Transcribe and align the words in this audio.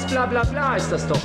Alles 0.00 0.12
bla 0.12 0.24
bla 0.24 0.42
bla 0.44 0.76
ist 0.76 0.90
das 0.90 1.06
doch. 1.06 1.20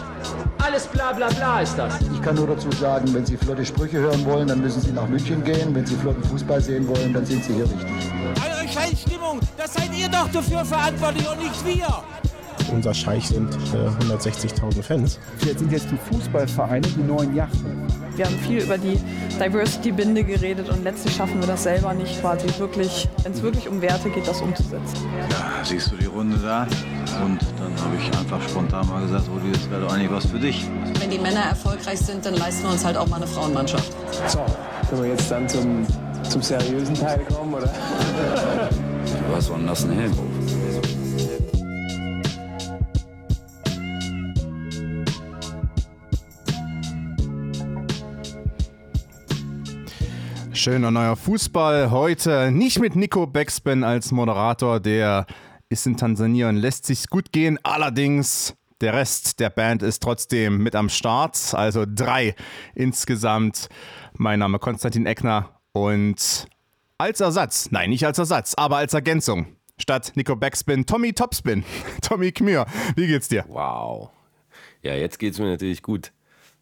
Alles 0.61 0.85
bla 0.87 1.13
bla 1.13 1.29
bla 1.29 1.61
ist 1.61 1.77
das. 1.77 1.93
Ich 2.13 2.21
kann 2.21 2.35
nur 2.35 2.47
dazu 2.47 2.69
sagen, 2.71 3.13
wenn 3.13 3.25
Sie 3.25 3.37
flotte 3.37 3.63
Sprüche 3.63 3.99
hören 3.99 4.25
wollen, 4.25 4.49
dann 4.49 4.59
müssen 4.59 4.81
Sie 4.81 4.91
nach 4.91 5.07
München 5.07 5.41
gehen. 5.45 5.73
Wenn 5.73 5.85
Sie 5.85 5.95
flotten 5.95 6.21
Fußball 6.25 6.59
sehen 6.59 6.85
wollen, 6.89 7.13
dann 7.13 7.25
sind 7.25 7.41
Sie 7.45 7.53
hier 7.53 7.63
richtig. 7.63 8.11
Eure 8.43 8.67
Scheißstimmung, 8.67 9.39
das 9.55 9.75
seid 9.75 9.95
ihr 9.97 10.09
doch 10.09 10.27
dafür 10.29 10.65
verantwortlich 10.65 11.25
und 11.29 11.39
nicht 11.39 11.65
wir. 11.65 11.87
Unser 12.73 12.93
Scheich 12.93 13.29
sind 13.29 13.53
äh, 13.73 14.13
160.000 14.13 14.83
Fans. 14.83 15.19
Jetzt 15.45 15.59
sind 15.59 15.71
jetzt 15.71 15.87
die 15.89 16.13
Fußballvereine 16.13 16.85
die 16.85 17.03
neuen 17.03 17.33
Yachten. 17.33 17.84
Wir 18.15 18.25
haben 18.25 18.39
viel 18.39 18.63
über 18.63 18.77
die 18.77 18.97
Diversity-Binde 19.39 20.23
geredet 20.23 20.69
und 20.69 20.83
letztlich 20.85 21.15
schaffen 21.15 21.41
wir 21.41 21.47
das 21.47 21.63
selber 21.63 21.93
nicht 21.93 22.21
quasi 22.21 22.47
wirklich, 22.57 23.09
wenn 23.23 23.33
es 23.33 23.41
wirklich 23.41 23.67
um 23.67 23.81
Werte 23.81 24.09
geht, 24.09 24.25
das 24.25 24.41
umzusetzen. 24.41 24.97
Ja, 25.29 25.63
siehst 25.63 25.91
du 25.91 25.97
die 25.97 26.05
Runde 26.05 26.37
da? 26.37 26.65
Und 27.23 27.41
dann 27.59 27.73
habe 27.83 27.95
ich 27.99 28.17
einfach 28.17 28.41
spontan 28.47 28.87
mal 28.87 29.01
gesagt, 29.01 29.25
Rudi, 29.29 29.51
das 29.51 29.69
wäre 29.69 29.81
doch 29.81 29.93
eigentlich 29.93 30.11
was 30.11 30.25
für 30.25 30.39
dich. 30.39 30.65
Wenn 30.99 31.09
die 31.09 31.19
Männer 31.19 31.41
erfolgreich 31.41 31.99
sind, 31.99 32.25
dann 32.25 32.35
leisten 32.35 32.63
wir 32.63 32.71
uns 32.71 32.85
halt 32.85 32.95
auch 32.95 33.07
mal 33.07 33.17
eine 33.17 33.27
Frauenmannschaft. 33.27 33.91
So, 34.27 34.39
können 34.89 35.03
wir 35.03 35.09
jetzt 35.09 35.29
dann 35.29 35.49
zum, 35.49 35.85
zum 36.23 36.41
seriösen 36.41 36.95
Teil 36.95 37.19
kommen, 37.25 37.53
oder? 37.53 37.67
Du 37.67 39.35
hast 39.35 39.47
so 39.47 39.53
einen 39.55 39.65
nassen 39.65 39.91
Helm 39.91 40.13
Schöner 50.65 50.89
neuer 50.89 51.15
Fußball. 51.15 51.91
Heute 51.91 52.49
nicht 52.49 52.79
mit 52.79 52.95
Nico 52.95 53.27
Backspin 53.27 53.83
als 53.83 54.11
Moderator, 54.11 54.79
der 54.79 55.27
ist 55.69 55.85
in 55.85 55.95
Tansania 55.95 56.49
und 56.49 56.55
lässt 56.55 56.87
sich's 56.87 57.07
gut 57.07 57.31
gehen. 57.31 57.59
Allerdings, 57.61 58.55
der 58.81 58.95
Rest 58.95 59.39
der 59.39 59.51
Band 59.51 59.83
ist 59.83 60.01
trotzdem 60.01 60.57
mit 60.57 60.75
am 60.75 60.89
Start. 60.89 61.53
Also 61.53 61.85
drei 61.87 62.33
insgesamt. 62.73 63.69
Mein 64.13 64.39
Name 64.39 64.57
Konstantin 64.57 65.05
Eckner 65.05 65.51
und 65.71 66.47
als 66.97 67.19
Ersatz, 67.19 67.69
nein, 67.69 67.91
nicht 67.91 68.07
als 68.07 68.17
Ersatz, 68.17 68.55
aber 68.55 68.77
als 68.77 68.95
Ergänzung. 68.95 69.57
Statt 69.77 70.13
Nico 70.15 70.35
Backspin, 70.35 70.87
Tommy 70.87 71.13
Topspin. 71.13 71.63
Tommy 72.01 72.31
Kmür, 72.31 72.65
wie 72.95 73.05
geht's 73.05 73.27
dir? 73.27 73.45
Wow. 73.49 74.09
Ja, 74.81 74.95
jetzt 74.95 75.19
geht's 75.19 75.37
mir 75.37 75.45
natürlich 75.45 75.83
gut. 75.83 76.11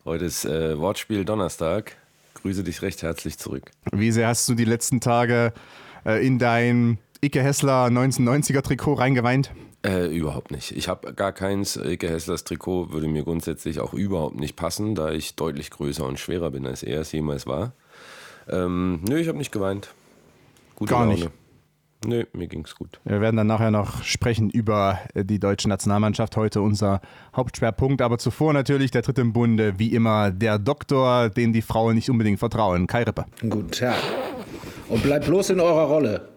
Heute 0.03 0.25
ist 0.25 0.43
äh, 0.43 0.77
Wortspiel 0.77 1.23
Donnerstag. 1.23 1.95
Grüße 2.44 2.63
dich 2.63 2.81
recht 2.81 3.02
herzlich 3.03 3.38
zurück. 3.38 3.72
Wie 3.94 4.11
sehr 4.11 4.27
hast 4.27 4.47
du 4.49 4.53
die 4.53 4.66
letzten 4.66 4.99
Tage 4.99 5.53
äh, 6.05 6.25
in 6.25 6.39
dein 6.39 6.97
Icke 7.22 7.41
Hessler 7.41 7.85
1990er 7.88 8.61
Trikot 8.61 8.95
reingeweint? 8.95 9.52
Äh, 9.85 10.08
überhaupt 10.16 10.52
nicht. 10.52 10.72
Ich 10.75 10.89
habe 10.89 11.13
gar 11.13 11.31
keins. 11.31 11.77
Icke 11.77 12.09
Hesslers 12.09 12.44
Trikot 12.44 12.91
würde 12.91 13.08
mir 13.08 13.23
grundsätzlich 13.23 13.80
auch 13.80 13.94
überhaupt 13.94 14.35
nicht 14.35 14.58
passen, 14.58 14.94
da 14.94 15.11
ich 15.11 15.35
deutlich 15.35 15.69
größer 15.72 16.05
und 16.05 16.19
schwerer 16.19 16.52
bin, 16.52 16.66
als 16.66 16.83
er 16.83 17.00
es 17.00 17.13
jemals 17.13 17.47
war. 17.47 17.72
Ähm, 18.50 19.00
nö, 19.07 19.17
ich 19.17 19.30
habe 19.30 19.38
nicht 19.38 19.53
geweint. 19.53 19.94
Gute 20.75 20.91
Gar 20.91 21.05
Laune. 21.05 21.13
nicht. 21.13 21.30
Nö, 22.05 22.23
mir 22.33 22.47
ging's 22.47 22.75
gut. 22.75 22.99
Wir 23.05 23.21
werden 23.21 23.37
dann 23.37 23.47
nachher 23.47 23.71
noch 23.71 24.03
sprechen 24.03 24.49
über 24.49 24.99
äh, 25.13 25.23
die 25.23 25.39
deutsche 25.39 25.69
Nationalmannschaft. 25.69 26.35
Heute 26.35 26.61
unser 26.61 27.01
Hauptschwerpunkt. 27.35 28.01
Aber 28.01 28.17
zuvor 28.17 28.53
natürlich 28.53 28.91
der 28.91 29.03
dritte 29.03 29.21
im 29.21 29.33
Bunde, 29.33 29.79
wie 29.79 29.93
immer 29.93 30.31
der 30.31 30.59
Doktor, 30.59 31.29
dem 31.29 31.53
die 31.53 31.61
Frauen 31.61 31.95
nicht 31.95 32.09
unbedingt 32.09 32.39
vertrauen. 32.39 32.87
Kai 32.87 33.03
Rippe. 33.03 33.25
Guten 33.41 33.71
Tag. 33.71 33.95
Und 34.89 35.01
bleibt 35.03 35.25
bloß 35.25 35.51
in 35.51 35.59
eurer 35.59 35.85
Rolle. 35.85 36.29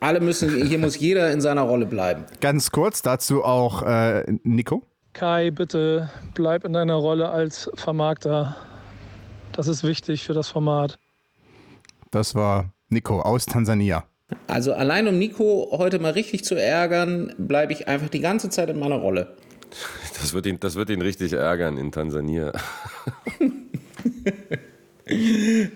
Alle 0.00 0.20
müssen, 0.20 0.66
hier 0.66 0.78
muss 0.78 0.98
jeder 0.98 1.30
in 1.30 1.40
seiner 1.40 1.62
Rolle 1.62 1.86
bleiben. 1.86 2.24
Ganz 2.40 2.72
kurz 2.72 3.02
dazu 3.02 3.44
auch 3.44 3.82
äh, 3.82 4.24
Nico. 4.42 4.82
Kai, 5.12 5.50
bitte 5.50 6.10
bleib 6.34 6.64
in 6.64 6.72
deiner 6.72 6.94
Rolle 6.94 7.28
als 7.28 7.70
Vermarkter. 7.74 8.56
Das 9.52 9.68
ist 9.68 9.84
wichtig 9.84 10.24
für 10.24 10.32
das 10.32 10.48
Format. 10.48 10.98
Das 12.10 12.34
war 12.34 12.72
Nico 12.88 13.20
aus 13.20 13.46
Tansania. 13.46 14.04
Also 14.46 14.74
allein 14.74 15.08
um 15.08 15.18
Nico 15.18 15.68
heute 15.72 15.98
mal 15.98 16.12
richtig 16.12 16.44
zu 16.44 16.54
ärgern, 16.54 17.34
bleibe 17.38 17.72
ich 17.72 17.88
einfach 17.88 18.08
die 18.08 18.20
ganze 18.20 18.50
Zeit 18.50 18.70
in 18.70 18.78
meiner 18.78 18.96
Rolle. 18.96 19.34
Das 20.20 20.34
wird 20.34 20.46
ihn, 20.46 20.60
das 20.60 20.74
wird 20.74 20.90
ihn 20.90 21.00
richtig 21.00 21.32
ärgern 21.32 21.78
in 21.78 21.92
Tansania. 21.92 22.52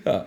ja. 0.05 0.25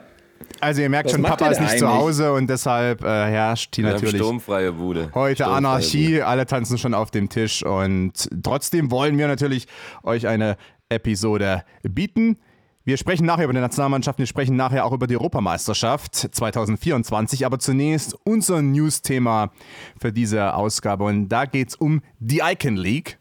Also 0.61 0.83
ihr 0.83 0.91
merkt 0.91 1.07
Was 1.07 1.13
schon, 1.13 1.23
Papa 1.23 1.51
ist 1.51 1.61
nicht 1.61 1.79
zu 1.79 1.87
eigentlich? 1.87 2.01
Hause 2.01 2.33
und 2.33 2.49
deshalb 2.49 3.03
äh, 3.03 3.07
herrscht 3.07 3.77
Wir 3.77 3.87
haben 3.87 3.95
natürlich 3.95 4.17
sturmfreie 4.17 4.73
Bude. 4.73 5.11
heute 5.15 5.45
Sturmfreie 5.45 5.57
Anarchie. 5.57 6.07
Bude. 6.15 6.27
Alle 6.27 6.47
tanzen 6.47 6.77
schon 6.77 6.95
auf 6.95 7.11
dem 7.11 7.29
Tisch 7.29 7.65
und 7.65 8.13
trotzdem 8.43 8.91
wollen 8.91 9.17
wir 9.17 9.29
natürlich 9.29 9.67
euch 10.03 10.27
eine 10.27 10.57
Episode 10.89 11.63
bieten. 11.83 12.39
Wir 12.83 12.97
sprechen 12.97 13.27
nachher 13.27 13.45
über 13.45 13.53
die 13.53 13.61
Nationalmannschaft, 13.61 14.19
wir 14.19 14.27
sprechen 14.27 14.57
nachher 14.57 14.87
auch 14.87 14.93
über 14.93 15.07
die 15.07 15.15
Europameisterschaft 15.15 16.15
2024, 16.15 17.45
aber 17.45 17.59
zunächst 17.59 18.17
unser 18.25 18.63
News-Thema 18.63 19.53
für 20.01 20.13
diese 20.13 20.55
Ausgabe 20.55 21.05
und 21.05 21.29
da 21.29 21.45
geht 21.45 21.69
es 21.69 21.75
um 21.77 22.01
die 22.21 22.41
Icon 22.43 22.77
League. 22.77 23.19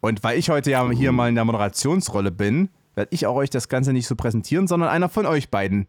Und 0.00 0.22
weil 0.22 0.38
ich 0.38 0.50
heute 0.50 0.70
ja 0.70 0.88
hier 0.90 1.10
mal 1.12 1.30
in 1.30 1.34
der 1.34 1.46
Moderationsrolle 1.46 2.30
bin, 2.30 2.68
werde 2.94 3.08
ich 3.14 3.26
auch 3.26 3.34
euch 3.36 3.48
das 3.48 3.68
Ganze 3.70 3.94
nicht 3.94 4.06
so 4.06 4.14
präsentieren, 4.14 4.66
sondern 4.66 4.90
einer 4.90 5.08
von 5.08 5.24
euch 5.24 5.48
beiden. 5.48 5.86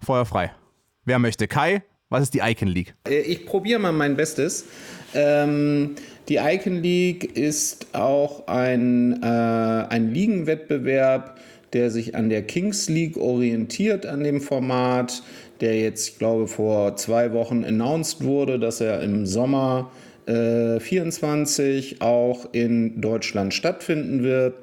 Feuer 0.00 0.24
frei. 0.24 0.50
Wer 1.04 1.18
möchte? 1.18 1.46
Kai, 1.46 1.82
was 2.08 2.22
ist 2.22 2.34
die 2.34 2.40
Icon 2.40 2.68
League? 2.68 2.94
Äh, 3.06 3.20
Ich 3.20 3.44
probiere 3.44 3.78
mal 3.80 3.92
mein 3.92 4.16
Bestes. 4.16 4.64
Ähm, 5.14 5.94
die 6.28 6.36
Icon 6.36 6.82
League 6.82 7.36
ist 7.36 7.94
auch 7.94 8.46
ein, 8.46 9.22
äh, 9.22 9.26
ein 9.26 10.12
Ligenwettbewerb, 10.14 11.38
der 11.72 11.90
sich 11.90 12.14
an 12.14 12.28
der 12.28 12.42
Kings 12.42 12.88
League 12.88 13.16
orientiert, 13.16 14.06
an 14.06 14.24
dem 14.24 14.40
Format, 14.40 15.22
der 15.60 15.78
jetzt, 15.78 16.08
ich 16.08 16.18
glaube, 16.18 16.48
vor 16.48 16.96
zwei 16.96 17.32
Wochen 17.32 17.64
announced 17.64 18.24
wurde, 18.24 18.58
dass 18.58 18.80
er 18.80 19.02
im 19.02 19.26
Sommer 19.26 19.90
äh, 20.26 20.80
24 20.80 22.00
auch 22.00 22.48
in 22.52 23.00
Deutschland 23.00 23.54
stattfinden 23.54 24.22
wird. 24.22 24.54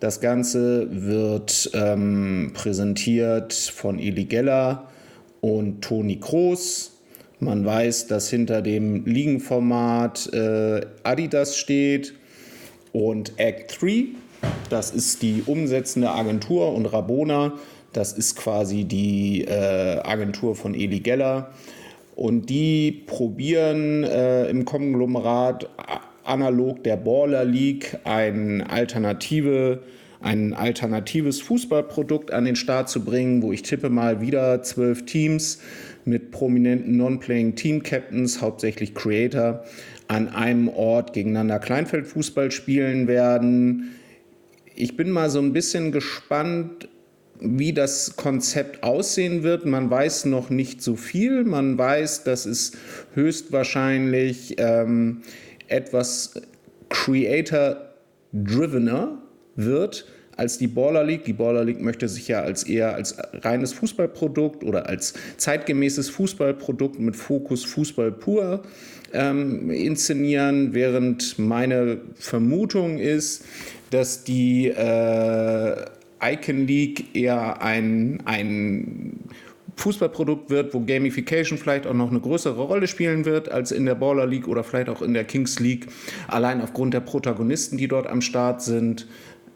Das 0.00 0.20
Ganze 0.20 0.86
wird 0.90 1.70
ähm, 1.74 2.52
präsentiert 2.54 3.52
von 3.52 3.98
Eli 3.98 4.24
Geller 4.24 4.88
und 5.40 5.82
Toni 5.82 6.20
Kroos. 6.20 6.92
Man 7.40 7.64
weiß, 7.64 8.06
dass 8.06 8.30
hinter 8.30 8.62
dem 8.62 9.04
Ligenformat 9.06 10.32
äh, 10.32 10.80
Adidas 11.02 11.56
steht 11.56 12.14
und 12.92 13.32
Act 13.38 13.80
3. 13.80 14.06
Das 14.70 14.90
ist 14.90 15.22
die 15.22 15.42
umsetzende 15.46 16.10
Agentur 16.10 16.74
und 16.74 16.86
Rabona. 16.86 17.54
Das 17.92 18.12
ist 18.12 18.36
quasi 18.36 18.84
die 18.84 19.44
äh, 19.44 20.00
Agentur 20.02 20.54
von 20.54 20.74
Eli 20.74 21.00
Geller. 21.00 21.50
Und 22.14 22.50
die 22.50 23.04
probieren 23.06 24.04
äh, 24.04 24.48
im 24.50 24.64
Konglomerat 24.64 25.68
analog 26.24 26.84
der 26.84 26.96
Baller 26.96 27.44
League 27.44 27.98
ein 28.04 28.60
Alternative, 28.60 29.82
ein 30.20 30.52
alternatives 30.52 31.40
Fußballprodukt 31.40 32.32
an 32.32 32.44
den 32.44 32.56
Start 32.56 32.88
zu 32.88 33.04
bringen, 33.04 33.42
wo 33.42 33.52
ich 33.52 33.62
tippe 33.62 33.88
mal 33.88 34.20
wieder 34.20 34.62
zwölf 34.62 35.06
Teams 35.06 35.60
mit 36.04 36.30
prominenten 36.30 36.96
Non-Playing 36.96 37.54
Team 37.54 37.82
Captains, 37.82 38.42
hauptsächlich 38.42 38.94
Creator, 38.94 39.64
an 40.08 40.28
einem 40.28 40.68
Ort 40.68 41.12
gegeneinander 41.12 41.58
Kleinfeldfußball 41.58 42.50
spielen 42.50 43.06
werden. 43.06 43.94
Ich 44.80 44.96
bin 44.96 45.10
mal 45.10 45.28
so 45.28 45.40
ein 45.40 45.52
bisschen 45.52 45.90
gespannt, 45.90 46.88
wie 47.40 47.72
das 47.72 48.14
Konzept 48.14 48.84
aussehen 48.84 49.42
wird. 49.42 49.66
Man 49.66 49.90
weiß 49.90 50.26
noch 50.26 50.50
nicht 50.50 50.82
so 50.82 50.94
viel. 50.94 51.42
Man 51.42 51.76
weiß, 51.76 52.22
dass 52.22 52.46
es 52.46 52.70
höchstwahrscheinlich 53.14 54.54
ähm, 54.58 55.22
etwas 55.66 56.34
creator-drivener 56.90 59.20
wird 59.56 60.06
als 60.36 60.58
die 60.58 60.68
Baller 60.68 61.02
League. 61.02 61.24
Die 61.24 61.32
Baller 61.32 61.64
League 61.64 61.80
möchte 61.80 62.08
sich 62.08 62.28
ja 62.28 62.42
als 62.42 62.62
eher 62.62 62.94
als 62.94 63.16
reines 63.32 63.72
Fußballprodukt 63.72 64.62
oder 64.62 64.88
als 64.88 65.14
zeitgemäßes 65.38 66.08
Fußballprodukt 66.10 67.00
mit 67.00 67.16
Fokus 67.16 67.64
Fußball 67.64 68.12
pur 68.12 68.62
ähm, 69.12 69.70
inszenieren, 69.70 70.74
während 70.74 71.38
meine 71.38 72.00
Vermutung 72.14 72.98
ist, 72.98 73.44
dass 73.90 74.24
die 74.24 74.68
äh, 74.68 75.84
Icon 76.22 76.66
League 76.66 77.14
eher 77.16 77.62
ein, 77.62 78.22
ein 78.24 79.28
Fußballprodukt 79.76 80.50
wird, 80.50 80.74
wo 80.74 80.80
Gamification 80.80 81.58
vielleicht 81.58 81.86
auch 81.86 81.94
noch 81.94 82.10
eine 82.10 82.20
größere 82.20 82.60
Rolle 82.60 82.88
spielen 82.88 83.24
wird 83.24 83.48
als 83.48 83.70
in 83.70 83.86
der 83.86 83.94
Baller 83.94 84.26
League 84.26 84.48
oder 84.48 84.64
vielleicht 84.64 84.88
auch 84.88 85.02
in 85.02 85.14
der 85.14 85.24
Kings 85.24 85.60
League, 85.60 85.86
allein 86.26 86.60
aufgrund 86.60 86.94
der 86.94 87.00
Protagonisten, 87.00 87.76
die 87.76 87.88
dort 87.88 88.08
am 88.08 88.20
Start 88.20 88.62
sind. 88.62 89.06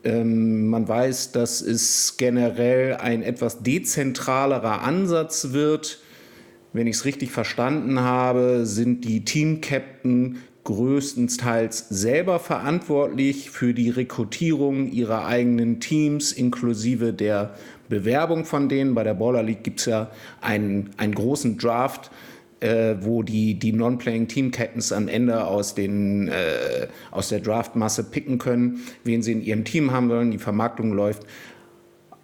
Ähm, 0.04 0.68
man 0.68 0.86
weiß, 0.88 1.32
dass 1.32 1.60
es 1.60 2.16
generell 2.16 2.96
ein 2.96 3.22
etwas 3.22 3.62
dezentralerer 3.62 4.82
Ansatz 4.82 5.52
wird. 5.52 6.00
Wenn 6.72 6.86
ich 6.86 6.96
es 6.96 7.04
richtig 7.04 7.30
verstanden 7.30 8.00
habe, 8.00 8.64
sind 8.64 9.04
die 9.04 9.24
Team-Captain 9.24 10.38
größtenteils 10.64 11.88
selber 11.88 12.38
verantwortlich 12.38 13.50
für 13.50 13.74
die 13.74 13.90
Rekrutierung 13.90 14.90
ihrer 14.90 15.26
eigenen 15.26 15.80
Teams 15.80 16.32
inklusive 16.32 17.12
der 17.12 17.54
Bewerbung 17.88 18.44
von 18.44 18.68
denen. 18.68 18.94
Bei 18.94 19.02
der 19.02 19.14
Baller 19.14 19.42
League 19.42 19.64
gibt 19.64 19.80
es 19.80 19.86
ja 19.86 20.10
einen, 20.40 20.90
einen 20.98 21.14
großen 21.14 21.58
Draft, 21.58 22.10
äh, 22.60 22.94
wo 23.00 23.24
die, 23.24 23.54
die 23.54 23.72
Non-Playing 23.72 24.28
Team 24.28 24.52
Captains 24.52 24.92
am 24.92 25.08
Ende 25.08 25.44
aus, 25.44 25.74
den, 25.74 26.28
äh, 26.28 26.86
aus 27.10 27.28
der 27.28 27.40
Draftmasse 27.40 28.04
picken 28.04 28.38
können, 28.38 28.80
wen 29.02 29.22
sie 29.22 29.32
in 29.32 29.42
ihrem 29.42 29.64
Team 29.64 29.90
haben 29.90 30.08
wollen. 30.08 30.30
Die 30.30 30.38
Vermarktung 30.38 30.92
läuft 30.92 31.26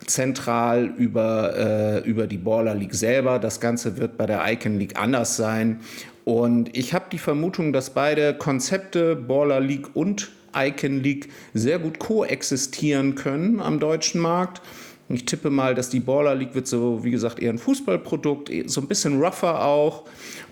zentral 0.06 0.86
über, 0.96 2.02
äh, 2.04 2.08
über 2.08 2.28
die 2.28 2.38
Baller 2.38 2.74
League 2.74 2.94
selber. 2.94 3.40
Das 3.40 3.60
Ganze 3.60 3.96
wird 3.98 4.16
bei 4.16 4.26
der 4.26 4.42
Icon 4.50 4.78
League 4.78 4.98
anders 4.98 5.36
sein. 5.36 5.80
Und 6.28 6.76
ich 6.76 6.92
habe 6.92 7.06
die 7.10 7.16
Vermutung, 7.16 7.72
dass 7.72 7.88
beide 7.88 8.34
Konzepte, 8.34 9.16
Baller 9.16 9.60
League 9.60 9.96
und 9.96 10.30
Icon 10.54 11.02
League, 11.02 11.30
sehr 11.54 11.78
gut 11.78 11.98
koexistieren 11.98 13.14
können 13.14 13.60
am 13.60 13.80
deutschen 13.80 14.20
Markt. 14.20 14.60
Ich 15.08 15.24
tippe 15.24 15.48
mal, 15.48 15.74
dass 15.74 15.88
die 15.88 16.00
Baller 16.00 16.34
League 16.34 16.54
wird 16.54 16.66
so, 16.66 17.02
wie 17.02 17.10
gesagt, 17.10 17.38
eher 17.38 17.50
ein 17.50 17.56
Fußballprodukt, 17.56 18.50
so 18.66 18.82
ein 18.82 18.88
bisschen 18.88 19.22
rougher 19.22 19.64
auch 19.64 20.04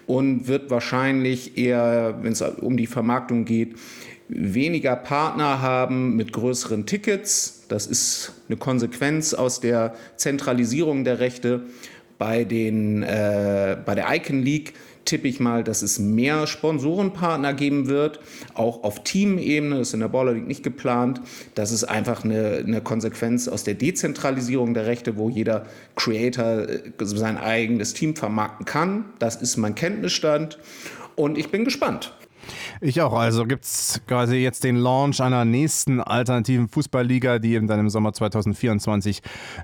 und 0.06 0.49
wird 0.49 0.70
wahrscheinlich 0.70 1.58
eher, 1.58 2.20
wenn 2.23 2.32
es 2.32 2.40
um 2.40 2.78
die 2.78 2.87
Vermarktung 2.87 3.44
geht, 3.44 3.75
weniger 4.31 4.96
Partner 4.96 5.61
haben 5.61 6.17
mit 6.17 6.32
größeren 6.32 6.87
Tickets. 6.87 7.64
Das 7.69 7.87
ist 7.87 8.32
eine 8.49 8.56
Konsequenz 8.56 9.34
aus 9.34 9.61
der 9.61 9.94
Zentralisierung 10.17 11.05
der 11.05 11.19
Rechte. 11.19 11.64
Bei, 12.19 12.44
den, 12.44 13.02
äh, 13.02 13.76
bei 13.84 13.94
der 13.94 14.06
Icon 14.11 14.43
League 14.43 14.73
tippe 15.06 15.29
ich 15.29 15.41
mal, 15.41 15.64
dass 15.64 15.82
es 15.82 15.99
mehr 15.99 16.47
Sponsorenpartner 16.47 17.55
geben 17.55 17.87
wird, 17.87 18.20
auch 18.55 18.85
auf 18.85 19.03
Teamebene, 19.03 19.79
das 19.79 19.88
ist 19.88 19.94
in 19.94 20.00
der 20.00 20.08
Baller 20.08 20.35
League 20.35 20.47
nicht 20.47 20.62
geplant. 20.62 21.20
Das 21.55 21.73
ist 21.73 21.85
einfach 21.85 22.25
eine, 22.25 22.62
eine 22.67 22.81
Konsequenz 22.81 23.49
aus 23.49 23.64
der 23.64 23.75
Dezentralisierung 23.75 24.75
der 24.75 24.87
Rechte, 24.87 25.17
wo 25.17 25.31
jeder 25.31 25.67
Creator 25.94 26.69
äh, 26.69 26.81
sein 26.99 27.38
eigenes 27.38 27.94
Team 27.94 28.14
vermarkten 28.14 28.67
kann. 28.67 29.06
Das 29.19 29.37
ist 29.37 29.56
mein 29.56 29.75
Kenntnisstand 29.75 30.58
und 31.14 31.38
ich 31.38 31.50
bin 31.50 31.64
gespannt. 31.64 32.12
Ich 32.81 33.00
auch. 33.00 33.12
Also 33.14 33.44
gibt 33.44 33.64
es 33.64 34.00
quasi 34.06 34.37
jetzt 34.37 34.64
den 34.64 34.76
Launch 34.76 35.20
einer 35.20 35.44
nächsten 35.44 36.00
alternativen 36.00 36.69
Fußballliga, 36.69 37.38
die 37.38 37.55
eben 37.55 37.67
dann 37.67 37.81
im 37.81 37.91
Sommer 37.91 38.12
2024 38.12 39.23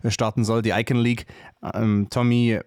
starten 0.09 0.45
soll, 0.45 0.63
die 0.63 0.71
Icon 0.71 0.97
League. 0.97 1.27
Ähm, 1.75 2.09
Tommy, 2.11 2.59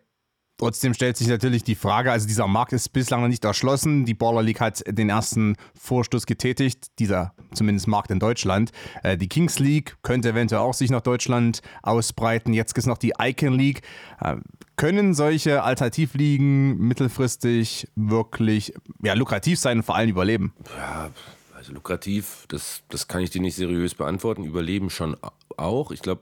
Trotzdem 0.57 0.93
stellt 0.93 1.17
sich 1.17 1.27
natürlich 1.27 1.63
die 1.63 1.75
Frage, 1.75 2.11
also 2.11 2.27
dieser 2.27 2.47
Markt 2.47 2.71
ist 2.71 2.89
bislang 2.89 3.21
noch 3.21 3.27
nicht 3.27 3.43
erschlossen. 3.43 4.05
Die 4.05 4.13
Baller 4.13 4.41
League 4.41 4.61
hat 4.61 4.83
den 4.87 5.09
ersten 5.09 5.57
Vorstoß 5.77 6.25
getätigt, 6.25 6.97
dieser 6.99 7.33
zumindest 7.53 7.87
Markt 7.87 8.09
in 8.09 8.19
Deutschland. 8.19 8.71
Äh, 9.03 9.17
die 9.17 9.27
Kings 9.27 9.59
League 9.59 9.97
könnte 10.01 10.29
eventuell 10.29 10.61
auch 10.61 10.73
sich 10.73 10.89
nach 10.89 11.01
Deutschland 11.01 11.61
ausbreiten. 11.83 12.53
Jetzt 12.53 12.73
gibt 12.73 12.83
es 12.83 12.87
noch 12.87 12.97
die 12.97 13.13
Icon 13.19 13.53
League. 13.53 13.81
Äh, 14.21 14.37
können 14.77 15.13
solche 15.13 15.63
Alternativligen 15.63 16.77
mittelfristig 16.77 17.89
wirklich 17.95 18.73
ja, 19.03 19.13
lukrativ 19.13 19.59
sein 19.59 19.79
und 19.79 19.83
vor 19.83 19.95
allem 19.95 20.09
überleben? 20.09 20.53
Ja, 20.77 21.09
also 21.53 21.73
lukrativ, 21.73 22.45
das, 22.47 22.81
das 22.89 23.07
kann 23.07 23.21
ich 23.21 23.29
dir 23.29 23.41
nicht 23.41 23.55
seriös 23.55 23.95
beantworten. 23.95 24.43
Überleben 24.43 24.89
schon 24.89 25.17
auch. 25.57 25.91
Ich 25.91 26.01
glaube, 26.01 26.21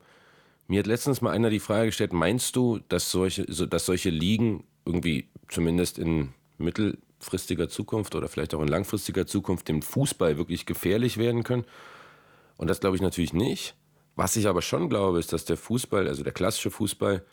mir 0.68 0.80
hat 0.80 0.88
letztens 0.88 1.22
mal 1.22 1.32
einer 1.32 1.50
die 1.50 1.60
Frage 1.60 1.88
gestellt, 1.88 2.14
meinst 2.14 2.56
du, 2.56 2.80
dass 2.88 3.12
solche, 3.12 3.46
dass 3.46 3.86
solche 3.86 4.10
Ligen 4.10 4.64
irgendwie 4.86 5.30
zumindest 5.50 6.00
in 6.00 6.34
mittelfristiger 6.58 7.70
Zukunft 7.70 8.16
oder 8.16 8.28
vielleicht 8.28 8.54
auch 8.54 8.62
in 8.62 8.68
langfristiger 8.68 9.26
Zukunft 9.26 9.68
dem 9.68 9.82
Fußball 9.82 10.38
wirklich 10.38 10.66
gefährlich 10.66 11.18
werden 11.18 11.44
können? 11.44 11.66
Und 12.58 12.70
das 12.70 12.80
glaube 12.80 12.96
ich 12.96 13.02
natürlich 13.02 13.34
nicht. 13.34 13.76
Was 14.16 14.36
ich 14.36 14.48
aber 14.48 14.62
schon 14.62 14.90
glaube, 14.90 15.20
ist, 15.20 15.34
dass 15.34 15.46
der 15.46 15.58
Fußball, 15.58 16.08
also 16.08 16.24
der 16.24 16.34
klassische 16.34 16.72
Fußball, 16.72 17.26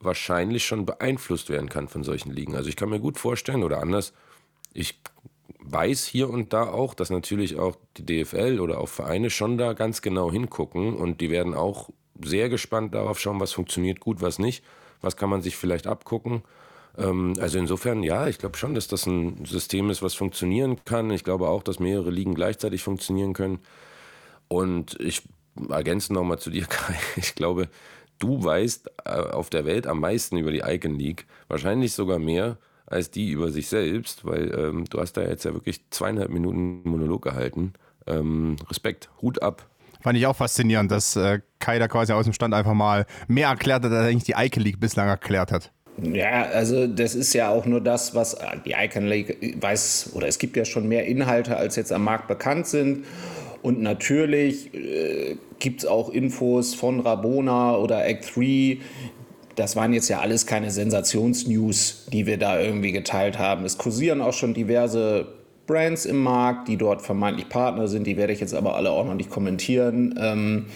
wahrscheinlich 0.00 0.64
schon 0.64 0.86
beeinflusst 0.86 1.50
werden 1.50 1.68
kann 1.68 1.88
von 1.88 2.04
solchen 2.04 2.30
Ligen. 2.30 2.54
Also 2.54 2.68
ich 2.68 2.76
kann 2.76 2.88
mir 2.88 3.00
gut 3.00 3.18
vorstellen, 3.18 3.64
oder 3.64 3.80
anders, 3.80 4.12
ich 4.72 5.00
weiß 5.58 6.06
hier 6.06 6.30
und 6.30 6.52
da 6.52 6.68
auch, 6.68 6.94
dass 6.94 7.10
natürlich 7.10 7.58
auch 7.58 7.76
die 7.96 8.06
DFL 8.06 8.60
oder 8.60 8.80
auch 8.80 8.88
Vereine 8.88 9.30
schon 9.30 9.58
da 9.58 9.72
ganz 9.72 10.02
genau 10.02 10.30
hingucken 10.30 10.94
und 10.94 11.20
die 11.20 11.30
werden 11.30 11.54
auch 11.54 11.90
sehr 12.22 12.48
gespannt 12.48 12.94
darauf 12.94 13.20
schauen, 13.20 13.40
was 13.40 13.52
funktioniert 13.52 14.00
gut, 14.00 14.20
was 14.20 14.38
nicht, 14.38 14.64
was 15.00 15.16
kann 15.16 15.30
man 15.30 15.42
sich 15.42 15.56
vielleicht 15.56 15.86
abgucken. 15.86 16.42
Ähm, 16.96 17.34
also 17.40 17.58
insofern, 17.58 18.02
ja, 18.02 18.26
ich 18.26 18.38
glaube 18.38 18.56
schon, 18.56 18.74
dass 18.74 18.88
das 18.88 19.06
ein 19.06 19.44
System 19.44 19.90
ist, 19.90 20.02
was 20.02 20.14
funktionieren 20.14 20.84
kann. 20.84 21.10
Ich 21.10 21.24
glaube 21.24 21.48
auch, 21.48 21.62
dass 21.62 21.78
mehrere 21.78 22.10
Ligen 22.10 22.34
gleichzeitig 22.34 22.82
funktionieren 22.82 23.32
können. 23.32 23.60
Und 24.48 24.98
ich 25.00 25.22
ergänze 25.68 26.12
nochmal 26.12 26.38
zu 26.38 26.50
dir, 26.50 26.66
Kai, 26.68 26.94
ich 27.16 27.34
glaube, 27.34 27.68
du 28.18 28.42
weißt 28.42 28.90
äh, 29.04 29.10
auf 29.10 29.50
der 29.50 29.64
Welt 29.64 29.86
am 29.86 30.00
meisten 30.00 30.36
über 30.36 30.50
die 30.50 30.62
Icon 30.64 30.98
League, 30.98 31.26
wahrscheinlich 31.48 31.92
sogar 31.92 32.18
mehr 32.18 32.58
als 32.86 33.10
die 33.10 33.30
über 33.30 33.50
sich 33.50 33.68
selbst, 33.68 34.24
weil 34.24 34.52
ähm, 34.58 34.84
du 34.86 34.98
hast 34.98 35.12
da 35.12 35.22
jetzt 35.22 35.44
ja 35.44 35.52
wirklich 35.52 35.82
zweieinhalb 35.90 36.30
Minuten 36.30 36.80
Monolog 36.84 37.22
gehalten. 37.22 37.74
Ähm, 38.06 38.56
Respekt, 38.70 39.10
Hut 39.20 39.42
ab, 39.42 39.68
Fand 40.00 40.18
ich 40.18 40.26
auch 40.26 40.36
faszinierend, 40.36 40.90
dass 40.90 41.16
äh, 41.16 41.40
Kai 41.58 41.78
da 41.78 41.88
quasi 41.88 42.12
aus 42.12 42.24
dem 42.24 42.32
Stand 42.32 42.54
einfach 42.54 42.74
mal 42.74 43.06
mehr 43.26 43.48
erklärt 43.48 43.84
hat, 43.84 43.92
als 43.92 44.06
eigentlich 44.06 44.24
die 44.24 44.34
Icon 44.36 44.62
League 44.62 44.80
bislang 44.80 45.08
erklärt 45.08 45.52
hat. 45.52 45.72
Ja, 46.00 46.42
also 46.44 46.86
das 46.86 47.14
ist 47.16 47.32
ja 47.32 47.48
auch 47.48 47.66
nur 47.66 47.80
das, 47.80 48.14
was 48.14 48.36
die 48.64 48.74
Icon 48.78 49.06
League 49.06 49.56
weiß, 49.60 50.10
oder 50.14 50.28
es 50.28 50.38
gibt 50.38 50.56
ja 50.56 50.64
schon 50.64 50.86
mehr 50.88 51.06
Inhalte, 51.06 51.56
als 51.56 51.74
jetzt 51.76 51.92
am 51.92 52.04
Markt 52.04 52.28
bekannt 52.28 52.66
sind. 52.68 53.04
Und 53.62 53.82
natürlich 53.82 54.72
äh, 54.74 55.36
gibt 55.58 55.80
es 55.80 55.86
auch 55.86 56.10
Infos 56.10 56.74
von 56.74 57.00
Rabona 57.00 57.76
oder 57.76 58.06
Act 58.06 58.36
3. 58.36 58.78
Das 59.56 59.74
waren 59.74 59.92
jetzt 59.92 60.08
ja 60.08 60.20
alles 60.20 60.46
keine 60.46 60.70
Sensationsnews, 60.70 62.06
die 62.12 62.26
wir 62.26 62.38
da 62.38 62.60
irgendwie 62.60 62.92
geteilt 62.92 63.40
haben. 63.40 63.64
Es 63.64 63.76
kursieren 63.76 64.20
auch 64.20 64.32
schon 64.32 64.54
diverse 64.54 65.37
Brands 65.68 66.04
im 66.04 66.20
Markt, 66.20 66.66
die 66.66 66.76
dort 66.76 67.02
vermeintlich 67.02 67.48
Partner 67.48 67.86
sind. 67.86 68.08
Die 68.08 68.16
werde 68.16 68.32
ich 68.32 68.40
jetzt 68.40 68.54
aber 68.54 68.74
alle 68.74 68.90
auch 68.90 69.04
noch 69.04 69.14
nicht 69.14 69.30
kommentieren. 69.30 70.18
Ähm, 70.20 70.66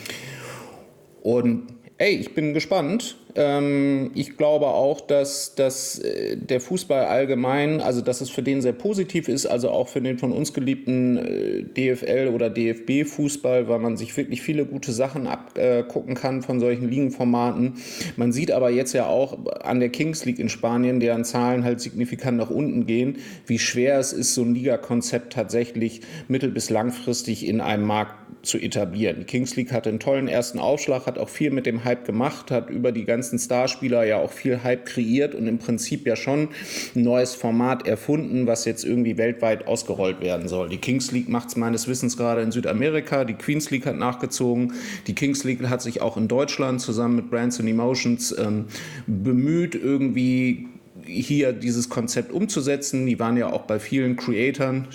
und 1.22 1.64
ey, 1.98 2.14
ich 2.14 2.34
bin 2.34 2.54
gespannt. 2.54 3.16
Ähm, 3.34 4.10
ich 4.14 4.36
glaube 4.36 4.66
auch, 4.66 5.00
dass, 5.00 5.54
dass 5.54 5.98
äh, 5.98 6.36
der 6.36 6.60
Fußball 6.60 7.06
allgemein, 7.06 7.80
also 7.80 8.00
dass 8.02 8.20
es 8.20 8.30
für 8.30 8.42
den 8.42 8.60
sehr 8.60 8.72
positiv 8.72 9.28
ist, 9.28 9.46
also 9.46 9.70
auch 9.70 9.88
für 9.88 10.00
den 10.00 10.18
von 10.18 10.32
uns 10.32 10.52
geliebten 10.52 11.16
äh, 11.16 11.62
DFL 11.62 12.30
oder 12.34 12.50
DFB-Fußball, 12.50 13.68
weil 13.68 13.78
man 13.78 13.96
sich 13.96 14.16
wirklich 14.16 14.42
viele 14.42 14.66
gute 14.66 14.92
Sachen 14.92 15.26
abgucken 15.26 16.14
kann 16.14 16.42
von 16.42 16.60
solchen 16.60 16.88
Ligenformaten. 16.88 17.74
Man 18.16 18.32
sieht 18.32 18.50
aber 18.50 18.70
jetzt 18.70 18.92
ja 18.92 19.06
auch 19.06 19.38
an 19.62 19.80
der 19.80 19.88
Kings 19.88 20.24
League 20.24 20.38
in 20.38 20.48
Spanien, 20.48 21.00
deren 21.00 21.24
Zahlen 21.24 21.64
halt 21.64 21.80
signifikant 21.80 22.36
nach 22.38 22.50
unten 22.50 22.86
gehen, 22.86 23.18
wie 23.46 23.58
schwer 23.58 23.98
es 23.98 24.12
ist, 24.12 24.34
so 24.34 24.42
ein 24.42 24.54
Ligakonzept 24.54 25.32
tatsächlich 25.32 26.02
mittel- 26.28 26.50
bis 26.50 26.70
langfristig 26.70 27.46
in 27.46 27.60
einem 27.60 27.86
Markt 27.86 28.14
zu 28.42 28.58
etablieren. 28.58 29.20
Die 29.20 29.24
Kings 29.24 29.56
League 29.56 29.72
hatte 29.72 29.88
einen 29.88 30.00
tollen 30.00 30.28
ersten 30.28 30.58
Aufschlag, 30.58 31.06
hat 31.06 31.18
auch 31.18 31.28
viel 31.28 31.50
mit 31.50 31.66
dem 31.66 31.84
Hype 31.84 32.04
gemacht, 32.04 32.50
hat 32.50 32.70
über 32.70 32.92
die 32.92 33.04
ganze 33.04 33.21
ganzen 33.22 33.38
Starspieler 33.38 34.02
ja 34.04 34.16
auch 34.16 34.32
viel 34.32 34.64
Hype 34.64 34.84
kreiert 34.84 35.36
und 35.36 35.46
im 35.46 35.58
Prinzip 35.58 36.08
ja 36.08 36.16
schon 36.16 36.48
ein 36.96 37.02
neues 37.02 37.36
Format 37.36 37.86
erfunden, 37.86 38.48
was 38.48 38.64
jetzt 38.64 38.84
irgendwie 38.84 39.16
weltweit 39.16 39.68
ausgerollt 39.68 40.20
werden 40.20 40.48
soll. 40.48 40.68
Die 40.68 40.78
Kings 40.78 41.12
League 41.12 41.28
macht 41.28 41.50
es 41.50 41.56
meines 41.56 41.86
Wissens 41.86 42.16
gerade 42.16 42.42
in 42.42 42.50
Südamerika, 42.50 43.24
die 43.24 43.34
Queens 43.34 43.70
League 43.70 43.86
hat 43.86 43.96
nachgezogen, 43.96 44.72
die 45.06 45.14
Kings 45.14 45.44
League 45.44 45.62
hat 45.68 45.82
sich 45.82 46.00
auch 46.00 46.16
in 46.16 46.26
Deutschland 46.26 46.80
zusammen 46.80 47.14
mit 47.14 47.30
Brands 47.30 47.60
and 47.60 47.68
Emotions 47.68 48.36
ähm, 48.36 48.64
bemüht, 49.06 49.76
irgendwie 49.76 50.66
hier 51.04 51.52
dieses 51.52 51.88
Konzept 51.88 52.32
umzusetzen. 52.32 53.06
Die 53.06 53.20
waren 53.20 53.36
ja 53.36 53.52
auch 53.52 53.62
bei 53.62 53.78
vielen 53.78 54.16
Creatoren, 54.16 54.88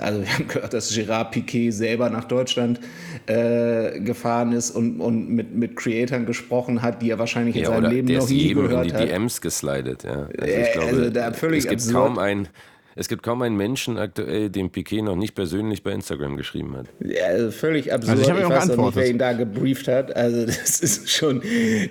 also 0.00 0.22
wir 0.22 0.32
haben 0.32 0.48
gehört, 0.48 0.72
dass 0.72 0.94
Gerard 0.94 1.30
Piquet 1.30 1.70
selber 1.70 2.10
nach 2.10 2.24
Deutschland 2.24 2.80
äh, 3.26 4.00
gefahren 4.00 4.52
ist 4.52 4.70
und, 4.70 5.00
und 5.00 5.28
mit, 5.28 5.54
mit 5.54 5.76
Creatoren 5.76 6.26
gesprochen 6.26 6.82
hat, 6.82 7.02
die 7.02 7.10
er 7.10 7.18
wahrscheinlich 7.18 7.56
in 7.56 7.64
seinem 7.64 7.90
Leben 7.90 8.12
noch 8.14 8.28
nie 8.28 8.54
gehört 8.54 8.70
hat. 8.70 8.78
Der 8.78 8.84
ist 8.86 8.92
in 8.92 9.06
die 9.06 9.12
DMs 9.12 9.40
geslidet, 9.40 10.04
ja. 10.04 10.28
Also 10.38 10.54
ich 10.54 10.72
glaube, 10.72 10.88
also 10.88 11.10
da 11.10 11.32
völlig 11.32 11.58
es 11.64 11.70
gibt 11.70 11.82
absurd. 11.82 11.94
kaum 11.94 12.18
ein 12.18 12.48
es 12.94 13.08
gibt 13.08 13.22
kaum 13.22 13.40
einen 13.40 13.56
Menschen 13.56 13.96
aktuell, 13.96 14.50
dem 14.50 14.70
Piquet 14.70 15.02
noch 15.02 15.16
nicht 15.16 15.34
persönlich 15.34 15.82
bei 15.82 15.92
Instagram 15.92 16.36
geschrieben 16.36 16.76
hat. 16.76 16.86
Ja, 17.00 17.24
also 17.26 17.50
völlig 17.50 17.92
absurd. 17.92 18.18
Also 18.18 18.30
ich, 18.30 18.38
ich 18.38 18.48
weiß 18.48 18.70
auch 18.70 18.86
nicht, 18.86 18.96
wer 18.96 19.08
ihn 19.08 19.18
da 19.18 19.32
gebrieft 19.32 19.88
hat. 19.88 20.14
Also 20.14 20.44
das 20.46 20.80
ist 20.80 21.10
schon, 21.10 21.42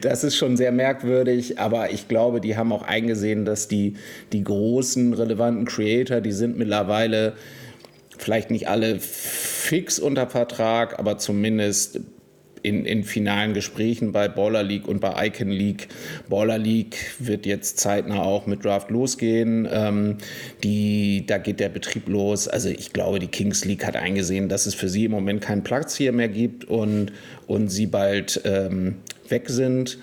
das 0.01 0.23
ist 0.23 0.35
schon 0.35 0.57
sehr 0.57 0.71
merkwürdig. 0.71 1.59
Aber 1.59 1.91
ich 1.91 2.07
glaube, 2.07 2.39
die 2.39 2.55
haben 2.55 2.71
auch 2.71 2.83
eingesehen, 2.83 3.45
dass 3.45 3.67
die, 3.67 3.95
die 4.31 4.43
großen 4.43 5.13
relevanten 5.13 5.65
Creator, 5.65 6.21
die 6.21 6.31
sind 6.31 6.57
mittlerweile 6.57 7.33
vielleicht 8.23 8.51
nicht 8.51 8.67
alle 8.67 8.99
fix 8.99 9.99
unter 9.99 10.27
Vertrag, 10.27 10.99
aber 10.99 11.17
zumindest 11.17 11.99
in, 12.63 12.85
in 12.85 13.03
finalen 13.03 13.53
Gesprächen 13.53 14.11
bei 14.11 14.27
Baller 14.27 14.63
League 14.63 14.87
und 14.87 14.99
bei 14.99 15.27
Icon 15.27 15.49
League. 15.49 15.87
Baller 16.29 16.57
League 16.57 16.97
wird 17.19 17.45
jetzt 17.45 17.79
zeitnah 17.79 18.21
auch 18.21 18.45
mit 18.45 18.63
Draft 18.63 18.91
losgehen. 18.91 19.67
Ähm, 19.71 20.17
die, 20.63 21.25
da 21.25 21.37
geht 21.37 21.59
der 21.59 21.69
Betrieb 21.69 22.07
los. 22.07 22.47
Also 22.47 22.69
ich 22.69 22.93
glaube, 22.93 23.19
die 23.19 23.27
Kings 23.27 23.65
League 23.65 23.85
hat 23.85 23.95
eingesehen, 23.95 24.49
dass 24.49 24.65
es 24.65 24.75
für 24.75 24.89
sie 24.89 25.05
im 25.05 25.11
Moment 25.11 25.41
keinen 25.41 25.63
Platz 25.63 25.95
hier 25.95 26.11
mehr 26.11 26.29
gibt 26.29 26.65
und, 26.65 27.11
und 27.47 27.69
sie 27.69 27.87
bald 27.87 28.41
ähm, 28.45 28.95
weg 29.29 29.49
sind. 29.49 29.97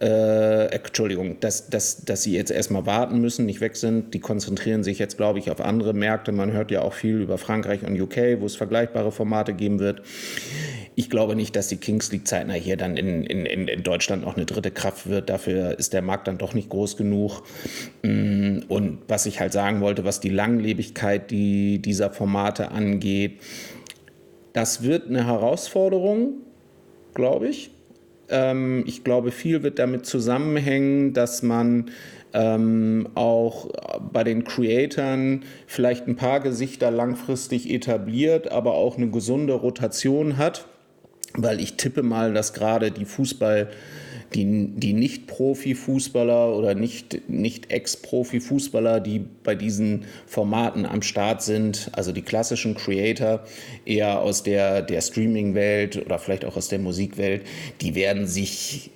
Äh, 0.00 0.66
Entschuldigung, 0.74 1.38
dass, 1.38 1.68
dass, 1.70 2.04
dass 2.04 2.24
sie 2.24 2.34
jetzt 2.34 2.50
erstmal 2.50 2.84
warten 2.84 3.20
müssen, 3.20 3.46
nicht 3.46 3.60
weg 3.60 3.76
sind. 3.76 4.12
Die 4.12 4.18
konzentrieren 4.18 4.82
sich 4.82 4.98
jetzt, 4.98 5.16
glaube 5.16 5.38
ich, 5.38 5.50
auf 5.50 5.60
andere 5.60 5.94
Märkte. 5.94 6.32
Man 6.32 6.52
hört 6.52 6.72
ja 6.72 6.82
auch 6.82 6.94
viel 6.94 7.20
über 7.20 7.38
Frankreich 7.38 7.84
und 7.84 8.00
UK, 8.00 8.40
wo 8.40 8.46
es 8.46 8.56
vergleichbare 8.56 9.12
Formate 9.12 9.54
geben 9.54 9.78
wird. 9.78 10.02
Ich 10.96 11.10
glaube 11.10 11.36
nicht, 11.36 11.54
dass 11.54 11.68
die 11.68 11.76
Kings 11.76 12.10
League 12.10 12.26
zeitnah 12.26 12.54
hier 12.54 12.76
dann 12.76 12.96
in, 12.96 13.24
in, 13.24 13.46
in 13.46 13.82
Deutschland 13.82 14.24
auch 14.24 14.36
eine 14.36 14.46
dritte 14.46 14.72
Kraft 14.72 15.08
wird. 15.08 15.30
Dafür 15.30 15.78
ist 15.78 15.92
der 15.92 16.02
Markt 16.02 16.26
dann 16.26 16.38
doch 16.38 16.54
nicht 16.54 16.70
groß 16.70 16.96
genug. 16.96 17.42
Mm, 18.02 18.60
und 18.68 18.98
was 19.06 19.26
ich 19.26 19.38
halt 19.38 19.52
sagen 19.52 19.80
wollte, 19.80 20.04
was 20.04 20.20
die 20.20 20.28
Langlebigkeit 20.28 21.30
die, 21.30 21.80
dieser 21.80 22.10
Formate 22.10 22.72
angeht, 22.72 23.40
das 24.52 24.82
wird 24.82 25.08
eine 25.08 25.26
Herausforderung, 25.26 26.34
glaube 27.12 27.48
ich. 27.48 27.70
Ähm, 28.28 28.84
ich 28.86 29.04
glaube, 29.04 29.30
viel 29.30 29.62
wird 29.62 29.78
damit 29.78 30.06
zusammenhängen, 30.06 31.12
dass 31.12 31.42
man 31.42 31.90
ähm, 32.32 33.08
auch 33.14 33.70
bei 34.12 34.24
den 34.24 34.44
Creatoren 34.44 35.44
vielleicht 35.66 36.08
ein 36.08 36.16
paar 36.16 36.40
Gesichter 36.40 36.90
langfristig 36.90 37.70
etabliert, 37.70 38.50
aber 38.50 38.74
auch 38.74 38.96
eine 38.96 39.10
gesunde 39.10 39.54
Rotation 39.54 40.36
hat 40.36 40.66
weil 41.36 41.60
ich 41.60 41.74
tippe 41.74 42.02
mal, 42.02 42.32
dass 42.32 42.52
gerade 42.52 42.90
die 42.90 43.04
Fußball, 43.04 43.68
die, 44.34 44.68
die 44.76 44.92
Nicht-Profi-Fußballer 44.92 46.56
oder 46.56 46.74
nicht, 46.74 47.28
nicht 47.28 47.70
Ex-Profi-Fußballer, 47.70 49.00
die 49.00 49.24
bei 49.42 49.54
diesen 49.54 50.04
Formaten 50.26 50.86
am 50.86 51.02
Start 51.02 51.42
sind, 51.42 51.90
also 51.92 52.12
die 52.12 52.22
klassischen 52.22 52.74
Creator, 52.74 53.44
eher 53.84 54.20
aus 54.20 54.42
der, 54.42 54.82
der 54.82 55.00
Streaming-Welt 55.00 56.04
oder 56.04 56.18
vielleicht 56.18 56.44
auch 56.44 56.56
aus 56.56 56.68
der 56.68 56.78
Musikwelt, 56.78 57.42
die 57.80 57.94
werden 57.94 58.26
sich 58.26 58.90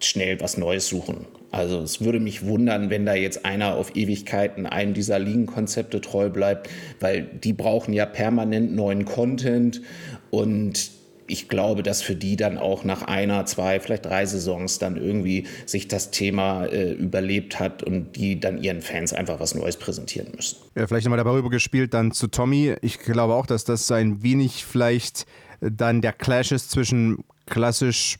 schnell 0.00 0.40
was 0.40 0.56
Neues 0.56 0.88
suchen. 0.88 1.26
Also 1.50 1.80
es 1.80 2.00
würde 2.00 2.18
mich 2.18 2.46
wundern, 2.46 2.88
wenn 2.88 3.04
da 3.04 3.14
jetzt 3.14 3.44
einer 3.44 3.74
auf 3.74 3.94
Ewigkeiten 3.94 4.66
einem 4.66 4.94
dieser 4.94 5.18
Ligenkonzepte 5.18 6.00
treu 6.00 6.30
bleibt, 6.30 6.70
weil 6.98 7.22
die 7.22 7.52
brauchen 7.52 7.92
ja 7.92 8.06
permanent 8.06 8.74
neuen 8.74 9.04
Content 9.04 9.82
und 10.30 11.01
ich 11.32 11.48
glaube, 11.48 11.82
dass 11.82 12.02
für 12.02 12.14
die 12.14 12.36
dann 12.36 12.58
auch 12.58 12.84
nach 12.84 13.02
einer, 13.02 13.46
zwei, 13.46 13.80
vielleicht 13.80 14.04
drei 14.04 14.26
Saisons 14.26 14.78
dann 14.78 14.96
irgendwie 14.96 15.46
sich 15.64 15.88
das 15.88 16.10
Thema 16.10 16.66
äh, 16.66 16.92
überlebt 16.92 17.58
hat 17.58 17.82
und 17.82 18.16
die 18.16 18.38
dann 18.38 18.62
ihren 18.62 18.82
Fans 18.82 19.14
einfach 19.14 19.40
was 19.40 19.54
Neues 19.54 19.78
präsentieren 19.78 20.28
müssen. 20.36 20.58
Ja, 20.74 20.86
vielleicht 20.86 21.06
nochmal 21.06 21.24
darüber 21.24 21.48
gespielt 21.48 21.94
dann 21.94 22.12
zu 22.12 22.28
Tommy. 22.28 22.74
Ich 22.82 22.98
glaube 22.98 23.34
auch, 23.34 23.46
dass 23.46 23.64
das 23.64 23.90
ein 23.90 24.22
wenig 24.22 24.66
vielleicht 24.66 25.26
dann 25.60 26.02
der 26.02 26.12
Clash 26.12 26.52
ist 26.52 26.70
zwischen 26.70 27.24
klassisch 27.46 28.18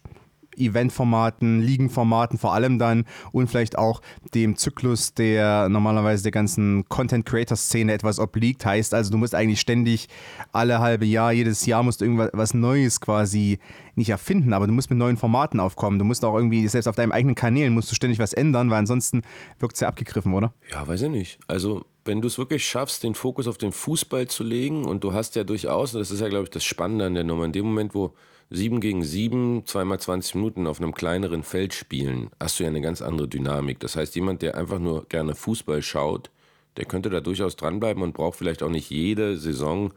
Eventformaten, 0.56 1.60
Ligenformaten 1.60 2.38
vor 2.38 2.54
allem 2.54 2.78
dann 2.78 3.04
und 3.32 3.48
vielleicht 3.48 3.78
auch 3.78 4.00
dem 4.34 4.56
Zyklus, 4.56 5.14
der 5.14 5.68
normalerweise 5.68 6.22
der 6.22 6.32
ganzen 6.32 6.88
Content-Creator-Szene 6.88 7.92
etwas 7.92 8.18
obliegt. 8.18 8.64
Heißt 8.64 8.94
also, 8.94 9.10
du 9.10 9.18
musst 9.18 9.34
eigentlich 9.34 9.60
ständig 9.60 10.08
alle 10.52 10.80
halbe 10.80 11.06
Jahr, 11.06 11.32
jedes 11.32 11.66
Jahr 11.66 11.82
musst 11.82 12.00
du 12.00 12.04
irgendwas 12.04 12.54
Neues 12.54 13.00
quasi 13.00 13.58
nicht 13.94 14.10
erfinden, 14.10 14.52
aber 14.52 14.66
du 14.66 14.72
musst 14.72 14.90
mit 14.90 14.98
neuen 14.98 15.16
Formaten 15.16 15.60
aufkommen. 15.60 15.98
Du 15.98 16.04
musst 16.04 16.24
auch 16.24 16.34
irgendwie, 16.34 16.66
selbst 16.68 16.86
auf 16.86 16.96
deinen 16.96 17.12
eigenen 17.12 17.34
Kanälen 17.34 17.74
musst 17.74 17.90
du 17.90 17.94
ständig 17.94 18.18
was 18.18 18.32
ändern, 18.32 18.70
weil 18.70 18.78
ansonsten 18.78 19.22
wirkt 19.58 19.74
es 19.74 19.80
ja 19.80 19.88
abgegriffen, 19.88 20.32
oder? 20.32 20.54
Ja, 20.70 20.86
weiß 20.86 21.02
ich 21.02 21.10
nicht. 21.10 21.38
Also 21.46 21.84
wenn 22.04 22.20
du 22.20 22.28
es 22.28 22.38
wirklich 22.38 22.66
schaffst, 22.66 23.02
den 23.02 23.14
Fokus 23.14 23.46
auf 23.46 23.58
den 23.58 23.72
Fußball 23.72 24.26
zu 24.28 24.44
legen 24.44 24.84
und 24.84 25.04
du 25.04 25.12
hast 25.12 25.36
ja 25.36 25.44
durchaus, 25.44 25.94
und 25.94 26.00
das 26.00 26.10
ist 26.10 26.20
ja, 26.20 26.28
glaube 26.28 26.44
ich, 26.44 26.50
das 26.50 26.64
Spannende 26.64 27.06
an 27.06 27.14
der 27.14 27.24
Nummer, 27.24 27.44
in 27.44 27.52
dem 27.52 27.66
Moment, 27.66 27.94
wo 27.94 28.14
7 28.50 28.80
gegen 28.80 29.02
7, 29.02 29.62
zweimal 29.66 29.98
20 29.98 30.34
Minuten 30.34 30.66
auf 30.66 30.80
einem 30.80 30.94
kleineren 30.94 31.42
Feld 31.42 31.74
spielen, 31.74 32.30
hast 32.38 32.58
du 32.58 32.64
ja 32.64 32.68
eine 32.68 32.80
ganz 32.80 33.00
andere 33.00 33.28
Dynamik. 33.28 33.80
Das 33.80 33.96
heißt, 33.96 34.14
jemand, 34.14 34.42
der 34.42 34.56
einfach 34.56 34.78
nur 34.78 35.06
gerne 35.08 35.34
Fußball 35.34 35.80
schaut, 35.80 36.30
der 36.76 36.84
könnte 36.84 37.10
da 37.10 37.20
durchaus 37.20 37.56
dranbleiben 37.56 38.02
und 38.02 38.14
braucht 38.14 38.38
vielleicht 38.38 38.62
auch 38.62 38.70
nicht 38.70 38.90
jede 38.90 39.36
Saison 39.38 39.92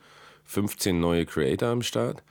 15 0.45 0.99
neue 0.99 1.25
Creator 1.25 1.69
am 1.69 1.81
Start. 1.81 2.23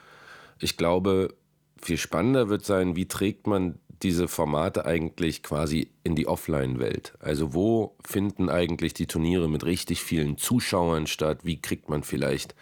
Ich 0.61 0.76
glaube, 0.76 1.35
viel 1.81 1.99
spannender 1.99 2.49
wird 2.49 2.64
sein, 2.64 2.97
wie 2.97 3.07
trägt 3.07 3.47
man 3.47 3.78
diese 4.05 4.29
Formate 4.29 4.85
eigentlich 4.85 5.43
quasi 5.43 5.89
in 6.05 6.15
die 6.15 6.29
Offline-Welt? 6.29 7.15
Also 7.19 7.55
wo 7.55 7.97
finden 8.05 8.49
eigentlich 8.49 8.95
die 8.95 9.07
Turniere 9.07 9.49
mit 9.49 9.65
richtig 9.65 10.03
vielen 10.03 10.39
Zuschauern 10.39 11.07
statt? 11.07 11.41
Wie 11.43 11.61
kriegt 11.61 11.89
man 11.89 12.05
vielleicht 12.05 12.55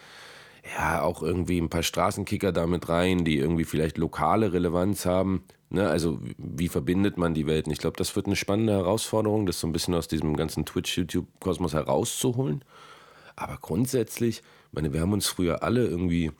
ja, 0.77 1.03
auch 1.03 1.23
irgendwie 1.23 1.61
ein 1.61 1.69
paar 1.69 1.83
Straßenkicker 1.83 2.53
damit 2.53 2.89
rein, 2.89 3.25
die 3.25 3.37
irgendwie 3.37 3.65
vielleicht 3.65 3.99
lokale 3.99 4.53
Relevanz 4.53 5.07
haben. 5.07 5.43
Ne? 5.71 5.89
Also 5.89 6.21
wie 6.39 6.69
verbindet 6.69 7.17
man 7.17 7.35
die 7.35 7.47
Welten? 7.47 7.73
Ich 7.73 7.79
glaube, 7.79 7.97
das 7.97 8.15
wird 8.15 8.27
eine 8.27 8.37
spannende 8.37 8.73
Herausforderung, 8.75 9.47
das 9.47 9.59
so 9.59 9.67
ein 9.67 9.73
bisschen 9.73 9.95
aus 9.95 10.09
diesem 10.09 10.37
ganzen 10.37 10.65
Twitch-YouTube-Kosmos 10.65 11.75
herauszuholen. 11.75 12.65
Aber 13.35 13.59
grundsätzlich, 13.61 14.43
meine, 14.71 14.93
wir 14.93 15.01
haben 15.01 15.13
uns 15.13 15.27
früher 15.27 15.63
alle 15.63 15.85
irgendwie 15.85 16.31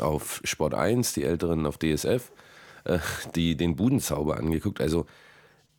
auf 0.00 0.40
Sport 0.44 0.74
1, 0.74 1.12
die 1.12 1.22
Älteren 1.22 1.66
auf 1.66 1.78
DSF, 1.78 2.32
äh, 2.84 2.98
die 3.34 3.56
den 3.56 3.76
Budenzauber 3.76 4.36
angeguckt. 4.36 4.80
Also 4.80 5.06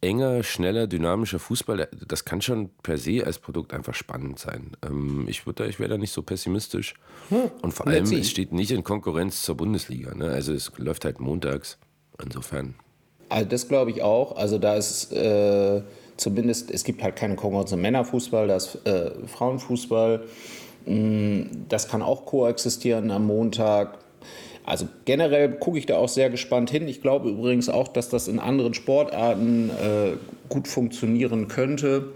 enger, 0.02 0.44
schneller, 0.44 0.88
dynamischer 0.88 1.40
Fußball, 1.40 1.88
das 2.08 2.26
kann 2.26 2.42
schon 2.42 2.70
per 2.84 2.98
se 2.98 3.26
als 3.26 3.40
Produkt 3.40 3.74
einfach 3.74 3.94
spannend 3.94 4.40
sein. 4.40 4.72
Ähm, 4.86 5.26
ich 5.28 5.46
würde, 5.46 5.66
ich 5.68 5.80
wäre 5.80 5.90
da 5.90 5.98
nicht 5.98 6.12
so 6.12 6.22
pessimistisch. 6.22 6.94
Hm, 7.30 7.52
Und 7.62 7.74
vor 7.74 7.88
allem, 7.88 8.04
es 8.04 8.30
steht 8.30 8.54
nicht 8.54 8.72
in 8.72 8.84
Konkurrenz 8.84 9.42
zur 9.42 9.56
Bundesliga. 9.56 10.14
Ne? 10.14 10.30
Also 10.30 10.54
es 10.54 10.72
läuft 10.78 11.06
halt 11.06 11.20
montags. 11.20 11.78
Insofern. 12.24 12.76
Also 13.30 13.50
das 13.50 13.68
glaube 13.68 13.92
ich 13.92 14.02
auch. 14.02 14.38
Also 14.38 14.58
da 14.58 14.76
ist 14.76 15.12
äh, 15.12 15.82
zumindest, 16.18 16.72
es 16.72 16.84
gibt 16.84 17.04
halt 17.04 17.16
keine 17.16 17.36
Konkurrenz 17.36 17.72
im 17.72 17.82
Männerfußball, 17.82 18.48
da 18.48 18.56
ist 18.56 18.86
äh, 18.86 19.12
Frauenfußball. 19.28 20.24
Mm, 20.86 21.42
das 21.68 21.88
kann 21.88 22.02
auch 22.02 22.26
koexistieren 22.26 23.12
am 23.12 23.26
Montag. 23.26 23.98
Also 24.65 24.88
generell 25.05 25.51
gucke 25.51 25.77
ich 25.77 25.86
da 25.86 25.98
auch 25.98 26.10
sehr 26.10 26.29
gespannt 26.29 26.72
hin. 26.72 26.88
Ich 26.88 27.01
glaube 27.01 27.29
übrigens 27.29 27.69
auch, 27.69 27.88
dass 27.88 28.10
das 28.10 28.27
in 28.27 28.39
anderen 28.39 28.74
Sportarten 28.74 29.69
äh, 29.69 30.13
gut 30.50 30.67
funktionieren 30.67 31.48
könnte. 31.48 32.13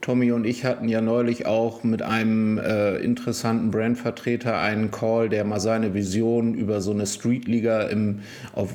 Tommy 0.00 0.32
und 0.32 0.44
ich 0.44 0.64
hatten 0.64 0.88
ja 0.88 1.00
neulich 1.00 1.46
auch 1.46 1.84
mit 1.84 2.02
einem 2.02 2.58
äh, 2.58 2.96
interessanten 2.96 3.70
Brandvertreter 3.70 4.58
einen 4.58 4.90
Call, 4.90 5.28
der 5.28 5.44
mal 5.44 5.60
seine 5.60 5.94
Vision 5.94 6.54
über 6.54 6.80
so 6.80 6.90
eine 6.90 7.06
Streetliga 7.06 7.82
im, 7.82 8.20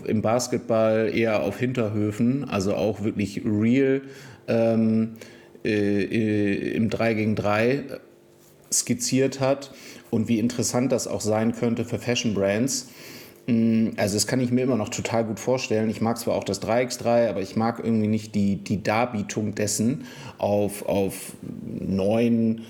im 0.05 0.21
Basketball 0.21 1.11
eher 1.13 1.43
auf 1.43 1.59
Hinterhöfen, 1.59 2.47
also 2.49 2.75
auch 2.75 3.03
wirklich 3.03 3.41
real 3.45 4.01
ähm, 4.47 5.15
äh, 5.65 6.03
äh 6.03 6.71
im 6.75 6.89
3 6.89 7.13
gegen 7.15 7.35
3 7.35 7.83
skizziert 8.71 9.41
hat 9.41 9.71
und 10.09 10.27
wie 10.27 10.39
interessant 10.39 10.91
das 10.91 11.07
auch 11.07 11.21
sein 11.21 11.53
könnte 11.53 11.85
für 11.85 11.99
Fashion 11.99 12.33
Brands. 12.33 12.89
Mm, 13.47 13.89
also 13.97 14.15
das 14.15 14.27
kann 14.27 14.39
ich 14.39 14.51
mir 14.51 14.61
immer 14.61 14.75
noch 14.75 14.89
total 14.89 15.25
gut 15.25 15.39
vorstellen. 15.39 15.89
Ich 15.89 16.01
mag 16.01 16.17
zwar 16.17 16.35
auch 16.35 16.43
das 16.43 16.61
3x3, 16.61 17.29
aber 17.29 17.41
ich 17.41 17.55
mag 17.55 17.79
irgendwie 17.83 18.07
nicht 18.07 18.35
die, 18.35 18.57
die 18.57 18.83
Darbietung 18.83 19.55
dessen 19.55 20.05
auf, 20.37 20.85
auf 20.85 21.33
neun 21.63 22.61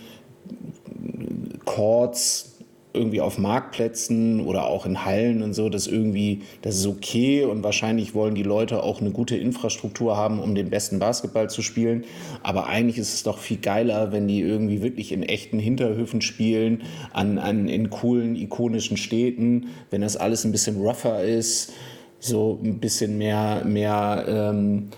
Chords 1.65 2.56
irgendwie 2.97 3.21
auf 3.21 3.37
Marktplätzen 3.37 4.41
oder 4.41 4.67
auch 4.67 4.85
in 4.85 5.05
Hallen 5.05 5.41
und 5.41 5.53
so, 5.53 5.69
das 5.69 5.87
irgendwie, 5.87 6.41
das 6.61 6.75
ist 6.75 6.87
okay 6.87 7.45
und 7.45 7.63
wahrscheinlich 7.63 8.13
wollen 8.13 8.35
die 8.35 8.43
Leute 8.43 8.83
auch 8.83 8.99
eine 8.99 9.11
gute 9.11 9.37
Infrastruktur 9.37 10.17
haben, 10.17 10.39
um 10.39 10.55
den 10.55 10.69
besten 10.69 10.99
Basketball 10.99 11.49
zu 11.49 11.61
spielen. 11.61 12.03
Aber 12.43 12.67
eigentlich 12.67 12.97
ist 12.97 13.13
es 13.13 13.23
doch 13.23 13.37
viel 13.37 13.57
geiler, 13.57 14.11
wenn 14.11 14.27
die 14.27 14.41
irgendwie 14.41 14.81
wirklich 14.81 15.11
in 15.11 15.23
echten 15.23 15.59
Hinterhöfen 15.59 16.21
spielen, 16.21 16.83
an, 17.13 17.37
an, 17.37 17.67
in 17.69 17.89
coolen, 17.89 18.35
ikonischen 18.35 18.97
Städten, 18.97 19.67
wenn 19.91 20.01
das 20.01 20.17
alles 20.17 20.43
ein 20.43 20.51
bisschen 20.51 20.77
rougher 20.81 21.23
ist, 21.23 21.73
so 22.19 22.59
ein 22.63 22.79
bisschen 22.79 23.17
mehr, 23.17 23.63
mehr, 23.65 24.25
ähm, 24.27 24.89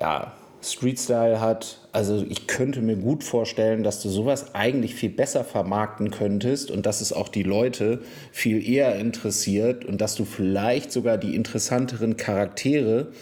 ja, 0.00 0.32
Street-Style 0.62 1.40
hat. 1.40 1.83
Also 1.94 2.26
ich 2.28 2.48
könnte 2.48 2.82
mir 2.82 2.96
gut 2.96 3.22
vorstellen, 3.22 3.84
dass 3.84 4.02
du 4.02 4.08
sowas 4.08 4.52
eigentlich 4.52 4.96
viel 4.96 5.10
besser 5.10 5.44
vermarkten 5.44 6.10
könntest 6.10 6.72
und 6.72 6.86
dass 6.86 7.00
es 7.00 7.12
auch 7.12 7.28
die 7.28 7.44
Leute 7.44 8.00
viel 8.32 8.68
eher 8.68 8.96
interessiert 8.96 9.84
und 9.84 10.00
dass 10.00 10.16
du 10.16 10.24
vielleicht 10.24 10.90
sogar 10.90 11.18
die 11.18 11.36
interessanteren 11.36 12.16
Charaktere, 12.16 13.12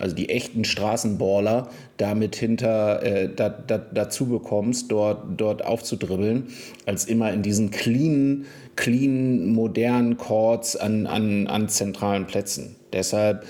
also 0.00 0.16
die 0.16 0.28
echten 0.28 0.64
Straßenballer, 0.64 1.70
damit 1.98 2.34
hinter 2.34 3.00
äh, 3.04 3.30
da, 3.32 3.48
da, 3.48 3.78
dazu 3.78 4.26
bekommst, 4.26 4.90
dort, 4.90 5.40
dort 5.40 5.64
aufzudribbeln, 5.64 6.48
als 6.84 7.04
immer 7.04 7.32
in 7.32 7.42
diesen 7.42 7.70
cleanen, 7.70 8.46
clean, 8.74 9.52
modernen 9.52 10.16
Chords 10.16 10.74
an, 10.74 11.06
an, 11.06 11.46
an 11.46 11.68
zentralen 11.68 12.26
Plätzen. 12.26 12.74
Deshalb 12.92 13.46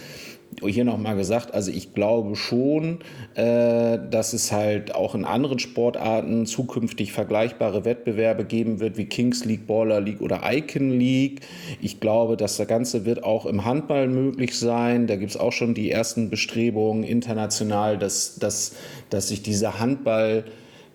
hier 0.65 0.85
nochmal 0.85 1.17
gesagt, 1.17 1.55
also 1.55 1.71
ich 1.71 1.95
glaube 1.95 2.37
schon, 2.37 3.01
äh, 3.35 3.99
dass 4.11 4.33
es 4.33 4.53
halt 4.53 4.95
auch 4.95 5.15
in 5.15 5.25
anderen 5.25 5.59
Sportarten 5.59 6.47
zukünftig 6.47 7.13
vergleichbare 7.13 7.85
Wettbewerbe 7.85 8.45
geben 8.45 8.81
wird, 8.81 8.97
wie 8.97 9.07
Kings 9.07 9.45
League, 9.45 9.67
Baller 9.67 10.01
League 10.01 10.21
oder 10.21 10.41
Icon 10.45 10.99
League. 10.99 11.41
Ich 11.81 12.01
glaube, 12.01 12.37
dass 12.37 12.57
das 12.57 12.69
Ganze 12.69 13.05
wird 13.05 13.25
auch 13.25 13.47
im 13.47 13.65
Handball 13.65 14.09
möglich 14.09 14.59
sein. 14.59 15.07
Da 15.07 15.17
gibt 15.17 15.31
es 15.31 15.37
auch 15.37 15.53
schon 15.53 15.75
die 15.75 15.91
ersten 15.91 16.31
Bestrebungen 16.31 17.05
international, 17.05 17.99
dass, 17.99 18.37
dass, 18.37 18.75
dass 19.11 19.29
sich 19.29 19.43
diese 19.43 19.79
Handball- 19.79 20.45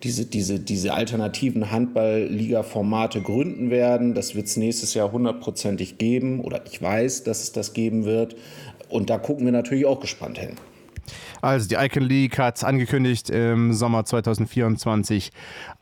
diese, 0.04 0.26
diese, 0.26 0.60
diese 0.60 0.94
alternativen 0.94 1.72
Handball-Liga-Formate 1.72 3.22
gründen 3.22 3.70
werden. 3.70 4.14
Das 4.14 4.36
wird 4.36 4.48
es 4.48 4.58
nächstes 4.58 4.94
Jahr 4.94 5.12
hundertprozentig 5.12 5.98
geben 5.98 6.40
oder 6.42 6.62
ich 6.66 6.82
weiß, 6.82 7.24
dass 7.24 7.44
es 7.44 7.52
das 7.52 7.74
geben 7.74 8.06
wird. 8.06 8.36
Und 8.92 9.10
da 9.10 9.18
gucken 9.18 9.46
wir 9.46 9.52
natürlich 9.52 9.86
auch 9.86 10.00
gespannt 10.00 10.38
hin. 10.38 10.58
Also 11.42 11.68
die 11.68 11.76
Icon 11.76 12.04
League 12.04 12.38
hat 12.38 12.64
angekündigt, 12.64 13.30
im 13.30 13.74
Sommer 13.74 14.06
2024 14.06 15.32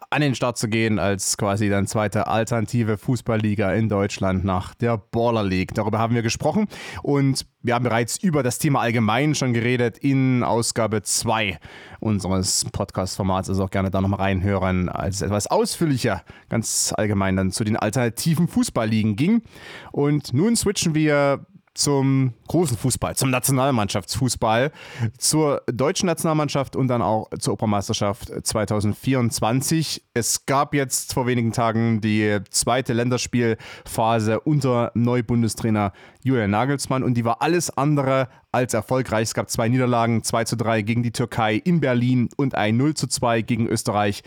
an 0.09 0.21
den 0.21 0.33
Start 0.33 0.57
zu 0.57 0.69
gehen 0.69 0.97
als 0.97 1.37
quasi 1.37 1.69
dann 1.69 1.85
zweite 1.85 2.27
alternative 2.27 2.97
Fußballliga 2.97 3.73
in 3.73 3.89
Deutschland 3.89 4.43
nach 4.43 4.73
der 4.73 4.97
Baller 4.97 5.43
League. 5.43 5.73
Darüber 5.75 5.99
haben 5.99 6.15
wir 6.15 6.23
gesprochen 6.23 6.67
und 7.03 7.45
wir 7.61 7.75
haben 7.75 7.83
bereits 7.83 8.17
über 8.17 8.41
das 8.41 8.57
Thema 8.57 8.79
allgemein 8.79 9.35
schon 9.35 9.53
geredet 9.53 9.97
in 9.99 10.43
Ausgabe 10.43 11.03
2 11.03 11.59
unseres 11.99 12.65
Podcast-Formats. 12.71 13.49
Also 13.49 13.65
auch 13.65 13.69
gerne 13.69 13.91
da 13.91 14.01
nochmal 14.01 14.21
reinhören, 14.21 14.89
als 14.89 15.17
es 15.17 15.21
etwas 15.23 15.47
ausführlicher 15.47 16.23
ganz 16.47 16.93
allgemein 16.95 17.35
dann 17.35 17.51
zu 17.51 17.63
den 17.63 17.75
alternativen 17.75 18.47
Fußballligen 18.47 19.15
ging. 19.15 19.43
Und 19.91 20.33
nun 20.33 20.55
switchen 20.55 20.95
wir 20.95 21.45
zum 21.79 22.33
großen 22.49 22.75
Fußball, 22.75 23.15
zum 23.15 23.29
Nationalmannschaftsfußball, 23.29 24.71
zur 25.17 25.61
deutschen 25.71 26.07
Nationalmannschaft 26.07 26.75
und 26.75 26.89
dann 26.89 27.01
auch 27.01 27.29
zur 27.39 27.53
Europameisterschaft 27.53 28.29
2024. 28.43 30.03
Es 30.13 30.45
gab 30.45 30.73
jetzt 30.73 31.13
vor 31.13 31.25
wenigen 31.25 31.53
Tagen 31.53 32.01
die 32.01 32.39
zweite 32.49 32.91
Länderspielphase 32.91 34.41
unter 34.41 34.91
Neubundestrainer 34.93 35.93
Julian 36.21 36.51
Nagelsmann 36.51 37.03
und 37.03 37.13
die 37.13 37.23
war 37.23 37.41
alles 37.41 37.69
andere 37.69 38.27
als 38.51 38.73
erfolgreich. 38.73 39.23
Es 39.23 39.33
gab 39.33 39.49
zwei 39.49 39.69
Niederlagen, 39.69 40.21
2 40.21 40.43
zu 40.43 40.57
3 40.57 40.81
gegen 40.81 41.01
die 41.01 41.13
Türkei 41.13 41.55
in 41.55 41.79
Berlin 41.79 42.29
und 42.35 42.55
ein 42.55 42.75
0 42.75 42.93
zu 42.93 43.07
2 43.07 43.41
gegen 43.41 43.67
Österreich 43.67 44.23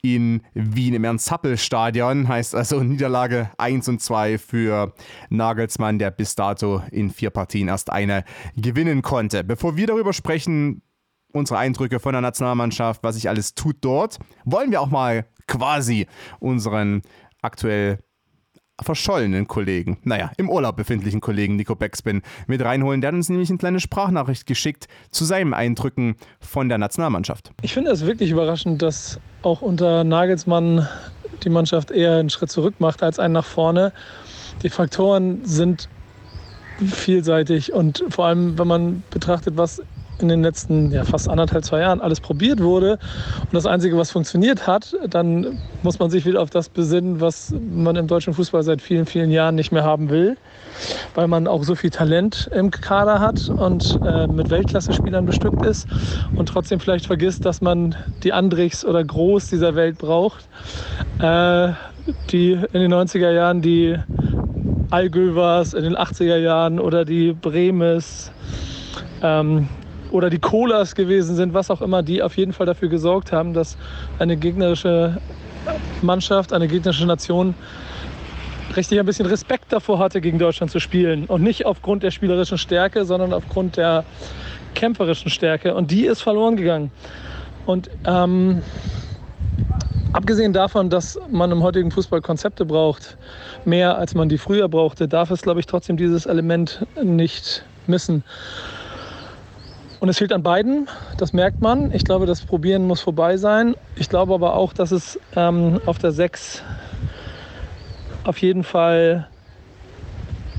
in 0.00 0.40
Wien 0.54 0.94
im 0.94 1.04
Ernst-Happel-Stadion. 1.04 2.28
Heißt 2.28 2.54
also 2.54 2.82
Niederlage 2.82 3.50
1 3.58 3.88
und 3.88 4.00
2 4.00 4.38
für 4.38 4.94
Nagelsmann, 5.28 5.98
der 5.98 6.10
bis 6.10 6.36
dato 6.36 6.82
in 6.90 7.10
vier 7.10 7.30
Partien 7.30 7.68
erst 7.68 7.90
eine 7.90 8.24
gewinnen 8.56 9.02
konnte. 9.02 9.44
Bevor 9.44 9.76
wir 9.76 9.86
darüber 9.86 10.14
sprechen, 10.14 10.80
unsere 11.32 11.58
Eindrücke 11.58 12.00
von 12.00 12.12
der 12.12 12.22
Nationalmannschaft, 12.22 13.02
was 13.02 13.16
sich 13.16 13.28
alles 13.28 13.54
tut 13.54 13.76
dort, 13.82 14.18
wollen 14.46 14.70
wir 14.70 14.80
auch 14.80 14.90
mal 14.90 15.26
quasi 15.46 16.06
unseren 16.40 17.02
aktuell 17.42 17.98
verschollenen 18.82 19.46
Kollegen, 19.46 19.98
naja, 20.02 20.30
im 20.36 20.50
Urlaub 20.50 20.76
befindlichen 20.76 21.20
Kollegen 21.20 21.56
Nico 21.56 21.74
Beckspin 21.74 22.22
mit 22.46 22.62
reinholen. 22.62 23.00
Der 23.00 23.08
hat 23.08 23.14
uns 23.14 23.28
nämlich 23.28 23.48
eine 23.48 23.58
kleine 23.58 23.80
Sprachnachricht 23.80 24.46
geschickt 24.46 24.86
zu 25.10 25.24
seinen 25.24 25.54
Eindrücken 25.54 26.16
von 26.40 26.68
der 26.68 26.78
Nationalmannschaft. 26.78 27.52
Ich 27.62 27.72
finde 27.72 27.90
es 27.90 28.04
wirklich 28.04 28.30
überraschend, 28.30 28.82
dass 28.82 29.18
auch 29.42 29.62
unter 29.62 30.04
Nagelsmann 30.04 30.86
die 31.42 31.48
Mannschaft 31.48 31.90
eher 31.90 32.16
einen 32.16 32.30
Schritt 32.30 32.50
zurück 32.50 32.74
macht 32.78 33.02
als 33.02 33.18
einen 33.18 33.34
nach 33.34 33.44
vorne. 33.44 33.92
Die 34.62 34.70
Faktoren 34.70 35.44
sind 35.44 35.88
vielseitig 36.78 37.72
und 37.72 38.04
vor 38.10 38.26
allem, 38.26 38.58
wenn 38.58 38.68
man 38.68 39.02
betrachtet, 39.10 39.56
was 39.56 39.82
in 40.20 40.28
den 40.28 40.42
letzten 40.42 40.90
ja, 40.90 41.04
fast 41.04 41.28
anderthalb, 41.28 41.64
zwei 41.64 41.80
Jahren 41.80 42.00
alles 42.00 42.20
probiert 42.20 42.62
wurde 42.62 42.98
und 43.42 43.52
das 43.54 43.66
Einzige, 43.66 43.96
was 43.96 44.10
funktioniert 44.10 44.66
hat, 44.66 44.94
dann 45.08 45.58
muss 45.82 45.98
man 45.98 46.10
sich 46.10 46.24
wieder 46.24 46.40
auf 46.40 46.50
das 46.50 46.68
besinnen, 46.68 47.20
was 47.20 47.54
man 47.70 47.96
im 47.96 48.06
deutschen 48.06 48.34
Fußball 48.34 48.62
seit 48.62 48.82
vielen, 48.82 49.06
vielen 49.06 49.30
Jahren 49.30 49.54
nicht 49.54 49.72
mehr 49.72 49.84
haben 49.84 50.10
will, 50.10 50.36
weil 51.14 51.28
man 51.28 51.46
auch 51.46 51.64
so 51.64 51.74
viel 51.74 51.90
Talent 51.90 52.50
im 52.52 52.70
Kader 52.70 53.20
hat 53.20 53.50
und 53.50 53.98
äh, 54.04 54.26
mit 54.26 54.50
Weltklasse-Spielern 54.50 55.26
bestückt 55.26 55.64
ist 55.64 55.86
und 56.34 56.48
trotzdem 56.48 56.80
vielleicht 56.80 57.06
vergisst, 57.06 57.44
dass 57.44 57.60
man 57.60 57.94
die 58.22 58.32
Andrichs 58.32 58.84
oder 58.84 59.04
Groß 59.04 59.48
dieser 59.48 59.74
Welt 59.74 59.98
braucht, 59.98 60.48
äh, 61.20 61.72
die 62.30 62.52
in 62.52 62.80
den 62.80 62.92
90er 62.92 63.30
Jahren 63.30 63.62
die 63.62 63.96
Allgövers 64.90 65.74
in 65.74 65.82
den 65.82 65.96
80er 65.96 66.36
Jahren 66.36 66.78
oder 66.78 67.04
die 67.04 67.32
Bremes, 67.32 68.30
ähm, 69.22 69.68
oder 70.16 70.30
die 70.30 70.38
Colas 70.38 70.94
gewesen 70.94 71.36
sind, 71.36 71.52
was 71.52 71.70
auch 71.70 71.82
immer, 71.82 72.02
die 72.02 72.22
auf 72.22 72.36
jeden 72.38 72.54
Fall 72.54 72.64
dafür 72.64 72.88
gesorgt 72.88 73.32
haben, 73.32 73.52
dass 73.52 73.76
eine 74.18 74.36
gegnerische 74.36 75.18
Mannschaft, 76.00 76.54
eine 76.54 76.68
gegnerische 76.68 77.06
Nation 77.06 77.54
richtig 78.76 78.98
ein 78.98 79.06
bisschen 79.06 79.26
Respekt 79.26 79.72
davor 79.72 79.98
hatte, 79.98 80.20
gegen 80.22 80.38
Deutschland 80.38 80.72
zu 80.72 80.80
spielen. 80.80 81.26
Und 81.26 81.42
nicht 81.42 81.66
aufgrund 81.66 82.02
der 82.02 82.10
spielerischen 82.10 82.56
Stärke, 82.56 83.04
sondern 83.04 83.34
aufgrund 83.34 83.76
der 83.76 84.04
kämpferischen 84.74 85.30
Stärke. 85.30 85.74
Und 85.74 85.90
die 85.90 86.06
ist 86.06 86.22
verloren 86.22 86.56
gegangen. 86.56 86.90
Und 87.66 87.90
ähm, 88.06 88.62
abgesehen 90.12 90.54
davon, 90.54 90.88
dass 90.88 91.18
man 91.30 91.50
im 91.52 91.62
heutigen 91.62 91.90
Fußball 91.90 92.22
Konzepte 92.22 92.64
braucht, 92.64 93.18
mehr 93.66 93.98
als 93.98 94.14
man 94.14 94.30
die 94.30 94.38
früher 94.38 94.68
brauchte, 94.68 95.08
darf 95.08 95.30
es, 95.30 95.42
glaube 95.42 95.60
ich, 95.60 95.66
trotzdem 95.66 95.98
dieses 95.98 96.24
Element 96.24 96.86
nicht 97.02 97.64
missen. 97.86 98.24
Und 99.98 100.08
es 100.10 100.18
fehlt 100.18 100.32
an 100.32 100.42
beiden, 100.42 100.88
das 101.16 101.32
merkt 101.32 101.62
man. 101.62 101.90
Ich 101.92 102.04
glaube, 102.04 102.26
das 102.26 102.42
Probieren 102.42 102.86
muss 102.86 103.00
vorbei 103.00 103.36
sein. 103.38 103.74
Ich 103.96 104.08
glaube 104.08 104.34
aber 104.34 104.54
auch, 104.54 104.72
dass 104.72 104.90
es 104.92 105.18
ähm, 105.34 105.80
auf 105.86 105.98
der 105.98 106.12
6 106.12 106.62
auf 108.24 108.38
jeden 108.38 108.64
Fall 108.64 109.28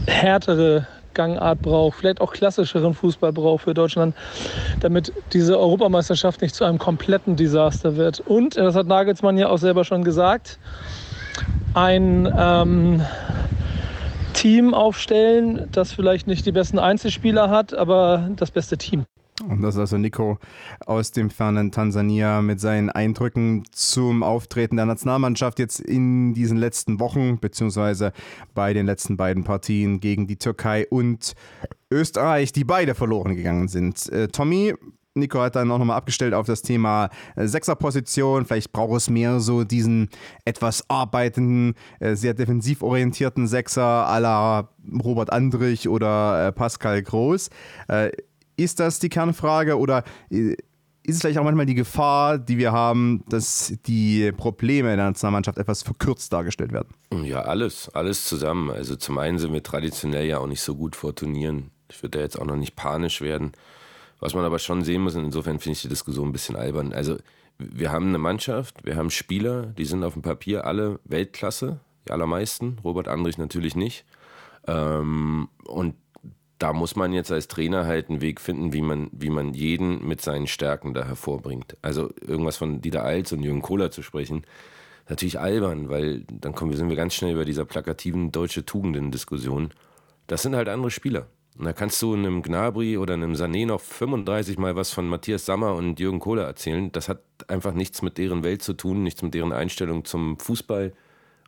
härtere 0.07 0.87
Gangart 1.13 1.61
braucht, 1.61 1.97
vielleicht 1.97 2.21
auch 2.21 2.31
klassischeren 2.31 2.93
Fußball 2.93 3.33
braucht 3.33 3.63
für 3.63 3.73
Deutschland, 3.73 4.15
damit 4.79 5.11
diese 5.33 5.59
Europameisterschaft 5.59 6.41
nicht 6.41 6.55
zu 6.55 6.63
einem 6.63 6.77
kompletten 6.77 7.35
Desaster 7.35 7.97
wird. 7.97 8.21
Und, 8.21 8.55
das 8.55 8.75
hat 8.75 8.87
Nagelsmann 8.87 9.37
ja 9.37 9.49
auch 9.49 9.57
selber 9.57 9.83
schon 9.83 10.03
gesagt, 10.03 10.59
ein 11.73 12.31
ähm, 12.37 13.01
Team 14.33 14.73
aufstellen, 14.73 15.67
das 15.71 15.91
vielleicht 15.91 16.27
nicht 16.27 16.45
die 16.45 16.51
besten 16.51 16.79
Einzelspieler 16.79 17.49
hat, 17.49 17.73
aber 17.73 18.29
das 18.35 18.51
beste 18.51 18.77
Team. 18.77 19.05
Und 19.43 19.61
das 19.61 19.75
ist 19.75 19.79
also 19.79 19.97
Nico 19.97 20.39
aus 20.85 21.11
dem 21.11 21.29
fernen 21.29 21.71
Tansania 21.71 22.41
mit 22.41 22.59
seinen 22.59 22.89
Eindrücken 22.89 23.63
zum 23.71 24.23
Auftreten 24.23 24.77
der 24.77 24.87
Nationalmannschaft 24.87 25.59
jetzt 25.59 25.79
in 25.79 26.33
diesen 26.33 26.57
letzten 26.57 26.99
Wochen, 26.99 27.39
beziehungsweise 27.39 28.13
bei 28.55 28.73
den 28.73 28.87
letzten 28.87 29.15
beiden 29.15 29.43
Partien 29.43 29.99
gegen 29.99 30.25
die 30.25 30.37
Türkei 30.37 30.87
und 30.89 31.35
Österreich, 31.91 32.51
die 32.51 32.63
beide 32.63 32.95
verloren 32.95 33.35
gegangen 33.35 33.67
sind. 33.67 34.09
Äh, 34.09 34.27
Tommy, 34.27 34.73
Nico 35.13 35.39
hat 35.39 35.55
dann 35.55 35.71
auch 35.71 35.77
nochmal 35.77 35.97
abgestellt 35.97 36.33
auf 36.33 36.47
das 36.47 36.63
Thema 36.63 37.09
äh, 37.35 37.47
Sechserposition. 37.47 38.45
Vielleicht 38.45 38.71
braucht 38.71 38.97
es 38.97 39.09
mehr 39.09 39.39
so 39.39 39.63
diesen 39.63 40.09
etwas 40.45 40.89
arbeitenden, 40.89 41.75
äh, 41.99 42.15
sehr 42.15 42.33
defensiv 42.33 42.81
orientierten 42.81 43.47
Sechser 43.47 44.07
à 44.07 44.19
la 44.19 44.69
Robert 45.03 45.31
Andrich 45.31 45.87
oder 45.89 46.51
Pascal 46.53 47.03
Groß. 47.03 47.49
Ist 48.57 48.79
das 48.79 48.99
die 48.99 49.09
Kernfrage 49.09 49.77
oder 49.77 50.03
äh, 50.29 50.55
ist 51.07 51.15
es 51.15 51.21
vielleicht 51.21 51.39
auch 51.39 51.45
manchmal 51.45 51.65
die 51.65 51.75
Gefahr, 51.75 52.37
die 52.37 52.57
wir 52.57 52.73
haben, 52.73 53.23
dass 53.29 53.73
die 53.85 54.33
Probleme 54.33 54.89
der 54.89 55.05
Nationalmannschaft 55.05 55.57
etwas 55.57 55.81
verkürzt 55.81 56.33
dargestellt 56.33 56.73
werden? 56.73 56.89
Ja, 57.23 57.43
alles, 57.43 57.87
alles 57.93 58.25
zusammen. 58.25 58.69
Also 58.71 58.97
zum 58.97 59.17
einen 59.17 59.39
sind 59.39 59.53
wir 59.53 59.63
traditionell 59.63 60.25
ja 60.25 60.39
auch 60.39 60.47
nicht 60.47 60.59
so 60.59 60.75
gut 60.75 60.97
vor 60.97 61.15
Turnieren. 61.15 61.71
Ich 61.89 62.03
würde 62.03 62.17
da 62.17 62.23
jetzt 62.23 62.37
auch 62.37 62.45
noch 62.45 62.57
nicht 62.57 62.75
panisch 62.75 63.21
werden. 63.21 63.53
Was 64.19 64.33
man 64.33 64.43
aber 64.43 64.59
schon 64.59 64.83
sehen 64.83 65.01
muss, 65.01 65.15
und 65.15 65.23
insofern 65.23 65.59
finde 65.59 65.77
ich 65.77 65.81
die 65.83 65.87
Diskussion 65.87 66.27
ein 66.27 66.33
bisschen 66.33 66.57
albern. 66.57 66.91
Also 66.91 67.17
wir 67.57 67.91
haben 67.91 68.09
eine 68.09 68.17
Mannschaft, 68.17 68.83
wir 68.83 68.97
haben 68.97 69.09
Spieler, 69.09 69.67
die 69.67 69.85
sind 69.85 70.03
auf 70.03 70.13
dem 70.13 70.23
Papier 70.23 70.65
alle 70.65 70.99
Weltklasse, 71.05 71.79
die 72.05 72.11
allermeisten. 72.11 72.79
Robert 72.83 73.07
Andrich 73.07 73.37
natürlich 73.37 73.75
nicht. 73.77 74.03
Ähm, 74.67 75.47
und 75.65 75.95
da 76.59 76.73
muss 76.73 76.95
man 76.95 77.13
jetzt 77.13 77.31
als 77.31 77.47
Trainer 77.47 77.85
halt 77.85 78.09
einen 78.09 78.21
Weg 78.21 78.41
finden, 78.41 78.73
wie 78.73 78.81
man, 78.81 79.09
wie 79.11 79.29
man 79.29 79.53
jeden 79.53 80.05
mit 80.07 80.21
seinen 80.21 80.47
Stärken 80.47 80.93
da 80.93 81.05
hervorbringt. 81.05 81.77
Also 81.81 82.09
irgendwas 82.25 82.57
von 82.57 82.81
Dieter 82.81 83.03
Alz 83.03 83.31
und 83.31 83.43
Jürgen 83.43 83.61
Kohler 83.61 83.91
zu 83.91 84.01
sprechen, 84.01 84.43
natürlich 85.07 85.39
albern, 85.39 85.89
weil 85.89 86.25
dann 86.31 86.53
kommen 86.55 86.73
sind 86.73 86.89
wir 86.89 86.95
ganz 86.95 87.13
schnell 87.13 87.33
über 87.33 87.45
dieser 87.45 87.65
plakativen 87.65 88.31
deutsche 88.31 88.65
Tugenden-Diskussion. 88.65 89.73
Das 90.25 90.41
sind 90.41 90.55
halt 90.55 90.69
andere 90.69 90.91
Spieler. 90.91 91.27
Und 91.57 91.65
da 91.65 91.73
kannst 91.73 92.01
du 92.01 92.13
einem 92.13 92.43
Gnabry 92.43 92.97
oder 92.97 93.15
einem 93.15 93.33
Sané 93.33 93.65
noch 93.65 93.81
35 93.81 94.59
Mal 94.59 94.75
was 94.75 94.91
von 94.91 95.07
Matthias 95.07 95.45
Sammer 95.45 95.73
und 95.75 95.99
Jürgen 95.99 96.19
Kohler 96.19 96.43
erzählen. 96.43 96.91
Das 96.91 97.09
hat 97.09 97.21
einfach 97.47 97.73
nichts 97.73 98.01
mit 98.01 98.17
deren 98.17 98.43
Welt 98.43 98.61
zu 98.61 98.73
tun, 98.73 99.01
nichts 99.01 99.23
mit 99.23 99.33
deren 99.33 99.51
Einstellung 99.51 100.05
zum 100.05 100.37
Fußball 100.37 100.93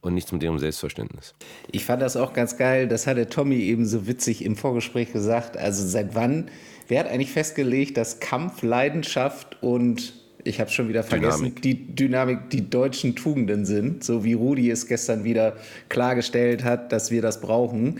und 0.01 0.13
nichts 0.13 0.31
mit 0.31 0.43
ihrem 0.43 0.59
Selbstverständnis. 0.59 1.33
Ich 1.71 1.85
fand 1.85 2.01
das 2.01 2.17
auch 2.17 2.33
ganz 2.33 2.57
geil, 2.57 2.87
das 2.87 3.07
hat 3.07 3.17
der 3.17 3.29
Tommy 3.29 3.57
eben 3.57 3.85
so 3.85 4.07
witzig 4.07 4.43
im 4.43 4.55
Vorgespräch 4.55 5.11
gesagt. 5.11 5.57
Also 5.57 5.85
seit 5.85 6.15
wann, 6.15 6.49
wer 6.87 7.01
hat 7.01 7.09
eigentlich 7.09 7.31
festgelegt, 7.31 7.97
dass 7.97 8.19
Kampf, 8.19 8.61
Leidenschaft 8.63 9.61
und 9.61 10.13
ich 10.43 10.59
habe 10.59 10.69
schon 10.69 10.87
wieder 10.87 11.03
vergessen, 11.03 11.43
Dynamik. 11.43 11.61
die 11.61 11.95
Dynamik 11.95 12.49
die 12.49 12.69
deutschen 12.69 13.15
Tugenden 13.15 13.65
sind, 13.65 14.03
so 14.03 14.23
wie 14.23 14.33
Rudi 14.33 14.71
es 14.71 14.87
gestern 14.87 15.23
wieder 15.23 15.57
klargestellt 15.89 16.63
hat, 16.63 16.91
dass 16.91 17.11
wir 17.11 17.21
das 17.21 17.41
brauchen. 17.41 17.99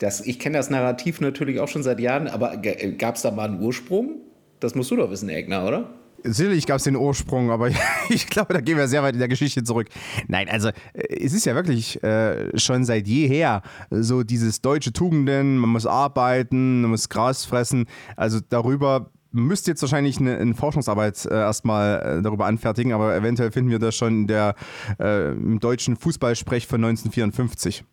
Das, 0.00 0.20
ich 0.20 0.38
kenne 0.38 0.58
das 0.58 0.68
Narrativ 0.68 1.20
natürlich 1.20 1.60
auch 1.60 1.68
schon 1.68 1.82
seit 1.82 2.00
Jahren, 2.00 2.26
aber 2.28 2.56
gab 2.98 3.14
es 3.14 3.22
da 3.22 3.30
mal 3.30 3.48
einen 3.48 3.62
Ursprung? 3.62 4.16
Das 4.60 4.74
musst 4.74 4.90
du 4.90 4.96
doch 4.96 5.10
wissen, 5.10 5.28
Egner, 5.28 5.66
oder? 5.66 5.90
Sicherlich 6.22 6.66
gab 6.66 6.78
es 6.78 6.84
den 6.84 6.96
Ursprung, 6.96 7.50
aber 7.50 7.70
ich 8.08 8.26
glaube, 8.26 8.54
da 8.54 8.60
gehen 8.60 8.76
wir 8.76 8.88
sehr 8.88 9.02
weit 9.02 9.14
in 9.14 9.18
der 9.18 9.28
Geschichte 9.28 9.62
zurück. 9.62 9.88
Nein, 10.28 10.48
also 10.48 10.68
äh, 10.68 11.24
es 11.24 11.32
ist 11.32 11.46
ja 11.46 11.54
wirklich 11.54 12.02
äh, 12.02 12.58
schon 12.58 12.84
seit 12.84 13.06
jeher 13.06 13.62
so 13.90 14.22
dieses 14.22 14.60
deutsche 14.60 14.92
Tugenden, 14.92 15.58
man 15.58 15.70
muss 15.70 15.86
arbeiten, 15.86 16.82
man 16.82 16.90
muss 16.90 17.08
Gras 17.08 17.44
fressen. 17.44 17.86
Also 18.16 18.40
darüber 18.48 19.10
müsste 19.32 19.70
jetzt 19.70 19.82
wahrscheinlich 19.82 20.18
eine, 20.18 20.36
eine 20.38 20.54
Forschungsarbeit 20.54 21.26
äh, 21.26 21.34
erstmal 21.34 22.18
äh, 22.18 22.22
darüber 22.22 22.46
anfertigen, 22.46 22.92
aber 22.92 23.14
eventuell 23.14 23.52
finden 23.52 23.70
wir 23.70 23.78
das 23.78 23.94
schon 23.94 24.22
in 24.22 24.26
der, 24.26 24.54
äh, 24.98 25.32
im 25.32 25.60
deutschen 25.60 25.96
Fußballsprech 25.96 26.66
von 26.66 26.84
1954. 26.84 27.84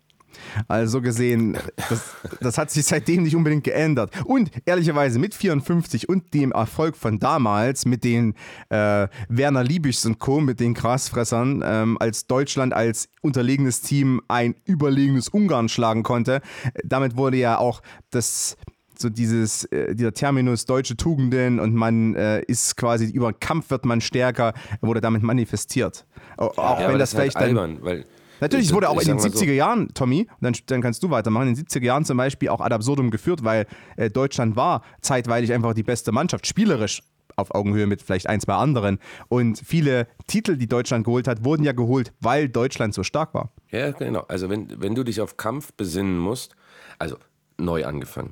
Also 0.68 1.00
gesehen, 1.00 1.56
das, 1.88 2.14
das, 2.40 2.58
hat 2.58 2.70
sich 2.70 2.86
seitdem 2.86 3.22
nicht 3.22 3.36
unbedingt 3.36 3.64
geändert. 3.64 4.10
Und 4.24 4.50
ehrlicherweise 4.64 5.18
mit 5.18 5.34
54 5.34 6.08
und 6.08 6.32
dem 6.34 6.52
Erfolg 6.52 6.96
von 6.96 7.18
damals 7.18 7.86
mit 7.86 8.04
den 8.04 8.34
äh, 8.70 9.08
Werner 9.28 9.64
Liebischs 9.64 10.06
und 10.06 10.18
Co., 10.18 10.40
mit 10.40 10.60
den 10.60 10.74
Grasfressern, 10.74 11.62
ähm, 11.64 11.98
als 12.00 12.26
Deutschland 12.26 12.72
als 12.72 13.08
unterlegenes 13.22 13.80
Team 13.80 14.20
ein 14.28 14.54
überlegenes 14.64 15.28
Ungarn 15.28 15.68
schlagen 15.68 16.02
konnte, 16.02 16.40
damit 16.84 17.16
wurde 17.16 17.36
ja 17.36 17.58
auch 17.58 17.82
das 18.10 18.56
so 18.98 19.08
dieses, 19.08 19.64
äh, 19.66 19.94
dieser 19.94 20.12
Terminus 20.12 20.66
deutsche 20.66 20.96
Tugenden 20.96 21.58
und 21.58 21.74
man 21.74 22.14
äh, 22.14 22.42
ist 22.42 22.76
quasi 22.76 23.06
über 23.06 23.32
Kampf 23.32 23.70
wird 23.70 23.84
man 23.84 24.00
stärker, 24.00 24.54
wurde 24.80 25.00
damit 25.00 25.22
manifestiert. 25.22 26.06
Auch 26.36 26.80
ja, 26.80 26.88
wenn 26.88 26.98
das, 26.98 27.10
das 27.10 27.20
vielleicht 27.20 27.36
halt 27.36 27.50
dann. 27.50 27.58
albern, 27.58 27.78
weil 27.82 28.04
Natürlich, 28.44 28.66
es 28.68 28.72
wurde 28.74 28.88
auch 28.88 29.00
in 29.00 29.06
den 29.08 29.18
sag 29.18 29.32
mal 29.32 29.38
70er 29.38 29.46
so- 29.46 29.52
Jahren, 29.52 29.88
Tommy, 29.94 30.28
dann, 30.40 30.54
dann 30.66 30.80
kannst 30.82 31.02
du 31.02 31.10
weitermachen, 31.10 31.48
in 31.48 31.54
den 31.54 31.64
70er 31.66 31.82
Jahren 31.84 32.04
zum 32.04 32.16
Beispiel 32.16 32.48
auch 32.48 32.60
ad 32.60 32.74
absurdum 32.74 33.10
geführt, 33.10 33.44
weil 33.44 33.66
äh, 33.96 34.10
Deutschland 34.10 34.56
war 34.56 34.82
zeitweilig 35.00 35.52
einfach 35.52 35.74
die 35.74 35.82
beste 35.82 36.12
Mannschaft, 36.12 36.46
spielerisch 36.46 37.02
auf 37.36 37.52
Augenhöhe 37.54 37.86
mit 37.86 38.00
vielleicht 38.02 38.28
ein, 38.28 38.40
zwei 38.40 38.54
anderen. 38.54 38.98
Und 39.28 39.58
viele 39.58 40.06
Titel, 40.28 40.56
die 40.56 40.68
Deutschland 40.68 41.04
geholt 41.04 41.26
hat, 41.26 41.44
wurden 41.44 41.64
ja 41.64 41.72
geholt, 41.72 42.12
weil 42.20 42.48
Deutschland 42.48 42.94
so 42.94 43.02
stark 43.02 43.34
war. 43.34 43.50
Ja, 43.70 43.90
genau. 43.90 44.24
Also 44.28 44.48
wenn, 44.50 44.80
wenn 44.80 44.94
du 44.94 45.02
dich 45.02 45.20
auf 45.20 45.36
Kampf 45.36 45.72
besinnen 45.72 46.16
musst, 46.18 46.54
also 46.98 47.16
neu 47.58 47.84
angefangen. 47.86 48.30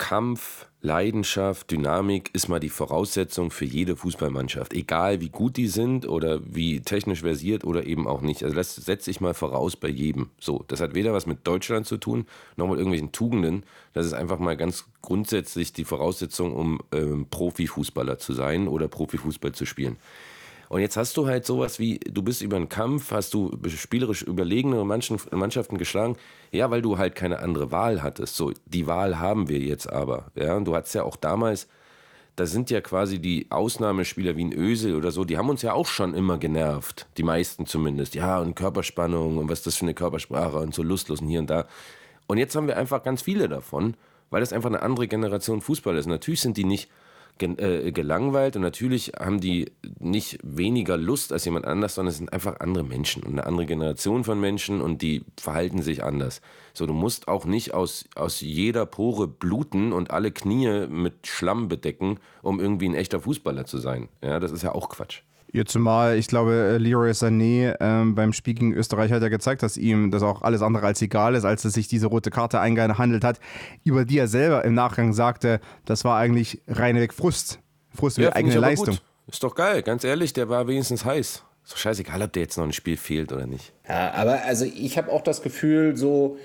Kampf, 0.00 0.66
Leidenschaft, 0.80 1.70
Dynamik 1.70 2.30
ist 2.32 2.48
mal 2.48 2.58
die 2.58 2.70
Voraussetzung 2.70 3.50
für 3.50 3.66
jede 3.66 3.96
Fußballmannschaft. 3.96 4.72
Egal 4.72 5.20
wie 5.20 5.28
gut 5.28 5.58
die 5.58 5.68
sind 5.68 6.08
oder 6.08 6.40
wie 6.42 6.80
technisch 6.80 7.20
versiert 7.20 7.64
oder 7.64 7.84
eben 7.84 8.08
auch 8.08 8.22
nicht. 8.22 8.42
Also 8.42 8.56
das 8.56 8.74
setze 8.76 9.10
ich 9.10 9.20
mal 9.20 9.34
voraus 9.34 9.76
bei 9.76 9.88
jedem. 9.88 10.30
So, 10.40 10.64
das 10.68 10.80
hat 10.80 10.94
weder 10.94 11.12
was 11.12 11.26
mit 11.26 11.46
Deutschland 11.46 11.86
zu 11.86 11.98
tun, 11.98 12.26
noch 12.56 12.66
mit 12.66 12.78
irgendwelchen 12.78 13.12
Tugenden. 13.12 13.62
Das 13.92 14.06
ist 14.06 14.14
einfach 14.14 14.38
mal 14.38 14.56
ganz 14.56 14.86
grundsätzlich 15.02 15.74
die 15.74 15.84
Voraussetzung, 15.84 16.56
um 16.56 16.80
ähm, 16.92 17.26
Profifußballer 17.28 18.18
zu 18.18 18.32
sein 18.32 18.68
oder 18.68 18.88
Profifußball 18.88 19.52
zu 19.52 19.66
spielen. 19.66 19.98
Und 20.70 20.82
jetzt 20.82 20.96
hast 20.96 21.16
du 21.16 21.26
halt 21.26 21.44
sowas 21.44 21.80
wie, 21.80 21.98
du 21.98 22.22
bist 22.22 22.42
über 22.42 22.54
einen 22.54 22.68
Kampf, 22.68 23.10
hast 23.10 23.34
du 23.34 23.50
spielerisch 23.66 24.22
überlegene 24.22 24.84
Mannschaften 24.84 25.78
geschlagen, 25.78 26.16
ja, 26.52 26.70
weil 26.70 26.80
du 26.80 26.96
halt 26.96 27.16
keine 27.16 27.40
andere 27.40 27.72
Wahl 27.72 28.04
hattest. 28.04 28.36
So, 28.36 28.52
die 28.66 28.86
Wahl 28.86 29.18
haben 29.18 29.48
wir 29.48 29.58
jetzt 29.58 29.92
aber. 29.92 30.30
Ja, 30.36 30.54
und 30.54 30.66
du 30.66 30.76
hattest 30.76 30.94
ja 30.94 31.02
auch 31.02 31.16
damals, 31.16 31.66
da 32.36 32.46
sind 32.46 32.70
ja 32.70 32.80
quasi 32.80 33.18
die 33.18 33.48
Ausnahmespieler 33.50 34.36
wie 34.36 34.44
ein 34.44 34.52
Ösel 34.52 34.94
oder 34.94 35.10
so, 35.10 35.24
die 35.24 35.36
haben 35.38 35.48
uns 35.50 35.62
ja 35.62 35.72
auch 35.72 35.88
schon 35.88 36.14
immer 36.14 36.38
genervt. 36.38 37.08
Die 37.16 37.24
meisten 37.24 37.66
zumindest. 37.66 38.14
Ja, 38.14 38.38
und 38.38 38.54
Körperspannung 38.54 39.38
und 39.38 39.48
was 39.48 39.64
das 39.64 39.74
für 39.74 39.86
eine 39.86 39.94
Körpersprache 39.94 40.58
und 40.58 40.72
so 40.72 40.84
lustlos 40.84 41.20
und 41.20 41.26
hier 41.26 41.40
und 41.40 41.50
da. 41.50 41.66
Und 42.28 42.38
jetzt 42.38 42.54
haben 42.54 42.68
wir 42.68 42.76
einfach 42.76 43.02
ganz 43.02 43.22
viele 43.22 43.48
davon, 43.48 43.96
weil 44.30 44.38
das 44.38 44.52
einfach 44.52 44.70
eine 44.70 44.82
andere 44.82 45.08
Generation 45.08 45.62
Fußball 45.62 45.96
ist. 45.96 46.06
Natürlich 46.06 46.42
sind 46.42 46.56
die 46.56 46.64
nicht 46.64 46.88
gelangweilt 47.38 48.56
und 48.56 48.62
natürlich 48.62 49.12
haben 49.18 49.40
die 49.40 49.72
nicht 49.98 50.38
weniger 50.42 50.96
Lust 50.96 51.32
als 51.32 51.44
jemand 51.44 51.64
anders, 51.66 51.94
sondern 51.94 52.10
es 52.10 52.18
sind 52.18 52.32
einfach 52.32 52.60
andere 52.60 52.84
Menschen 52.84 53.22
und 53.22 53.32
eine 53.32 53.46
andere 53.46 53.66
Generation 53.66 54.24
von 54.24 54.38
Menschen 54.38 54.80
und 54.80 55.00
die 55.02 55.24
verhalten 55.38 55.82
sich 55.82 56.04
anders. 56.04 56.42
So, 56.74 56.86
du 56.86 56.92
musst 56.92 57.28
auch 57.28 57.46
nicht 57.46 57.72
aus, 57.74 58.04
aus 58.14 58.40
jeder 58.40 58.86
Pore 58.86 59.26
bluten 59.26 59.92
und 59.92 60.10
alle 60.10 60.32
Knie 60.32 60.86
mit 60.86 61.26
Schlamm 61.26 61.68
bedecken, 61.68 62.18
um 62.42 62.60
irgendwie 62.60 62.88
ein 62.88 62.94
echter 62.94 63.20
Fußballer 63.20 63.64
zu 63.64 63.78
sein. 63.78 64.08
Ja, 64.22 64.38
das 64.38 64.52
ist 64.52 64.62
ja 64.62 64.72
auch 64.72 64.88
Quatsch. 64.88 65.22
Ja, 65.52 65.64
zumal, 65.64 66.16
ich 66.16 66.28
glaube, 66.28 66.52
äh, 66.52 66.78
Leroy 66.78 67.10
Sané 67.10 67.74
ähm, 67.80 68.14
beim 68.14 68.32
Spiel 68.32 68.54
gegen 68.54 68.72
Österreich 68.72 69.10
hat 69.10 69.22
ja 69.22 69.28
gezeigt, 69.28 69.62
dass 69.62 69.76
ihm 69.76 70.12
das 70.12 70.22
auch 70.22 70.42
alles 70.42 70.62
andere 70.62 70.86
als 70.86 71.02
egal 71.02 71.34
ist, 71.34 71.44
als 71.44 71.64
es 71.64 71.72
sich 71.72 71.88
diese 71.88 72.06
rote 72.06 72.30
Karte 72.30 72.60
eingehandelt 72.60 73.24
hat, 73.24 73.40
über 73.82 74.04
die 74.04 74.18
er 74.18 74.28
selber 74.28 74.64
im 74.64 74.74
Nachgang 74.74 75.12
sagte, 75.12 75.60
das 75.84 76.04
war 76.04 76.18
eigentlich 76.18 76.60
reinweg 76.68 77.12
Frust. 77.12 77.58
Frust 77.92 78.18
über 78.18 78.28
die 78.28 78.32
find 78.32 78.36
eigene 78.36 78.60
Leistung. 78.60 78.94
Gut. 78.94 79.02
Ist 79.26 79.42
doch 79.42 79.54
geil, 79.54 79.82
ganz 79.82 80.04
ehrlich, 80.04 80.32
der 80.32 80.48
war 80.48 80.68
wenigstens 80.68 81.04
heiß. 81.04 81.44
Ist 81.64 81.72
doch 81.72 81.78
scheißegal, 81.78 82.22
ob 82.22 82.32
der 82.32 82.42
jetzt 82.42 82.56
noch 82.56 82.64
ein 82.64 82.72
Spiel 82.72 82.96
fehlt 82.96 83.32
oder 83.32 83.46
nicht. 83.46 83.72
Ja, 83.88 84.12
aber 84.14 84.44
also 84.44 84.64
ich 84.64 84.98
habe 84.98 85.10
auch 85.10 85.22
das 85.22 85.42
Gefühl, 85.42 85.96
so 85.96 86.36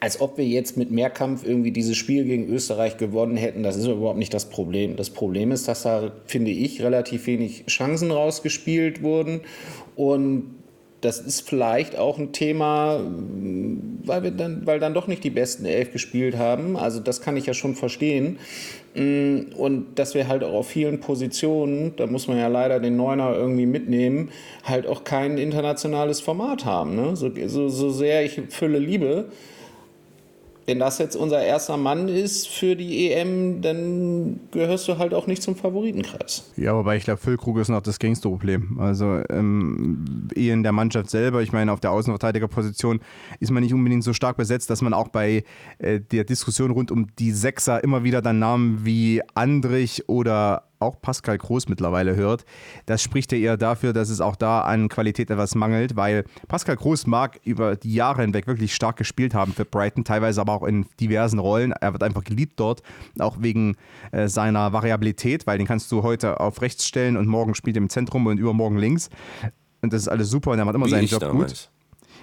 als 0.00 0.20
ob 0.20 0.38
wir 0.38 0.46
jetzt 0.46 0.78
mit 0.78 0.90
Mehrkampf 0.90 1.46
irgendwie 1.46 1.72
dieses 1.72 1.96
Spiel 1.96 2.24
gegen 2.24 2.48
Österreich 2.48 2.96
gewonnen 2.96 3.36
hätten. 3.36 3.62
Das 3.62 3.76
ist 3.76 3.86
überhaupt 3.86 4.18
nicht 4.18 4.32
das 4.32 4.46
Problem. 4.46 4.96
Das 4.96 5.10
Problem 5.10 5.52
ist, 5.52 5.68
dass 5.68 5.82
da, 5.82 6.10
finde 6.24 6.50
ich, 6.50 6.82
relativ 6.82 7.26
wenig 7.26 7.66
Chancen 7.66 8.10
rausgespielt 8.10 9.02
wurden. 9.02 9.42
Und 9.96 10.54
das 11.02 11.20
ist 11.20 11.48
vielleicht 11.48 11.96
auch 11.96 12.18
ein 12.18 12.32
Thema, 12.32 13.00
weil, 14.04 14.22
wir 14.22 14.30
dann, 14.30 14.66
weil 14.66 14.80
dann 14.80 14.94
doch 14.94 15.06
nicht 15.06 15.24
die 15.24 15.30
besten 15.30 15.64
Elf 15.66 15.92
gespielt 15.92 16.36
haben. 16.36 16.76
Also 16.76 17.00
das 17.00 17.20
kann 17.20 17.36
ich 17.36 17.46
ja 17.46 17.54
schon 17.54 17.74
verstehen. 17.74 18.38
Und 18.94 19.86
dass 19.94 20.14
wir 20.14 20.28
halt 20.28 20.44
auch 20.44 20.54
auf 20.54 20.68
vielen 20.68 21.00
Positionen, 21.00 21.94
da 21.96 22.06
muss 22.06 22.26
man 22.26 22.38
ja 22.38 22.48
leider 22.48 22.80
den 22.80 22.96
Neuner 22.96 23.34
irgendwie 23.34 23.66
mitnehmen, 23.66 24.30
halt 24.64 24.86
auch 24.86 25.04
kein 25.04 25.38
internationales 25.38 26.20
Format 26.20 26.64
haben. 26.64 26.96
Ne? 26.96 27.16
So, 27.16 27.30
so, 27.46 27.68
so 27.68 27.90
sehr 27.90 28.24
ich 28.24 28.40
Fülle 28.48 28.78
liebe, 28.78 29.26
wenn 30.70 30.78
das 30.78 30.98
jetzt 30.98 31.16
unser 31.16 31.42
erster 31.42 31.76
Mann 31.76 32.06
ist 32.06 32.46
für 32.46 32.76
die 32.76 33.10
EM, 33.10 33.60
dann 33.60 34.38
gehörst 34.52 34.86
du 34.86 34.98
halt 34.98 35.14
auch 35.14 35.26
nicht 35.26 35.42
zum 35.42 35.56
Favoritenkreis. 35.56 36.44
Ja, 36.56 36.76
wobei 36.76 36.96
ich 36.96 37.02
glaube, 37.02 37.18
Füllkrug 37.18 37.58
ist 37.58 37.70
noch 37.70 37.82
das 37.82 37.98
geringste 37.98 38.28
Problem. 38.28 38.78
Also 38.78 39.20
ähm, 39.30 40.28
eher 40.32 40.54
in 40.54 40.62
der 40.62 40.70
Mannschaft 40.70 41.10
selber, 41.10 41.42
ich 41.42 41.52
meine, 41.52 41.72
auf 41.72 41.80
der 41.80 41.90
Außenverteidigerposition 41.90 43.00
ist 43.40 43.50
man 43.50 43.64
nicht 43.64 43.74
unbedingt 43.74 44.04
so 44.04 44.12
stark 44.12 44.36
besetzt, 44.36 44.70
dass 44.70 44.80
man 44.80 44.94
auch 44.94 45.08
bei 45.08 45.42
äh, 45.78 45.98
der 45.98 46.22
Diskussion 46.22 46.70
rund 46.70 46.92
um 46.92 47.08
die 47.18 47.32
Sechser 47.32 47.82
immer 47.82 48.04
wieder 48.04 48.22
dann 48.22 48.38
Namen 48.38 48.84
wie 48.84 49.22
Andrich 49.34 50.08
oder 50.08 50.69
auch 50.80 51.00
Pascal 51.00 51.38
Groß 51.38 51.68
mittlerweile 51.68 52.16
hört. 52.16 52.44
Das 52.86 53.02
spricht 53.02 53.32
ja 53.32 53.38
eher 53.38 53.56
dafür, 53.56 53.92
dass 53.92 54.08
es 54.08 54.20
auch 54.20 54.34
da 54.34 54.62
an 54.62 54.88
Qualität 54.88 55.30
etwas 55.30 55.54
mangelt, 55.54 55.94
weil 55.94 56.24
Pascal 56.48 56.76
Groß 56.76 57.06
mag 57.06 57.38
über 57.44 57.76
die 57.76 57.94
Jahre 57.94 58.22
hinweg 58.22 58.46
wirklich 58.46 58.74
stark 58.74 58.96
gespielt 58.96 59.34
haben 59.34 59.52
für 59.52 59.64
Brighton, 59.64 60.04
teilweise 60.04 60.40
aber 60.40 60.54
auch 60.54 60.64
in 60.64 60.86
diversen 60.98 61.38
Rollen. 61.38 61.72
Er 61.72 61.92
wird 61.92 62.02
einfach 62.02 62.24
geliebt 62.24 62.58
dort, 62.58 62.82
auch 63.18 63.36
wegen 63.40 63.76
äh, 64.12 64.28
seiner 64.28 64.72
Variabilität, 64.72 65.46
weil 65.46 65.58
den 65.58 65.66
kannst 65.66 65.92
du 65.92 66.02
heute 66.02 66.40
auf 66.40 66.62
rechts 66.62 66.86
stellen 66.86 67.16
und 67.16 67.28
morgen 67.28 67.54
spielt 67.54 67.76
er 67.76 67.82
im 67.82 67.90
Zentrum 67.90 68.26
und 68.26 68.38
übermorgen 68.38 68.78
links. 68.78 69.10
Und 69.82 69.92
das 69.92 70.02
ist 70.02 70.08
alles 70.08 70.30
super 70.30 70.50
und 70.50 70.58
er 70.58 70.64
macht 70.64 70.74
immer 70.74 70.86
Wie 70.86 70.90
seinen 70.90 71.06
Job 71.06 71.20
damals. 71.20 71.52
gut. 71.52 71.70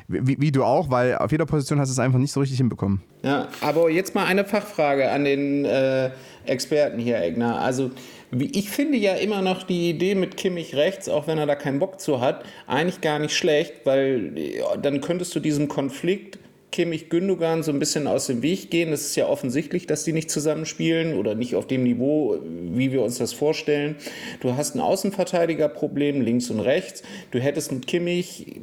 Wie, 0.07 0.39
wie 0.39 0.51
du 0.51 0.63
auch, 0.63 0.89
weil 0.89 1.15
auf 1.17 1.31
jeder 1.31 1.45
Position 1.45 1.79
hast 1.79 1.89
du 1.89 1.91
es 1.91 1.99
einfach 1.99 2.19
nicht 2.19 2.31
so 2.31 2.39
richtig 2.39 2.57
hinbekommen. 2.57 3.01
Ja, 3.23 3.49
aber 3.59 3.89
jetzt 3.89 4.15
mal 4.15 4.25
eine 4.25 4.45
Fachfrage 4.45 5.11
an 5.11 5.25
den 5.25 5.65
äh, 5.65 6.11
Experten 6.45 6.97
hier, 6.97 7.21
Egner. 7.21 7.59
Also 7.59 7.91
ich 8.31 8.69
finde 8.69 8.97
ja 8.97 9.15
immer 9.15 9.41
noch 9.41 9.63
die 9.63 9.89
Idee 9.89 10.15
mit 10.15 10.37
Kimmich 10.37 10.75
rechts, 10.75 11.09
auch 11.09 11.27
wenn 11.27 11.37
er 11.37 11.45
da 11.45 11.55
keinen 11.55 11.79
Bock 11.79 11.99
zu 11.99 12.21
hat, 12.21 12.45
eigentlich 12.67 13.01
gar 13.01 13.19
nicht 13.19 13.35
schlecht, 13.35 13.85
weil 13.85 14.37
ja, 14.37 14.77
dann 14.77 15.01
könntest 15.01 15.35
du 15.35 15.39
diesem 15.39 15.67
Konflikt 15.67 16.39
Kimmich 16.71 17.09
Gündogan 17.09 17.63
so 17.63 17.71
ein 17.71 17.79
bisschen 17.79 18.07
aus 18.07 18.27
dem 18.27 18.41
Weg 18.41 18.69
gehen. 18.69 18.91
Es 18.91 19.01
ist 19.01 19.15
ja 19.15 19.27
offensichtlich, 19.27 19.87
dass 19.87 20.03
die 20.03 20.13
nicht 20.13 20.29
zusammenspielen 20.29 21.17
oder 21.17 21.33
nicht 21.33 21.55
auf 21.55 21.65
dem 21.65 21.83
Niveau, 21.83 22.37
wie 22.43 22.91
wir 22.91 23.01
uns 23.01 23.17
das 23.17 23.33
vorstellen. 23.33 23.95
Du 24.41 24.55
hast 24.57 24.75
ein 24.75 24.81
Außenverteidigerproblem 24.81 26.21
links 26.21 26.49
und 26.49 26.59
rechts. 26.59 27.03
Du 27.31 27.39
hättest 27.39 27.71
mit 27.71 27.87
Kimmich 27.87 28.57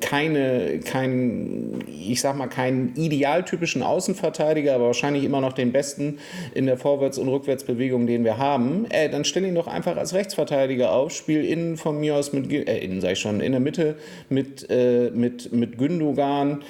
keine, 0.00 0.80
kein, 0.80 1.82
ich 1.88 2.20
sag 2.20 2.36
mal, 2.36 2.48
keinen 2.48 2.94
idealtypischen 2.96 3.82
Außenverteidiger, 3.82 4.74
aber 4.74 4.86
wahrscheinlich 4.86 5.24
immer 5.24 5.40
noch 5.40 5.54
den 5.54 5.72
besten 5.72 6.18
in 6.54 6.66
der 6.66 6.76
Vorwärts- 6.76 7.18
und 7.18 7.28
Rückwärtsbewegung, 7.28 8.06
den 8.06 8.24
wir 8.24 8.36
haben. 8.36 8.86
Äh, 8.90 9.08
dann 9.08 9.24
stell 9.24 9.44
ihn 9.44 9.54
doch 9.54 9.66
einfach 9.66 9.96
als 9.96 10.12
Rechtsverteidiger 10.12 10.92
auf, 10.92 11.12
spiel 11.12 11.44
innen 11.44 11.76
von 11.78 11.98
mir 11.98 12.14
aus 12.14 12.32
mit, 12.32 12.52
äh, 12.52 12.78
innen 12.78 13.00
sag 13.00 13.12
ich 13.12 13.18
schon, 13.18 13.40
in 13.40 13.52
der 13.52 13.60
Mitte 13.60 13.96
mit, 14.28 14.68
äh, 14.70 15.10
mit, 15.10 15.50
mit 15.52 15.78
Gündogan. 15.78 16.62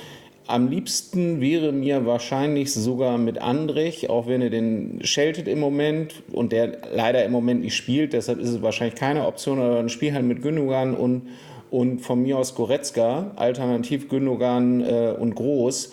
Am 0.49 0.69
liebsten 0.69 1.43
wäre 1.43 1.73
mir 1.73 2.07
wahrscheinlich 2.07 2.73
sogar 2.73 3.19
mit 3.19 3.37
Andrich, 3.37 4.09
auch 4.09 4.27
wenn 4.27 4.41
er 4.41 4.49
den 4.49 4.99
scheltet 5.03 5.47
im 5.47 5.61
Moment 5.61 6.23
und 6.33 6.53
der 6.53 6.79
leider 6.91 7.23
im 7.23 7.33
Moment 7.33 7.61
nicht 7.61 7.77
spielt, 7.77 8.15
deshalb 8.15 8.39
ist 8.39 8.49
es 8.49 8.63
wahrscheinlich 8.63 8.95
keine 8.95 9.27
Option, 9.27 9.59
aber 9.59 9.79
ein 9.79 9.91
Spiel 9.91 10.15
halt 10.15 10.25
mit 10.25 10.41
Gündogan 10.41 10.95
und, 10.95 11.29
und 11.71 12.01
von 12.01 12.23
mir 12.23 12.39
aus 12.39 12.55
Goretzka, 12.55 13.33
alternativ 13.37 14.09
Gündogan 14.09 14.81
äh, 14.81 15.15
und 15.19 15.35
Groß 15.35 15.93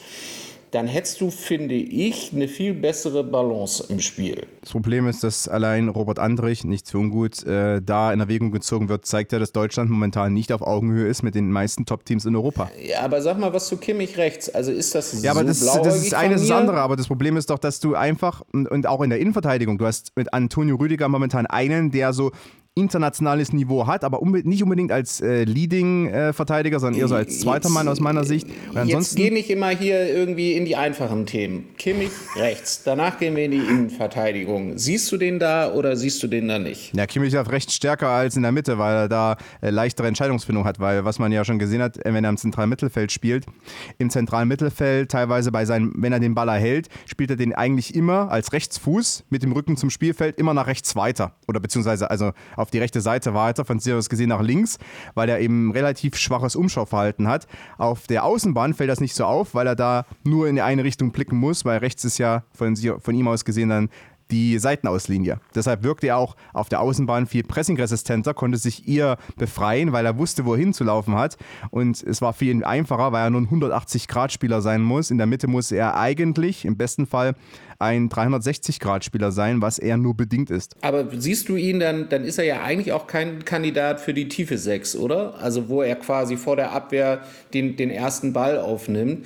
dann 0.75 0.87
hättest 0.87 1.21
du, 1.21 1.31
finde 1.31 1.73
ich, 1.73 2.33
eine 2.33 2.49
viel 2.49 2.73
bessere 2.73 3.23
Balance 3.23 3.85
im 3.87 4.01
Spiel. 4.01 4.45
Das 4.59 4.71
Problem 4.71 5.07
ist, 5.07 5.23
dass 5.23 5.47
allein 5.47 5.87
Robert 5.87 6.19
Andrich, 6.19 6.65
nicht 6.65 6.85
so 6.85 6.97
ungut, 6.97 7.45
äh, 7.45 7.81
da 7.81 8.11
in 8.11 8.19
Erwägung 8.19 8.51
gezogen 8.51 8.89
wird, 8.89 9.05
zeigt 9.05 9.31
ja, 9.31 9.39
dass 9.39 9.53
Deutschland 9.53 9.89
momentan 9.89 10.33
nicht 10.33 10.51
auf 10.51 10.61
Augenhöhe 10.61 11.07
ist 11.07 11.23
mit 11.23 11.33
den 11.33 11.49
meisten 11.49 11.85
Top-Teams 11.85 12.25
in 12.25 12.35
Europa. 12.35 12.69
Ja, 12.83 13.01
aber 13.01 13.21
sag 13.21 13.39
mal 13.39 13.53
was 13.53 13.67
zu 13.67 13.77
Kimmich 13.77 14.17
rechts. 14.17 14.49
Also 14.49 14.73
ist 14.73 14.93
das 14.93 15.13
Ja, 15.23 15.33
so 15.33 15.39
aber 15.39 15.47
das, 15.47 15.59
das 15.61 15.67
ist 15.67 15.81
blauäugig 15.81 16.15
eine 16.17 16.37
von 16.37 16.47
das 16.47 16.51
andere. 16.51 16.81
Aber 16.81 16.97
das 16.97 17.07
Problem 17.07 17.37
ist 17.37 17.49
doch, 17.49 17.59
dass 17.59 17.79
du 17.79 17.95
einfach, 17.95 18.43
und, 18.51 18.69
und 18.69 18.85
auch 18.85 19.01
in 19.01 19.09
der 19.09 19.19
Innenverteidigung, 19.19 19.77
du 19.77 19.85
hast 19.85 20.11
mit 20.17 20.33
Antonio 20.33 20.75
Rüdiger 20.75 21.07
momentan 21.07 21.45
einen, 21.45 21.91
der 21.91 22.11
so 22.11 22.31
internationales 22.77 23.53
Niveau 23.53 23.87
hat, 23.87 24.03
aber 24.03 24.21
unbe 24.21 24.47
nicht 24.47 24.61
unbedingt 24.61 24.91
als 24.91 25.21
äh, 25.21 25.45
Leading-Verteidiger, 25.45 26.81
sondern 26.81 26.99
eher 26.99 27.07
so 27.07 27.15
als 27.15 27.39
zweiter 27.39 27.69
Mann 27.69 27.87
aus 27.87 28.01
meiner 28.01 28.25
Sicht. 28.25 28.47
Und 28.47 28.53
Jetzt 28.73 28.77
ansonsten 28.77 29.15
geh 29.15 29.31
nicht 29.31 29.49
immer 29.49 29.69
hier 29.69 30.13
irgendwie 30.13 30.53
in 30.53 30.65
die 30.65 30.75
einfachen 30.75 31.25
Themen. 31.25 31.69
Kimmich 31.77 32.11
rechts, 32.35 32.83
danach 32.83 33.17
gehen 33.17 33.37
wir 33.37 33.45
in 33.45 33.51
die 33.51 33.59
Innenverteidigung. 33.59 34.77
Siehst 34.77 35.09
du 35.09 35.15
den 35.15 35.39
da 35.39 35.71
oder 35.71 35.95
siehst 35.95 36.21
du 36.21 36.27
den 36.27 36.49
da 36.49 36.59
nicht? 36.59 36.93
Ja, 36.93 37.07
Kimmich 37.07 37.33
ist 37.33 37.49
recht 37.49 37.71
stärker 37.71 38.09
als 38.09 38.35
in 38.35 38.41
der 38.41 38.51
Mitte, 38.51 38.77
weil 38.77 38.95
er 38.95 39.07
da 39.07 39.37
äh, 39.61 39.69
leichtere 39.69 40.07
Entscheidungsfindung 40.07 40.65
hat, 40.65 40.81
weil 40.81 41.05
was 41.05 41.17
man 41.17 41.31
ja 41.31 41.45
schon 41.45 41.59
gesehen 41.59 41.81
hat, 41.81 41.97
äh, 42.05 42.13
wenn 42.13 42.25
er 42.25 42.29
im 42.29 42.37
zentralen 42.37 42.69
Mittelfeld 42.69 43.13
spielt, 43.13 43.45
im 43.99 44.09
zentralen 44.09 44.49
Mittelfeld 44.49 45.09
teilweise 45.09 45.53
bei 45.53 45.63
seinen, 45.63 45.93
wenn 45.95 46.11
er 46.11 46.19
den 46.19 46.35
Ball 46.35 46.49
erhält, 46.49 46.89
spielt 47.05 47.29
er 47.29 47.37
den 47.37 47.53
eigentlich 47.53 47.95
immer 47.95 48.29
als 48.31 48.51
Rechtsfuß 48.51 49.23
mit 49.29 49.43
dem 49.43 49.53
Rücken 49.53 49.77
zum 49.77 49.89
Spielfeld 49.89 50.37
immer 50.37 50.53
nach 50.53 50.67
rechts 50.67 50.93
weiter 50.97 51.31
oder 51.47 51.61
beziehungsweise 51.61 52.11
also 52.11 52.33
auf 52.57 52.64
die 52.71 52.79
rechte 52.79 53.01
Seite 53.01 53.33
weiter, 53.33 53.65
von 53.65 53.79
Sirius 53.79 54.09
gesehen 54.09 54.29
nach 54.29 54.41
links, 54.41 54.77
weil 55.13 55.29
er 55.29 55.39
eben 55.39 55.71
relativ 55.71 56.15
schwaches 56.17 56.55
Umschauverhalten 56.55 57.27
hat. 57.27 57.47
Auf 57.77 58.07
der 58.07 58.23
Außenbahn 58.23 58.73
fällt 58.73 58.89
das 58.89 59.01
nicht 59.01 59.15
so 59.15 59.25
auf, 59.25 59.53
weil 59.55 59.67
er 59.67 59.75
da 59.75 60.05
nur 60.23 60.47
in 60.47 60.59
eine 60.59 60.83
Richtung 60.83 61.11
blicken 61.11 61.37
muss, 61.37 61.65
weil 61.65 61.79
rechts 61.79 62.05
ist 62.05 62.17
ja 62.17 62.43
von, 62.53 62.75
von 62.75 63.15
ihm 63.15 63.27
aus 63.27 63.45
gesehen 63.45 63.69
dann 63.69 63.89
die 64.31 64.57
Seitenauslinie. 64.57 65.39
Deshalb 65.53 65.83
wirkte 65.83 66.07
er 66.07 66.17
auch 66.17 66.35
auf 66.53 66.69
der 66.69 66.81
Außenbahn 66.81 67.27
viel 67.27 67.43
pressingresistenter, 67.43 68.33
konnte 68.33 68.57
sich 68.57 68.87
ihr 68.87 69.17
befreien, 69.37 69.91
weil 69.91 70.05
er 70.05 70.17
wusste, 70.17 70.45
wohin 70.45 70.73
zu 70.73 70.83
laufen 70.83 71.15
hat. 71.15 71.37
Und 71.69 72.01
es 72.01 72.21
war 72.21 72.35
ihn 72.41 72.63
einfacher, 72.63 73.11
weil 73.11 73.25
er 73.25 73.29
nur 73.29 73.41
ein 73.41 73.47
180-Grad-Spieler 73.47 74.61
sein 74.61 74.81
muss. 74.81 75.11
In 75.11 75.17
der 75.17 75.27
Mitte 75.27 75.47
muss 75.47 75.71
er 75.71 75.97
eigentlich 75.97 76.65
im 76.65 76.77
besten 76.77 77.05
Fall 77.05 77.35
ein 77.79 78.09
360-Grad-Spieler 78.09 79.31
sein, 79.31 79.61
was 79.61 79.79
er 79.79 79.97
nur 79.97 80.15
bedingt 80.15 80.49
ist. 80.49 80.75
Aber 80.81 81.05
siehst 81.17 81.49
du 81.49 81.55
ihn, 81.55 81.79
dann, 81.79 82.09
dann 82.09 82.23
ist 82.23 82.37
er 82.37 82.45
ja 82.45 82.63
eigentlich 82.63 82.93
auch 82.93 83.07
kein 83.07 83.43
Kandidat 83.43 83.99
für 83.99 84.13
die 84.13 84.27
tiefe 84.29 84.57
Sechs, 84.57 84.95
oder? 84.95 85.35
Also 85.39 85.69
wo 85.69 85.81
er 85.81 85.95
quasi 85.95 86.37
vor 86.37 86.55
der 86.55 86.71
Abwehr 86.71 87.21
den, 87.53 87.75
den 87.75 87.89
ersten 87.89 88.33
Ball 88.33 88.59
aufnimmt. 88.59 89.25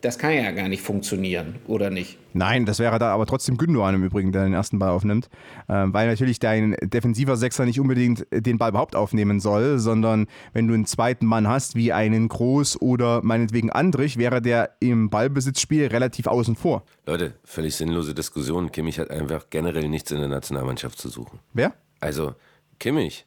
Das 0.00 0.18
kann 0.18 0.32
ja 0.32 0.50
gar 0.52 0.68
nicht 0.68 0.82
funktionieren, 0.82 1.56
oder 1.66 1.90
nicht? 1.90 2.18
Nein, 2.32 2.64
das 2.64 2.78
wäre 2.78 2.98
da 2.98 3.12
aber 3.12 3.26
trotzdem 3.26 3.56
Gündogan 3.56 3.94
im 3.94 4.04
Übrigen, 4.04 4.32
der 4.32 4.44
den 4.44 4.54
ersten 4.54 4.78
Ball 4.78 4.90
aufnimmt. 4.90 5.28
Ähm, 5.68 5.92
weil 5.92 6.08
natürlich 6.08 6.38
dein 6.38 6.76
defensiver 6.82 7.36
Sechser 7.36 7.64
nicht 7.66 7.80
unbedingt 7.80 8.26
den 8.30 8.56
Ball 8.56 8.70
überhaupt 8.70 8.96
aufnehmen 8.96 9.40
soll, 9.40 9.78
sondern 9.78 10.26
wenn 10.52 10.68
du 10.68 10.74
einen 10.74 10.86
zweiten 10.86 11.26
Mann 11.26 11.48
hast, 11.48 11.74
wie 11.74 11.92
einen 11.92 12.28
Groß 12.28 12.80
oder 12.80 13.20
meinetwegen 13.22 13.70
Andrich, 13.70 14.16
wäre 14.16 14.40
der 14.40 14.76
im 14.80 15.10
Ballbesitzspiel 15.10 15.88
relativ 15.88 16.26
außen 16.26 16.56
vor. 16.56 16.84
Leute, 17.06 17.34
völlig 17.44 17.74
sinnlose 17.74 18.14
Diskussion. 18.14 18.72
Kimmich 18.72 18.98
hat 18.98 19.10
einfach 19.10 19.46
generell 19.50 19.88
nichts 19.88 20.10
in 20.10 20.18
der 20.18 20.28
Nationalmannschaft 20.28 20.98
zu 20.98 21.08
suchen. 21.08 21.40
Wer? 21.52 21.74
Also, 22.00 22.34
Kimmich. 22.80 23.24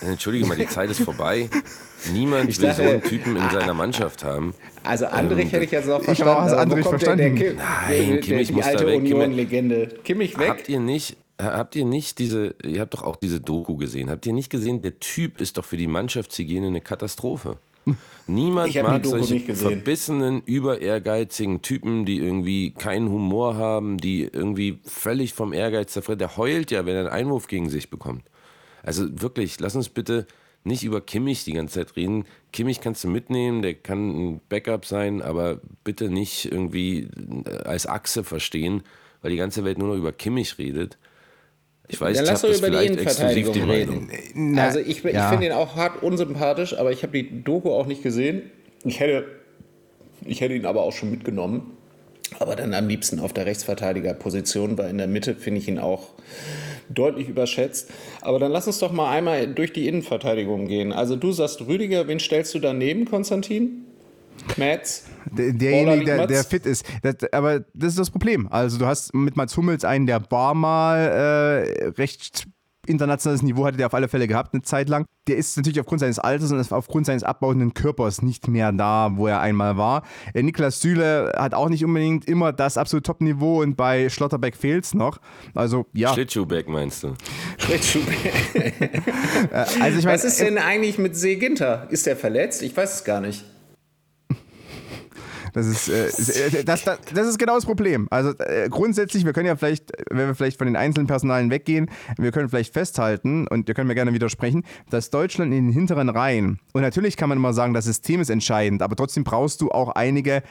Entschuldige 0.00 0.46
mal, 0.46 0.56
die 0.56 0.66
Zeit 0.68 0.88
ist 0.90 1.00
vorbei. 1.02 1.48
Niemand 2.12 2.48
Ich 2.50 2.58
will 2.60 2.68
dachte- 2.68 2.82
so 2.84 2.88
einen 2.90 3.02
Typen 3.02 3.36
in 3.36 3.50
seiner 3.50 3.74
Mannschaft 3.74 4.22
haben. 4.24 4.54
Also 4.84 5.06
Andrich 5.06 5.46
Ähm, 5.46 5.50
hätte 5.50 5.64
ich 5.64 5.70
jetzt 5.70 5.86
noch 5.88 5.98
ich 6.00 6.04
verstanden. 6.04 6.30
habe 6.34 6.40
auch 6.40 6.46
aber 6.46 6.56
wo 6.56 6.60
Andrich 6.62 6.84
kommt 6.84 7.02
der- 7.02 7.08
verstanden. 7.08 7.36
Der, 7.36 7.48
Kim, 7.50 7.56
Nein, 7.56 8.08
der, 8.10 8.20
Kimmich 8.20 8.52
muss 8.52 8.64
die 8.64 8.70
da 8.72 8.78
alte 8.78 8.86
weg. 8.86 8.94
Kimmich- 9.02 9.14
Union-Legende. 9.14 9.86
Kimmich 10.04 10.38
weg? 10.38 10.48
Habt 10.48 10.68
ihr 10.68 10.80
nicht, 10.80 11.16
habt 11.40 11.76
ihr 11.76 11.84
nicht 11.84 12.18
diese, 12.18 12.54
ihr 12.62 12.80
habt 12.80 12.94
doch 12.94 13.02
auch 13.02 13.16
diese 13.16 13.40
Doku 13.40 13.76
gesehen, 13.76 14.08
habt 14.10 14.24
ihr 14.26 14.32
nicht 14.32 14.50
gesehen, 14.50 14.80
der 14.82 14.98
Typ 15.00 15.40
ist 15.40 15.58
doch 15.58 15.64
für 15.64 15.76
die 15.76 15.86
Mannschaftshygiene 15.88 16.66
eine 16.68 16.80
Katastrophe. 16.80 17.56
Niemand 18.26 18.70
Ich 18.70 18.82
mag 18.82 19.02
Doku 19.02 19.18
solche 19.18 19.34
nicht 19.34 19.46
gesehen. 19.46 19.68
verbissenen, 19.68 20.42
über 20.46 20.80
ehrgeizigen 20.80 21.60
Typen, 21.60 22.06
die 22.06 22.16
irgendwie 22.18 22.70
keinen 22.70 23.10
Humor 23.10 23.56
haben, 23.56 23.98
die 23.98 24.22
irgendwie 24.22 24.78
völlig 24.86 25.34
vom 25.34 25.52
Ehrgeiz 25.52 25.92
zerfressen. 25.92 26.18
Der 26.18 26.38
heult 26.38 26.70
ja, 26.70 26.86
wenn 26.86 26.94
er 26.94 27.00
einen 27.00 27.10
Einwurf 27.10 27.46
gegen 27.46 27.68
sich 27.68 27.90
bekommt. 27.90 28.22
Also 28.84 29.06
wirklich, 29.20 29.58
lass 29.60 29.74
uns 29.74 29.88
bitte 29.88 30.26
nicht 30.64 30.82
über 30.84 31.00
Kimmich 31.00 31.44
die 31.44 31.52
ganze 31.52 31.74
Zeit 31.80 31.96
reden. 31.96 32.24
Kimmich 32.52 32.80
kannst 32.80 33.04
du 33.04 33.08
mitnehmen, 33.08 33.62
der 33.62 33.74
kann 33.74 34.08
ein 34.08 34.40
Backup 34.48 34.86
sein, 34.86 35.20
aber 35.20 35.60
bitte 35.84 36.08
nicht 36.08 36.46
irgendwie 36.50 37.08
äh, 37.46 37.50
als 37.64 37.86
Achse 37.86 38.24
verstehen, 38.24 38.82
weil 39.20 39.30
die 39.30 39.36
ganze 39.36 39.64
Welt 39.64 39.78
nur 39.78 39.88
noch 39.88 39.96
über 39.96 40.12
Kimmich 40.12 40.58
redet. 40.58 40.98
Ich 41.88 42.00
weiß, 42.00 42.16
Dann 42.16 42.24
ich 42.24 42.30
lass 42.30 42.42
habe 42.42 42.52
doch 42.52 42.60
das 42.60 42.68
über 42.68 42.78
die 42.80 42.88
vielleicht 42.88 43.00
exklusiv 43.00 43.52
die 43.52 43.58
Innenverteidigung 43.60 43.98
Meinung. 43.98 44.10
reden. 44.10 44.58
also 44.58 44.78
ich, 44.78 45.04
ich 45.04 45.12
ja. 45.12 45.28
finde 45.28 45.46
ihn 45.46 45.52
auch 45.52 45.76
hart 45.76 46.02
unsympathisch, 46.02 46.76
aber 46.78 46.92
ich 46.92 47.02
habe 47.02 47.12
die 47.12 47.44
Doku 47.44 47.70
auch 47.70 47.86
nicht 47.86 48.02
gesehen. 48.02 48.50
Ich 48.84 49.00
hätte, 49.00 49.26
ich 50.24 50.40
hätte 50.40 50.54
ihn 50.54 50.64
aber 50.64 50.82
auch 50.82 50.92
schon 50.92 51.10
mitgenommen. 51.10 51.72
Aber 52.38 52.56
dann 52.56 52.72
am 52.72 52.88
liebsten 52.88 53.20
auf 53.20 53.32
der 53.34 53.46
Rechtsverteidigerposition, 53.46 54.78
weil 54.78 54.90
in 54.90 54.98
der 54.98 55.06
Mitte 55.06 55.34
finde 55.34 55.60
ich 55.60 55.68
ihn 55.68 55.78
auch 55.78 56.08
deutlich 56.88 57.28
überschätzt. 57.28 57.90
Aber 58.20 58.38
dann 58.38 58.52
lass 58.52 58.66
uns 58.66 58.78
doch 58.78 58.92
mal 58.92 59.10
einmal 59.10 59.46
durch 59.52 59.72
die 59.72 59.88
Innenverteidigung 59.88 60.66
gehen. 60.66 60.92
Also 60.92 61.16
du 61.16 61.32
sagst 61.32 61.60
Rüdiger, 61.66 62.06
wen 62.08 62.18
stellst 62.20 62.54
du 62.54 62.58
daneben, 62.58 63.04
Konstantin? 63.04 63.84
Metz? 64.56 65.04
Der- 65.30 65.52
Derjenige, 65.52 66.04
der, 66.04 66.16
Mats? 66.18 66.32
der 66.32 66.44
fit 66.44 66.66
ist. 66.66 66.84
Das, 67.02 67.14
aber 67.32 67.60
das 67.72 67.90
ist 67.90 67.98
das 67.98 68.10
Problem. 68.10 68.48
Also 68.50 68.78
du 68.78 68.86
hast 68.86 69.14
mit 69.14 69.36
Mats 69.36 69.56
Hummels 69.56 69.84
einen, 69.84 70.06
der 70.06 70.22
war 70.30 70.54
mal 70.54 70.98
äh, 70.98 71.84
recht 71.96 72.44
internationales 72.88 73.42
Niveau 73.42 73.64
hatte 73.66 73.76
der 73.76 73.86
auf 73.86 73.94
alle 73.94 74.08
Fälle 74.08 74.26
gehabt 74.26 74.54
eine 74.54 74.62
Zeit 74.62 74.88
lang. 74.88 75.06
Der 75.26 75.36
ist 75.36 75.56
natürlich 75.56 75.80
aufgrund 75.80 76.00
seines 76.00 76.18
Alters 76.18 76.52
und 76.52 76.72
aufgrund 76.72 77.06
seines 77.06 77.24
abbauenden 77.24 77.72
Körpers 77.72 78.22
nicht 78.22 78.48
mehr 78.48 78.72
da, 78.72 79.12
wo 79.14 79.26
er 79.26 79.40
einmal 79.40 79.76
war. 79.76 80.02
Äh, 80.34 80.42
Niklas 80.42 80.80
Süle 80.80 81.32
hat 81.36 81.54
auch 81.54 81.68
nicht 81.68 81.84
unbedingt 81.84 82.26
immer 82.26 82.52
das 82.52 82.76
absolute 82.76 83.04
Top-Niveau 83.04 83.62
und 83.62 83.76
bei 83.76 84.08
Schlotterbeck 84.08 84.56
fehlt 84.56 84.84
es 84.84 84.94
noch. 84.94 85.18
Also 85.54 85.86
ja, 85.92 86.12
Schlittschuhbeck 86.12 86.68
meinst 86.68 87.04
du? 87.04 87.14
äh, 88.54 88.72
also 89.52 89.98
ich 89.98 90.04
meine, 90.04 90.18
Was 90.18 90.24
ist 90.24 90.40
denn 90.40 90.58
eigentlich 90.58 90.98
mit 90.98 91.16
Seeginter? 91.16 91.86
Ist 91.90 92.06
der 92.06 92.16
verletzt? 92.16 92.62
Ich 92.62 92.76
weiß 92.76 92.96
es 92.96 93.04
gar 93.04 93.20
nicht. 93.20 93.44
Das 95.54 95.66
ist, 95.66 95.88
äh, 95.88 96.08
äh, 96.08 96.64
das, 96.64 96.82
das, 96.82 96.98
das 97.14 97.28
ist 97.28 97.38
genau 97.38 97.54
das 97.54 97.64
Problem. 97.64 98.08
Also 98.10 98.30
äh, 98.38 98.68
grundsätzlich, 98.68 99.24
wir 99.24 99.32
können 99.32 99.46
ja 99.46 99.54
vielleicht, 99.54 99.92
wenn 100.10 100.26
wir 100.26 100.34
vielleicht 100.34 100.58
von 100.58 100.66
den 100.66 100.74
einzelnen 100.74 101.06
Personalen 101.06 101.48
weggehen, 101.48 101.88
wir 102.18 102.32
können 102.32 102.48
vielleicht 102.48 102.74
festhalten, 102.74 103.46
und 103.46 103.68
ihr 103.68 103.74
könnt 103.74 103.86
mir 103.86 103.94
gerne 103.94 104.12
widersprechen, 104.12 104.64
dass 104.90 105.10
Deutschland 105.10 105.54
in 105.54 105.68
den 105.68 105.72
hinteren 105.72 106.08
Reihen, 106.08 106.58
und 106.72 106.82
natürlich 106.82 107.16
kann 107.16 107.28
man 107.28 107.38
immer 107.38 107.52
sagen, 107.52 107.72
das 107.72 107.84
System 107.84 108.20
ist 108.20 108.30
entscheidend, 108.30 108.82
aber 108.82 108.96
trotzdem 108.96 109.22
brauchst 109.22 109.60
du 109.60 109.70
auch 109.70 109.90
einige 109.90 110.42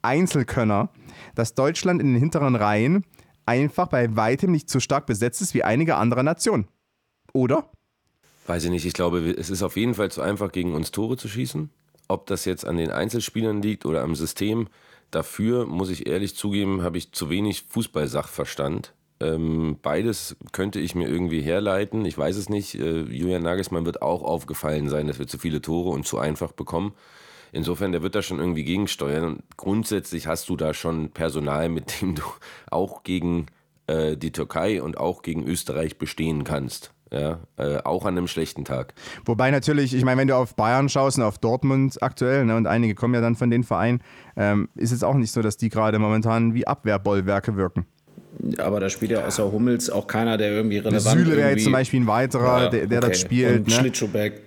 Einzelkönner, 0.00 0.90
dass 1.34 1.54
Deutschland 1.54 2.00
in 2.00 2.12
den 2.12 2.20
hinteren 2.20 2.54
Reihen 2.54 3.04
einfach 3.46 3.88
bei 3.88 4.14
weitem 4.14 4.52
nicht 4.52 4.70
so 4.70 4.78
stark 4.78 5.06
besetzt 5.06 5.42
ist 5.42 5.54
wie 5.54 5.64
einige 5.64 5.96
andere 5.96 6.22
Nationen. 6.22 6.68
Oder? 7.32 7.68
Weiß 8.46 8.64
ich 8.64 8.70
nicht. 8.70 8.86
Ich 8.86 8.94
glaube, 8.94 9.18
es 9.32 9.50
ist 9.50 9.64
auf 9.64 9.76
jeden 9.76 9.94
Fall 9.94 10.12
zu 10.12 10.20
einfach, 10.20 10.52
gegen 10.52 10.74
uns 10.74 10.92
Tore 10.92 11.16
zu 11.16 11.28
schießen. 11.28 11.70
Ob 12.12 12.26
das 12.26 12.44
jetzt 12.44 12.66
an 12.66 12.76
den 12.76 12.90
Einzelspielern 12.90 13.62
liegt 13.62 13.86
oder 13.86 14.02
am 14.02 14.14
System, 14.14 14.68
dafür, 15.10 15.64
muss 15.64 15.88
ich 15.88 16.06
ehrlich 16.06 16.36
zugeben, 16.36 16.82
habe 16.82 16.98
ich 16.98 17.12
zu 17.12 17.30
wenig 17.30 17.64
Fußballsachverstand. 17.68 18.92
Ähm, 19.20 19.78
beides 19.80 20.36
könnte 20.52 20.78
ich 20.78 20.94
mir 20.94 21.08
irgendwie 21.08 21.40
herleiten. 21.40 22.04
Ich 22.04 22.18
weiß 22.18 22.36
es 22.36 22.50
nicht. 22.50 22.74
Äh, 22.74 23.02
Julian 23.02 23.42
Nagelsmann 23.42 23.86
wird 23.86 24.02
auch 24.02 24.22
aufgefallen 24.22 24.90
sein, 24.90 25.06
dass 25.06 25.18
wir 25.18 25.26
zu 25.26 25.38
viele 25.38 25.62
Tore 25.62 25.88
und 25.88 26.06
zu 26.06 26.18
einfach 26.18 26.52
bekommen. 26.52 26.92
Insofern, 27.50 27.92
der 27.92 28.02
wird 28.02 28.14
da 28.14 28.20
schon 28.20 28.40
irgendwie 28.40 28.64
gegensteuern. 28.64 29.24
Und 29.24 29.42
grundsätzlich 29.56 30.26
hast 30.26 30.50
du 30.50 30.56
da 30.56 30.74
schon 30.74 31.10
Personal, 31.12 31.70
mit 31.70 32.02
dem 32.02 32.14
du 32.14 32.22
auch 32.70 33.04
gegen 33.04 33.46
äh, 33.86 34.18
die 34.18 34.32
Türkei 34.32 34.82
und 34.82 34.98
auch 34.98 35.22
gegen 35.22 35.46
Österreich 35.46 35.96
bestehen 35.96 36.44
kannst. 36.44 36.91
Ja, 37.12 37.40
äh, 37.58 37.76
auch 37.84 38.06
an 38.06 38.16
einem 38.16 38.26
schlechten 38.26 38.64
Tag. 38.64 38.94
Wobei 39.26 39.50
natürlich, 39.50 39.94
ich 39.94 40.02
meine, 40.02 40.18
wenn 40.20 40.28
du 40.28 40.34
auf 40.34 40.56
Bayern 40.56 40.88
schaust 40.88 41.18
und 41.18 41.24
auf 41.24 41.36
Dortmund 41.36 42.02
aktuell, 42.02 42.46
ne, 42.46 42.56
und 42.56 42.66
einige 42.66 42.94
kommen 42.94 43.12
ja 43.12 43.20
dann 43.20 43.34
von 43.34 43.50
den 43.50 43.64
Vereinen, 43.64 44.00
ähm, 44.34 44.70
ist 44.76 44.92
es 44.92 45.02
auch 45.02 45.14
nicht 45.14 45.30
so, 45.30 45.42
dass 45.42 45.58
die 45.58 45.68
gerade 45.68 45.98
momentan 45.98 46.54
wie 46.54 46.66
Abwehrbollwerke 46.66 47.54
wirken. 47.56 47.84
Aber 48.56 48.80
da 48.80 48.88
spielt 48.88 49.10
ja 49.10 49.26
außer 49.26 49.52
Hummels 49.52 49.90
auch 49.90 50.06
keiner, 50.06 50.38
der 50.38 50.52
irgendwie 50.52 50.78
relevant 50.78 50.96
ist. 50.96 51.12
Süle 51.12 51.36
wäre 51.36 51.50
jetzt 51.50 51.64
zum 51.64 51.72
Beispiel 51.72 52.00
ein 52.00 52.06
weiterer, 52.06 52.62
ja, 52.62 52.68
der, 52.70 52.86
der 52.86 52.98
okay. 52.98 53.08
das 53.10 53.20
spielt. 53.20 53.58
Und 53.58 53.68
ne? 53.68 53.74
Schlittschuhbeck. 53.74 54.40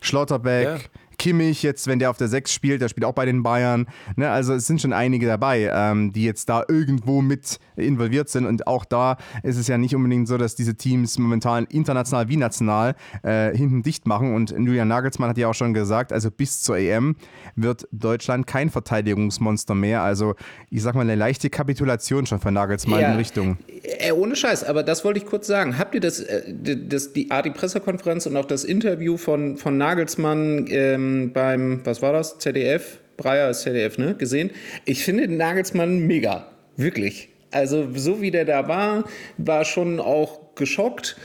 Schlotterbeck. 0.00 0.64
Ja. 0.64 0.78
Kimmich 1.18 1.62
jetzt, 1.62 1.86
wenn 1.86 2.00
der 2.00 2.10
auf 2.10 2.16
der 2.16 2.26
6 2.26 2.52
spielt, 2.52 2.82
der 2.82 2.88
spielt 2.88 3.04
auch 3.04 3.12
bei 3.12 3.24
den 3.24 3.44
Bayern. 3.44 3.86
Ne? 4.16 4.28
Also 4.28 4.54
es 4.54 4.66
sind 4.66 4.80
schon 4.80 4.92
einige 4.92 5.26
dabei, 5.26 5.70
ähm, 5.72 6.12
die 6.12 6.24
jetzt 6.24 6.48
da 6.48 6.64
irgendwo 6.66 7.22
mit 7.22 7.60
involviert 7.76 8.28
sind. 8.28 8.46
Und 8.46 8.66
auch 8.66 8.84
da 8.84 9.16
ist 9.42 9.56
es 9.56 9.68
ja 9.68 9.78
nicht 9.78 9.94
unbedingt 9.94 10.28
so, 10.28 10.38
dass 10.38 10.54
diese 10.54 10.74
Teams 10.74 11.18
momentan 11.18 11.64
international 11.66 12.28
wie 12.28 12.36
national 12.36 12.94
äh, 13.22 13.56
hinten 13.56 13.82
dicht 13.82 14.06
machen. 14.06 14.34
Und 14.34 14.50
Julian 14.50 14.88
Nagelsmann 14.88 15.30
hat 15.30 15.38
ja 15.38 15.48
auch 15.48 15.54
schon 15.54 15.74
gesagt, 15.74 16.12
also 16.12 16.30
bis 16.30 16.62
zur 16.62 16.78
EM 16.78 17.16
wird 17.56 17.86
Deutschland 17.92 18.46
kein 18.46 18.70
Verteidigungsmonster 18.70 19.74
mehr. 19.74 20.02
Also 20.02 20.34
ich 20.70 20.82
sag 20.82 20.94
mal 20.94 21.02
eine 21.02 21.14
leichte 21.14 21.50
Kapitulation 21.50 22.26
schon 22.26 22.40
von 22.40 22.54
Nagelsmann 22.54 23.00
ja, 23.00 23.12
in 23.12 23.16
Richtung. 23.18 23.58
Äh, 23.82 24.12
ohne 24.12 24.36
Scheiß, 24.36 24.64
aber 24.64 24.82
das 24.82 25.04
wollte 25.04 25.18
ich 25.18 25.26
kurz 25.26 25.46
sagen. 25.46 25.78
Habt 25.78 25.94
ihr 25.94 26.00
das, 26.00 26.20
äh, 26.20 26.42
das 26.52 27.12
die, 27.12 27.28
die 27.44 27.50
Pressekonferenz 27.50 28.26
und 28.26 28.36
auch 28.36 28.44
das 28.44 28.64
Interview 28.64 29.16
von, 29.16 29.56
von 29.56 29.76
Nagelsmann 29.76 30.66
ähm, 30.68 31.32
beim, 31.32 31.80
was 31.84 32.02
war 32.02 32.12
das? 32.12 32.38
ZDF? 32.38 32.98
Breyer 33.16 33.50
ist 33.50 33.62
ZDF, 33.62 33.98
ne? 33.98 34.14
Gesehen. 34.14 34.50
Ich 34.84 35.04
finde 35.04 35.28
Nagelsmann 35.28 36.06
mega. 36.06 36.46
Wirklich. 36.76 37.31
Also, 37.52 37.88
so 37.94 38.20
wie 38.20 38.30
der 38.30 38.44
da 38.44 38.68
war, 38.68 39.04
war 39.38 39.64
schon 39.64 40.00
auch 40.00 40.40
geschockt. 40.54 41.16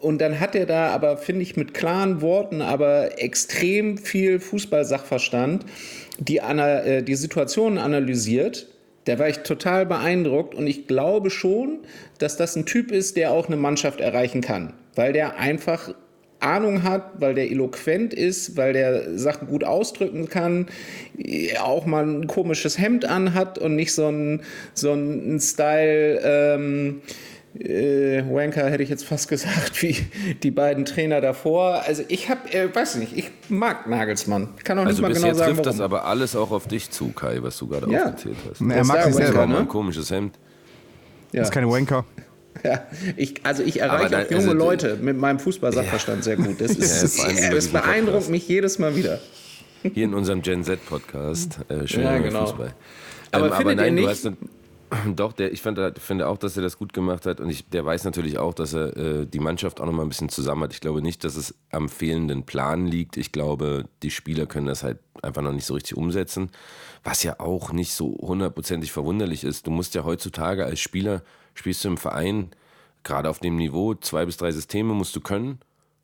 Und 0.00 0.20
dann 0.20 0.38
hat 0.38 0.54
er 0.54 0.66
da 0.66 0.90
aber, 0.90 1.16
finde 1.16 1.42
ich, 1.42 1.56
mit 1.56 1.74
klaren 1.74 2.20
Worten, 2.20 2.62
aber 2.62 3.20
extrem 3.20 3.98
viel 3.98 4.38
Fußballsachverstand 4.38 5.64
die, 6.18 6.38
äh, 6.38 7.02
die 7.02 7.14
Situation 7.14 7.78
analysiert. 7.78 8.68
Da 9.06 9.18
war 9.18 9.28
ich 9.28 9.38
total 9.38 9.86
beeindruckt 9.86 10.54
und 10.54 10.66
ich 10.66 10.86
glaube 10.86 11.30
schon, 11.30 11.78
dass 12.18 12.36
das 12.36 12.56
ein 12.56 12.66
Typ 12.66 12.92
ist, 12.92 13.16
der 13.16 13.32
auch 13.32 13.46
eine 13.46 13.56
Mannschaft 13.56 14.00
erreichen 14.00 14.42
kann, 14.42 14.74
weil 14.94 15.12
der 15.12 15.38
einfach 15.38 15.94
Ahnung 16.40 16.82
hat, 16.84 17.20
weil 17.20 17.34
der 17.34 17.50
eloquent 17.50 18.14
ist, 18.14 18.56
weil 18.56 18.72
der 18.72 19.18
Sachen 19.18 19.48
gut 19.48 19.64
ausdrücken 19.64 20.28
kann, 20.28 20.66
auch 21.60 21.84
mal 21.86 22.04
ein 22.04 22.26
komisches 22.26 22.78
Hemd 22.78 23.04
anhat 23.04 23.58
und 23.58 23.74
nicht 23.74 23.92
so 23.92 24.08
ein, 24.08 24.42
so 24.74 24.92
ein 24.92 25.40
Style, 25.40 26.20
ähm, 26.22 27.02
äh, 27.58 28.22
Wanker 28.30 28.68
hätte 28.70 28.82
ich 28.82 28.88
jetzt 28.88 29.04
fast 29.04 29.28
gesagt, 29.28 29.82
wie 29.82 29.96
die 30.42 30.50
beiden 30.50 30.84
Trainer 30.84 31.20
davor. 31.20 31.82
Also 31.86 32.04
ich 32.08 32.28
habe, 32.28 32.52
äh, 32.52 32.72
weiß 32.72 32.96
nicht, 32.96 33.16
ich 33.16 33.30
mag 33.48 33.88
Nagelsmann. 33.88 34.50
Ich 34.58 34.64
kann 34.64 34.78
auch 34.78 34.84
also 34.84 35.02
nicht 35.02 35.02
mal 35.02 35.14
genau 35.14 35.26
jetzt 35.28 35.38
sagen, 35.38 35.54
trifft 35.54 35.66
warum. 35.66 35.78
das 35.78 35.84
aber 35.84 36.04
alles 36.04 36.36
auch 36.36 36.50
auf 36.50 36.68
dich 36.68 36.90
zu, 36.90 37.10
Kai, 37.12 37.38
was 37.42 37.58
du 37.58 37.66
gerade 37.66 37.90
Ja. 37.90 38.04
aufgezählt 38.04 38.36
hast. 38.48 38.60
Er 38.60 38.84
mag 38.84 39.04
sich 39.04 39.14
selber, 39.14 39.46
ne? 39.46 39.54
ne? 39.54 39.58
Ein 39.60 39.68
komisches 39.68 40.10
Hemd. 40.10 40.36
Ja. 41.32 41.40
Das 41.40 41.48
ist 41.48 41.54
keine 41.54 41.68
Wanker. 41.68 42.04
Ja, 42.64 42.82
ich, 43.16 43.44
also 43.44 43.62
ich 43.62 43.80
erreiche 43.80 44.10
da- 44.10 44.18
auch 44.22 44.30
junge 44.30 44.36
also, 44.44 44.52
Leute 44.52 44.96
mit 45.00 45.16
meinem 45.16 45.38
Fußballsachverstand 45.38 46.24
sehr 46.24 46.36
gut. 46.36 46.60
Das, 46.60 46.70
ist, 46.76 47.18
Ja, 47.18 47.50
das 47.50 47.68
beeindruckt 47.68 48.06
Podcast. 48.06 48.30
mich 48.30 48.48
jedes 48.48 48.78
Mal 48.78 48.96
wieder. 48.96 49.20
Hier 49.82 50.04
in 50.04 50.14
unserem 50.14 50.42
Gen 50.42 50.64
Z-Podcast. 50.64 51.60
Äh, 51.68 51.86
schön 51.86 52.02
Ja, 52.02 52.18
genau. 52.18 52.46
Fußball. 52.46 52.74
Aber 53.30 53.46
ähm, 53.46 53.52
aber 53.52 53.74
nein, 53.74 53.94
du 53.96 54.02
nicht- 54.02 54.10
hast. 54.10 54.24
ne- 54.24 54.36
Doch, 55.14 55.34
der, 55.34 55.52
ich 55.52 55.60
fand, 55.60 55.78
finde 55.98 56.26
auch, 56.28 56.38
dass 56.38 56.56
er 56.56 56.62
das 56.62 56.78
gut 56.78 56.94
gemacht 56.94 57.26
hat 57.26 57.40
und 57.40 57.50
ich, 57.50 57.68
der 57.68 57.84
weiß 57.84 58.04
natürlich 58.04 58.38
auch, 58.38 58.54
dass 58.54 58.72
er 58.72 58.96
äh, 58.96 59.26
die 59.26 59.38
Mannschaft 59.38 59.80
auch 59.82 59.86
noch 59.86 59.92
mal 59.92 60.02
ein 60.02 60.08
bisschen 60.08 60.30
zusammen 60.30 60.62
hat. 60.64 60.72
Ich 60.72 60.80
glaube 60.80 61.02
nicht, 61.02 61.24
dass 61.24 61.36
es 61.36 61.54
am 61.70 61.90
fehlenden 61.90 62.44
Plan 62.44 62.86
liegt. 62.86 63.18
Ich 63.18 63.30
glaube, 63.30 63.84
die 64.02 64.10
Spieler 64.10 64.46
können 64.46 64.66
das 64.66 64.82
halt 64.82 64.98
einfach 65.22 65.42
noch 65.42 65.52
nicht 65.52 65.66
so 65.66 65.74
richtig 65.74 65.96
umsetzen. 65.96 66.50
Was 67.04 67.22
ja 67.22 67.38
auch 67.38 67.70
nicht 67.72 67.92
so 67.92 68.16
hundertprozentig 68.20 68.90
verwunderlich 68.90 69.44
ist. 69.44 69.66
Du 69.66 69.70
musst 69.70 69.94
ja 69.94 70.04
heutzutage 70.04 70.64
als 70.64 70.80
Spieler, 70.80 71.20
spielst 71.58 71.84
du 71.84 71.88
im 71.88 71.98
Verein, 71.98 72.50
gerade 73.02 73.28
auf 73.28 73.40
dem 73.40 73.56
Niveau, 73.56 73.94
zwei 73.94 74.24
bis 74.24 74.36
drei 74.36 74.52
Systeme 74.52 74.94
musst 74.94 75.14
du 75.16 75.20
können 75.20 75.58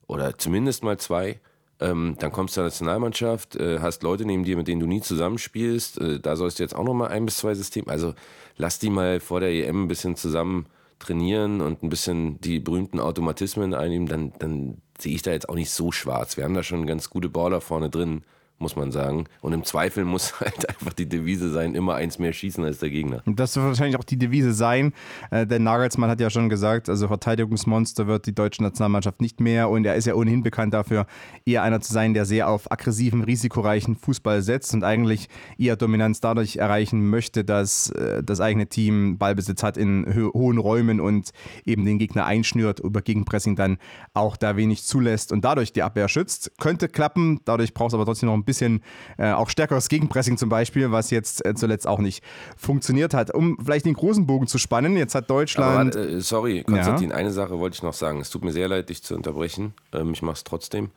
oder 0.06 0.36
zumindest 0.36 0.82
mal 0.82 0.98
zwei. 0.98 1.40
Ähm, 1.80 2.16
dann 2.18 2.30
kommst 2.30 2.54
du 2.54 2.60
zur 2.60 2.64
Nationalmannschaft, 2.64 3.56
äh, 3.56 3.80
hast 3.80 4.02
Leute 4.02 4.24
neben 4.24 4.44
dir, 4.44 4.56
mit 4.56 4.68
denen 4.68 4.80
du 4.80 4.86
nie 4.86 5.00
zusammenspielst. 5.00 6.00
Äh, 6.00 6.20
da 6.20 6.36
sollst 6.36 6.58
du 6.58 6.62
jetzt 6.62 6.74
auch 6.74 6.84
noch 6.84 6.94
mal 6.94 7.08
ein 7.08 7.26
bis 7.26 7.38
zwei 7.38 7.54
Systeme. 7.54 7.88
Also 7.88 8.14
lass 8.56 8.78
die 8.78 8.90
mal 8.90 9.20
vor 9.20 9.40
der 9.40 9.50
EM 9.50 9.84
ein 9.84 9.88
bisschen 9.88 10.16
zusammen 10.16 10.66
trainieren 10.98 11.60
und 11.60 11.82
ein 11.82 11.88
bisschen 11.88 12.40
die 12.40 12.60
berühmten 12.60 13.00
Automatismen 13.00 13.74
einnehmen. 13.74 14.06
Dann, 14.08 14.32
dann 14.38 14.78
sehe 14.98 15.14
ich 15.14 15.22
da 15.22 15.32
jetzt 15.32 15.48
auch 15.48 15.56
nicht 15.56 15.70
so 15.70 15.90
schwarz. 15.90 16.36
Wir 16.36 16.44
haben 16.44 16.54
da 16.54 16.62
schon 16.62 16.86
ganz 16.86 17.10
gute 17.10 17.28
Baller 17.28 17.60
vorne 17.60 17.90
drin, 17.90 18.22
muss 18.58 18.76
man 18.76 18.92
sagen. 18.92 19.24
Und 19.40 19.52
im 19.52 19.64
Zweifel 19.64 20.04
muss 20.04 20.40
halt 20.40 20.68
einfach 20.68 20.92
die 20.92 21.08
Devise 21.08 21.50
sein, 21.50 21.74
immer 21.74 21.94
eins 21.94 22.18
mehr 22.18 22.32
schießen 22.32 22.64
als 22.64 22.78
der 22.78 22.90
Gegner. 22.90 23.22
Das 23.26 23.56
wird 23.56 23.66
wahrscheinlich 23.66 23.96
auch 23.98 24.04
die 24.04 24.18
Devise 24.18 24.52
sein, 24.52 24.92
äh, 25.30 25.46
denn 25.46 25.64
Nagelsmann 25.64 26.10
hat 26.10 26.20
ja 26.20 26.30
schon 26.30 26.48
gesagt, 26.48 26.88
also 26.88 27.08
Verteidigungsmonster 27.08 28.06
wird 28.06 28.26
die 28.26 28.34
deutsche 28.34 28.62
Nationalmannschaft 28.62 29.20
nicht 29.20 29.40
mehr 29.40 29.68
und 29.68 29.84
er 29.84 29.94
ist 29.96 30.06
ja 30.06 30.14
ohnehin 30.14 30.42
bekannt 30.42 30.74
dafür, 30.74 31.06
eher 31.44 31.62
einer 31.62 31.80
zu 31.80 31.92
sein, 31.92 32.14
der 32.14 32.24
sehr 32.24 32.48
auf 32.48 32.70
aggressiven, 32.70 33.22
risikoreichen 33.22 33.96
Fußball 33.96 34.42
setzt 34.42 34.74
und 34.74 34.84
eigentlich 34.84 35.28
eher 35.58 35.76
Dominanz 35.76 36.20
dadurch 36.20 36.56
erreichen 36.56 37.08
möchte, 37.08 37.44
dass 37.44 37.90
äh, 37.90 38.22
das 38.22 38.40
eigene 38.40 38.66
Team 38.66 39.18
Ballbesitz 39.18 39.62
hat 39.62 39.76
in 39.76 40.06
ho 40.06 40.32
hohen 40.34 40.58
Räumen 40.58 41.00
und 41.00 41.30
eben 41.64 41.84
den 41.84 41.98
Gegner 41.98 42.26
einschnürt, 42.26 42.80
über 42.80 43.02
Gegenpressing 43.02 43.56
dann 43.56 43.78
auch 44.14 44.36
da 44.36 44.56
wenig 44.56 44.84
zulässt 44.84 45.32
und 45.32 45.44
dadurch 45.44 45.72
die 45.72 45.82
Abwehr 45.82 46.08
schützt. 46.08 46.52
Könnte 46.58 46.88
klappen, 46.88 47.40
dadurch 47.44 47.74
braucht 47.74 47.88
es 47.88 47.94
aber 47.94 48.04
trotzdem 48.04 48.28
noch 48.28 48.34
ein 48.34 48.44
bisschen 48.44 48.53
äh, 48.62 49.32
auch 49.32 49.50
stärkeres 49.50 49.88
Gegenpressing 49.88 50.36
zum 50.36 50.48
Beispiel, 50.48 50.90
was 50.92 51.10
jetzt 51.10 51.44
äh, 51.44 51.54
zuletzt 51.54 51.86
auch 51.86 51.98
nicht 51.98 52.22
funktioniert 52.56 53.14
hat. 53.14 53.34
Um 53.34 53.58
vielleicht 53.62 53.86
den 53.86 53.94
großen 53.94 54.26
Bogen 54.26 54.46
zu 54.46 54.58
spannen, 54.58 54.96
jetzt 54.96 55.14
hat 55.14 55.24
Aber 55.30 55.40
Deutschland. 55.40 55.94
warte, 55.94 56.08
äh, 56.08 56.20
sorry, 56.20 56.64
Konstantin, 56.64 57.12
eine 57.12 57.30
Sache 57.30 57.58
wollte 57.58 57.76
ich 57.76 57.82
noch 57.82 57.94
sagen. 57.94 58.20
Es 58.20 58.30
tut 58.30 58.44
mir 58.44 58.52
sehr 58.52 58.68
leid, 58.68 58.88
dich 58.88 59.02
zu 59.02 59.14
unterbrechen. 59.14 59.74
Ähm, 59.92 60.12
ich 60.12 60.22
mache 60.22 60.34
es 60.36 60.44
trotzdem. 60.44 60.90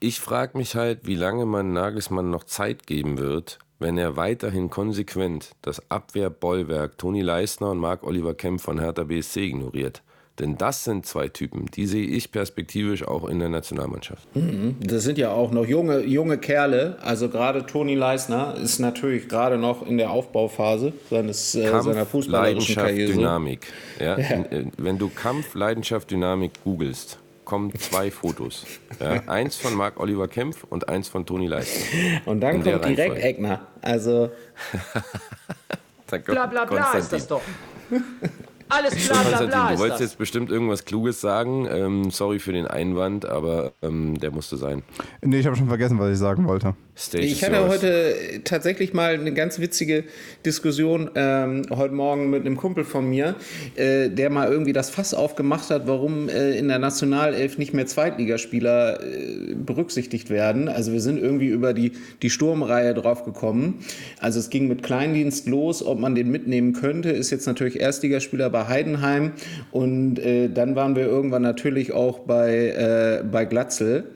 Ich 0.00 0.20
frage 0.20 0.58
mich 0.58 0.76
halt, 0.76 1.06
wie 1.06 1.14
lange 1.14 1.46
man 1.46 1.72
Nagelsmann 1.72 2.28
noch 2.28 2.44
Zeit 2.44 2.86
geben 2.86 3.16
wird, 3.18 3.58
wenn 3.78 3.96
er 3.96 4.16
weiterhin 4.16 4.68
konsequent 4.68 5.52
das 5.62 5.90
Abwehrbollwerk 5.90 6.98
Toni 6.98 7.22
Leisner 7.22 7.70
und 7.70 7.78
Marc-Oliver 7.78 8.34
Kemp 8.34 8.60
von 8.60 8.78
Hertha 8.78 9.04
BSC 9.04 9.44
ignoriert. 9.44 10.02
Denn 10.40 10.58
das 10.58 10.82
sind 10.82 11.06
zwei 11.06 11.28
Typen, 11.28 11.66
die 11.66 11.86
sehe 11.86 12.06
ich 12.06 12.32
perspektivisch 12.32 13.06
auch 13.06 13.28
in 13.28 13.38
der 13.38 13.48
Nationalmannschaft. 13.48 14.34
Mhm. 14.34 14.76
Das 14.80 15.04
sind 15.04 15.16
ja 15.16 15.30
auch 15.30 15.52
noch 15.52 15.64
junge, 15.64 16.00
junge 16.00 16.38
Kerle. 16.38 16.96
Also 17.02 17.28
gerade 17.28 17.66
Toni 17.66 17.94
Leisner 17.94 18.56
ist 18.60 18.80
natürlich 18.80 19.28
gerade 19.28 19.58
noch 19.58 19.86
in 19.86 19.96
der 19.96 20.10
Aufbauphase 20.10 20.92
seines, 21.08 21.54
äh, 21.54 21.68
Kampf, 21.68 21.84
seiner 21.84 22.04
fußballerischen 22.04 22.74
Leidenschaft, 22.74 22.86
Karriere. 22.86 23.12
Dynamik. 23.12 23.66
Ja? 24.00 24.18
Ja. 24.18 24.26
Äh, 24.50 24.66
Wenn 24.76 24.98
du 24.98 25.08
Kampf, 25.08 25.54
Leidenschaft, 25.54 26.10
Dynamik 26.10 26.64
googelst, 26.64 27.18
kommen 27.44 27.72
zwei 27.78 28.10
Fotos. 28.10 28.66
Ja? 29.00 29.22
Eins 29.26 29.54
von 29.54 29.74
Marc-Oliver 29.74 30.26
Kempf 30.26 30.64
und 30.64 30.88
eins 30.88 31.08
von 31.08 31.26
Toni 31.26 31.46
Leisner. 31.46 32.22
Und 32.24 32.40
dann 32.40 32.62
kommt 32.64 32.84
direkt. 32.84 33.22
Egner. 33.22 33.68
Also 33.82 34.30
Bla 36.26 36.46
bla 36.46 36.64
bla 36.64 36.92
ist 36.92 37.12
das 37.12 37.26
doch. 37.26 37.42
Alles 38.68 38.94
bla 38.94 39.14
bla 39.14 39.22
Konstantin, 39.22 39.48
bla 39.48 39.72
du 39.72 39.78
wolltest 39.78 40.00
das. 40.00 40.10
jetzt 40.10 40.18
bestimmt 40.18 40.50
irgendwas 40.50 40.84
Kluges 40.84 41.20
sagen. 41.20 41.66
Ähm, 41.70 42.10
sorry 42.10 42.38
für 42.38 42.52
den 42.52 42.66
Einwand, 42.66 43.26
aber 43.26 43.72
ähm, 43.82 44.18
der 44.18 44.30
musste 44.30 44.56
sein. 44.56 44.82
Nee, 45.22 45.38
ich 45.38 45.46
habe 45.46 45.56
schon 45.56 45.68
vergessen, 45.68 45.98
was 45.98 46.12
ich 46.12 46.18
sagen 46.18 46.46
wollte. 46.46 46.74
Stage 46.96 47.24
Ich 47.24 47.42
hatte 47.42 47.56
yours. 47.56 47.68
heute 47.68 48.14
tatsächlich 48.44 48.92
mal 48.92 49.14
eine 49.14 49.32
ganz 49.34 49.58
witzige 49.58 50.04
Diskussion 50.46 51.10
ähm, 51.16 51.62
heute 51.70 51.92
Morgen 51.92 52.30
mit 52.30 52.46
einem 52.46 52.56
Kumpel 52.56 52.84
von 52.84 53.10
mir, 53.10 53.34
äh, 53.74 54.08
der 54.10 54.30
mal 54.30 54.48
irgendwie 54.48 54.72
das 54.72 54.90
Fass 54.90 55.12
aufgemacht 55.12 55.70
hat, 55.70 55.88
warum 55.88 56.28
äh, 56.28 56.56
in 56.56 56.68
der 56.68 56.78
Nationalelf 56.78 57.58
nicht 57.58 57.74
mehr 57.74 57.86
Zweitligaspieler 57.86 59.02
äh, 59.02 59.54
berücksichtigt 59.54 60.30
werden. 60.30 60.68
Also 60.68 60.92
wir 60.92 61.00
sind 61.00 61.20
irgendwie 61.20 61.48
über 61.48 61.74
die, 61.74 61.92
die 62.22 62.30
Sturmreihe 62.30 62.94
drauf 62.94 63.24
gekommen. 63.24 63.80
Also 64.20 64.38
es 64.38 64.48
ging 64.48 64.68
mit 64.68 64.84
Kleindienst 64.84 65.48
los, 65.48 65.84
ob 65.84 65.98
man 65.98 66.14
den 66.14 66.30
mitnehmen 66.30 66.74
könnte, 66.74 67.10
ist 67.10 67.30
jetzt 67.30 67.46
natürlich 67.46 67.80
Erstligaspieler 67.80 68.50
bei 68.50 68.68
Heidenheim 68.68 69.32
und 69.72 70.20
äh, 70.20 70.48
dann 70.48 70.76
waren 70.76 70.94
wir 70.94 71.06
irgendwann 71.06 71.42
natürlich 71.42 71.90
auch 71.92 72.20
bei, 72.20 72.68
äh, 72.68 73.24
bei 73.24 73.46
Glatzel. 73.46 74.14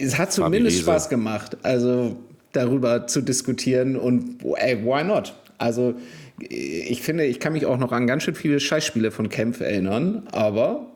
Es 0.00 0.18
hat 0.18 0.32
zumindest. 0.32 0.80
Spaß 0.80 1.08
gemacht, 1.08 1.56
also 1.62 2.16
darüber 2.52 3.06
zu 3.06 3.20
diskutieren 3.20 3.96
und 3.96 4.42
ey, 4.56 4.82
why 4.84 5.04
not? 5.04 5.34
Also 5.58 5.94
ich 6.38 7.02
finde, 7.02 7.24
ich 7.24 7.40
kann 7.40 7.52
mich 7.52 7.66
auch 7.66 7.78
noch 7.78 7.92
an 7.92 8.06
ganz 8.06 8.22
schön 8.22 8.34
viele 8.34 8.60
Scheißspiele 8.60 9.10
von 9.10 9.28
Kempf 9.28 9.60
erinnern, 9.60 10.28
aber 10.32 10.86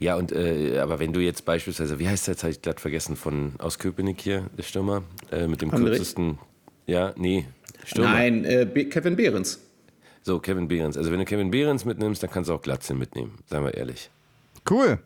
Ja, 0.00 0.16
und 0.16 0.32
äh, 0.32 0.78
aber 0.78 0.98
wenn 0.98 1.12
du 1.12 1.20
jetzt 1.20 1.44
beispielsweise, 1.44 1.98
wie 1.98 2.08
heißt 2.08 2.26
der 2.26 2.34
jetzt, 2.34 2.42
habe 2.42 2.50
ich 2.50 2.62
glatt 2.62 2.80
vergessen, 2.80 3.16
von 3.16 3.52
aus 3.58 3.78
Köpenick 3.78 4.20
hier, 4.20 4.46
der 4.56 4.62
Stürmer, 4.64 5.02
äh, 5.30 5.46
mit 5.46 5.62
dem 5.62 5.70
André? 5.70 5.90
kürzesten. 5.90 6.38
Ja, 6.86 7.12
nee, 7.16 7.46
Stürmer. 7.84 8.12
Nein, 8.12 8.44
äh, 8.44 8.66
Kevin 8.84 9.16
Behrens. 9.16 9.60
So, 10.22 10.40
Kevin 10.40 10.68
Behrens. 10.68 10.96
Also 10.96 11.10
wenn 11.10 11.18
du 11.18 11.24
Kevin 11.24 11.50
Behrens 11.50 11.84
mitnimmst, 11.84 12.22
dann 12.22 12.30
kannst 12.30 12.50
du 12.50 12.54
auch 12.54 12.62
Glatze 12.62 12.92
mitnehmen, 12.94 13.38
seien 13.46 13.64
wir 13.64 13.74
ehrlich. 13.74 14.10
Cool. 14.68 14.98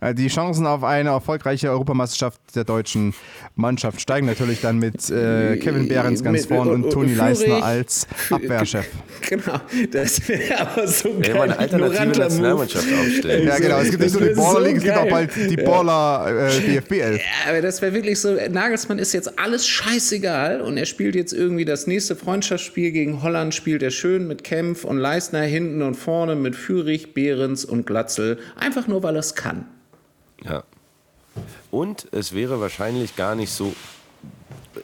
Äh, 0.00 0.14
Die 0.14 0.28
Chancen 0.28 0.66
auf 0.66 0.82
eine 0.84 1.10
erfolgreiche 1.10 1.70
Europameisterschaft 1.70 2.40
der 2.54 2.64
deutschen 2.64 3.14
Mannschaft 3.54 4.00
steigen 4.00 4.26
natürlich 4.26 4.60
dann 4.60 4.78
mit 4.78 5.10
äh, 5.10 5.56
Kevin 5.58 5.88
Behrens 5.88 6.22
ganz 6.22 6.40
Mit- 6.40 6.48
vorn 6.48 6.68
und 6.68 6.84
und- 6.84 6.92
Toni 6.92 7.14
Leisner 7.14 7.62
als 7.64 8.06
Abwehrchef. 8.30 8.86
Genau, 9.28 9.60
das 9.90 10.28
wäre 10.28 10.60
aber 10.60 10.86
so 10.86 11.08
Wenn 11.18 11.36
man 11.36 11.50
eine 11.52 11.68
geil. 11.68 11.82
alternative 11.82 12.18
Nationalmannschaft 12.20 12.86
Move. 12.90 13.00
aufstellt. 13.00 13.44
Ja, 13.44 13.58
genau. 13.58 13.78
Es 13.80 13.90
gibt 13.90 14.02
nicht 14.02 14.12
nur 14.20 14.28
die 14.28 14.34
Baller 14.34 14.50
so 14.52 14.58
League, 14.60 14.76
es 14.76 14.82
gibt 14.84 14.96
auch 14.96 15.02
geil. 15.08 15.10
bald 15.10 15.50
die 15.50 15.56
Baller 15.56 16.48
äh, 16.48 16.60
DFB 16.60 16.92
11. 16.92 17.16
Ja, 17.16 17.22
aber 17.50 17.62
das 17.62 17.82
wäre 17.82 17.92
wirklich 17.94 18.20
so, 18.20 18.36
Nagelsmann 18.50 18.98
ist 18.98 19.12
jetzt 19.14 19.38
alles 19.38 19.66
scheißegal 19.66 20.60
und 20.60 20.76
er 20.76 20.84
spielt 20.86 21.14
jetzt 21.16 21.32
irgendwie 21.32 21.64
das 21.64 21.86
nächste 21.86 22.14
Freundschaftsspiel 22.14 22.92
gegen 22.92 23.22
Holland, 23.22 23.54
spielt 23.54 23.82
er 23.82 23.90
schön 23.90 24.28
mit 24.28 24.44
Kempf 24.44 24.84
und 24.84 24.98
Leistner 24.98 25.40
hinten 25.42 25.82
und 25.82 25.94
vorne 25.94 26.36
mit 26.36 26.54
Führig, 26.54 27.14
Behrens 27.14 27.64
und 27.64 27.86
Glatzel, 27.86 28.38
einfach 28.54 28.86
nur, 28.86 29.02
weil 29.02 29.16
er 29.16 29.20
es 29.20 29.34
kann. 29.34 29.55
Ja. 30.44 30.64
Und 31.70 32.08
es 32.12 32.34
wäre 32.34 32.60
wahrscheinlich 32.60 33.16
gar 33.16 33.34
nicht 33.34 33.50
so 33.50 33.74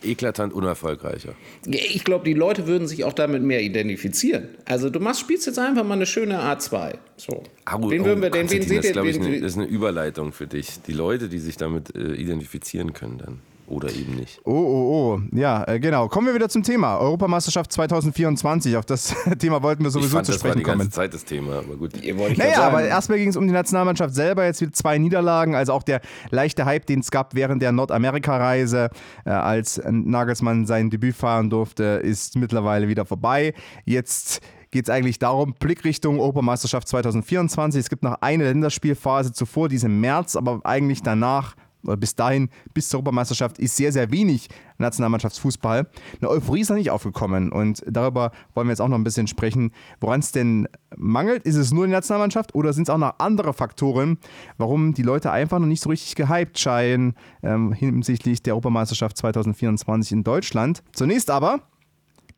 eklatant 0.02 0.52
unerfolgreicher. 0.52 1.34
Ich 1.66 2.04
glaube, 2.04 2.24
die 2.24 2.32
Leute 2.34 2.66
würden 2.66 2.88
sich 2.88 3.04
auch 3.04 3.12
damit 3.12 3.42
mehr 3.42 3.62
identifizieren. 3.62 4.48
Also 4.64 4.90
du 4.90 5.00
machst, 5.00 5.20
spielst 5.20 5.46
jetzt 5.46 5.58
einfach 5.58 5.84
mal 5.84 5.94
eine 5.94 6.06
schöne 6.06 6.40
A2. 6.40 6.94
So. 7.16 7.42
Au, 7.66 7.90
wen 7.90 8.00
oh, 8.00 8.04
würden 8.06 8.22
wir 8.22 8.30
denn, 8.30 8.50
wen 8.50 8.58
Konstantin, 8.58 8.68
seht 8.68 8.78
das, 8.78 8.84
ihr? 8.86 8.92
glaub 8.92 9.06
ich, 9.06 9.16
wen- 9.16 9.26
eine, 9.26 9.40
das 9.40 9.52
ist 9.52 9.58
eine 9.58 9.66
Überleitung 9.66 10.32
für 10.32 10.46
dich. 10.46 10.80
Die 10.82 10.92
Leute, 10.92 11.28
die 11.28 11.38
sich 11.38 11.56
damit 11.56 11.94
äh, 11.94 12.14
identifizieren 12.14 12.92
können 12.92 13.18
dann. 13.18 13.40
Oder 13.66 13.90
eben 13.90 14.16
nicht. 14.16 14.40
Oh, 14.44 14.50
oh, 14.52 15.16
oh. 15.16 15.20
Ja, 15.32 15.64
äh, 15.66 15.80
genau. 15.80 16.08
Kommen 16.08 16.26
wir 16.26 16.34
wieder 16.34 16.48
zum 16.48 16.62
Thema. 16.62 16.98
Europameisterschaft 16.98 17.72
2024. 17.72 18.76
Auf 18.76 18.84
das 18.84 19.14
Thema 19.38 19.62
wollten 19.62 19.82
wir 19.82 19.88
Ich 19.88 19.94
sowieso 19.94 20.16
fand, 20.16 20.26
zu 20.26 20.32
das 20.32 20.42
war 20.42 20.50
sprechen 20.50 20.58
die 20.58 20.64
ganze 20.64 20.78
kommen. 20.78 20.92
Zeit 20.92 21.14
das 21.14 21.24
Thema, 21.24 21.58
aber 21.58 21.76
gut. 21.76 21.92
Naja, 22.36 22.62
aber 22.62 22.84
erstmal 22.84 23.18
ging 23.18 23.28
es 23.28 23.36
um 23.36 23.46
die 23.46 23.52
Nationalmannschaft 23.52 24.14
selber. 24.14 24.44
Jetzt 24.44 24.60
wieder 24.60 24.72
zwei 24.72 24.98
Niederlagen. 24.98 25.54
Also 25.54 25.72
auch 25.72 25.82
der 25.82 26.00
leichte 26.30 26.64
Hype, 26.64 26.86
den 26.86 27.00
es 27.00 27.10
gab 27.10 27.34
während 27.34 27.62
der 27.62 27.72
Nordamerika-Reise, 27.72 28.90
äh, 29.24 29.30
als 29.30 29.80
Nagelsmann 29.88 30.66
sein 30.66 30.90
Debüt 30.90 31.14
fahren 31.14 31.48
durfte, 31.48 31.84
ist 31.84 32.36
mittlerweile 32.36 32.88
wieder 32.88 33.06
vorbei. 33.06 33.54
Jetzt 33.84 34.40
geht 34.72 34.86
es 34.86 34.90
eigentlich 34.90 35.18
darum, 35.18 35.54
Blickrichtung 35.58 36.18
Europameisterschaft 36.18 36.88
2024. 36.88 37.78
Es 37.78 37.90
gibt 37.90 38.02
noch 38.02 38.16
eine 38.20 38.44
Länderspielphase 38.44 39.32
zuvor, 39.32 39.68
die 39.68 39.76
ist 39.76 39.84
im 39.84 40.00
März, 40.00 40.34
aber 40.34 40.60
eigentlich 40.64 41.02
danach 41.02 41.54
oder 41.84 41.96
bis 41.96 42.14
dahin, 42.14 42.48
bis 42.74 42.88
zur 42.88 42.98
Europameisterschaft, 42.98 43.58
ist 43.58 43.76
sehr, 43.76 43.92
sehr 43.92 44.10
wenig 44.10 44.48
Nationalmannschaftsfußball. 44.78 45.86
Eine 46.20 46.30
Euphorie 46.30 46.60
ist 46.60 46.70
noch 46.70 46.76
nicht 46.76 46.90
aufgekommen 46.90 47.52
und 47.52 47.82
darüber 47.86 48.32
wollen 48.54 48.66
wir 48.66 48.72
jetzt 48.72 48.80
auch 48.80 48.88
noch 48.88 48.98
ein 48.98 49.04
bisschen 49.04 49.26
sprechen, 49.26 49.72
woran 50.00 50.20
es 50.20 50.32
denn 50.32 50.68
mangelt. 50.96 51.44
Ist 51.44 51.56
es 51.56 51.72
nur 51.72 51.86
die 51.86 51.92
Nationalmannschaft 51.92 52.54
oder 52.54 52.72
sind 52.72 52.84
es 52.84 52.90
auch 52.90 52.98
noch 52.98 53.18
andere 53.18 53.52
Faktoren, 53.52 54.18
warum 54.58 54.94
die 54.94 55.02
Leute 55.02 55.30
einfach 55.30 55.58
noch 55.58 55.66
nicht 55.66 55.82
so 55.82 55.90
richtig 55.90 56.14
gehypt 56.14 56.58
scheinen 56.58 57.14
ähm, 57.42 57.72
hinsichtlich 57.72 58.42
der 58.42 58.54
Europameisterschaft 58.54 59.16
2024 59.16 60.12
in 60.12 60.24
Deutschland? 60.24 60.82
Zunächst 60.92 61.30
aber 61.30 61.60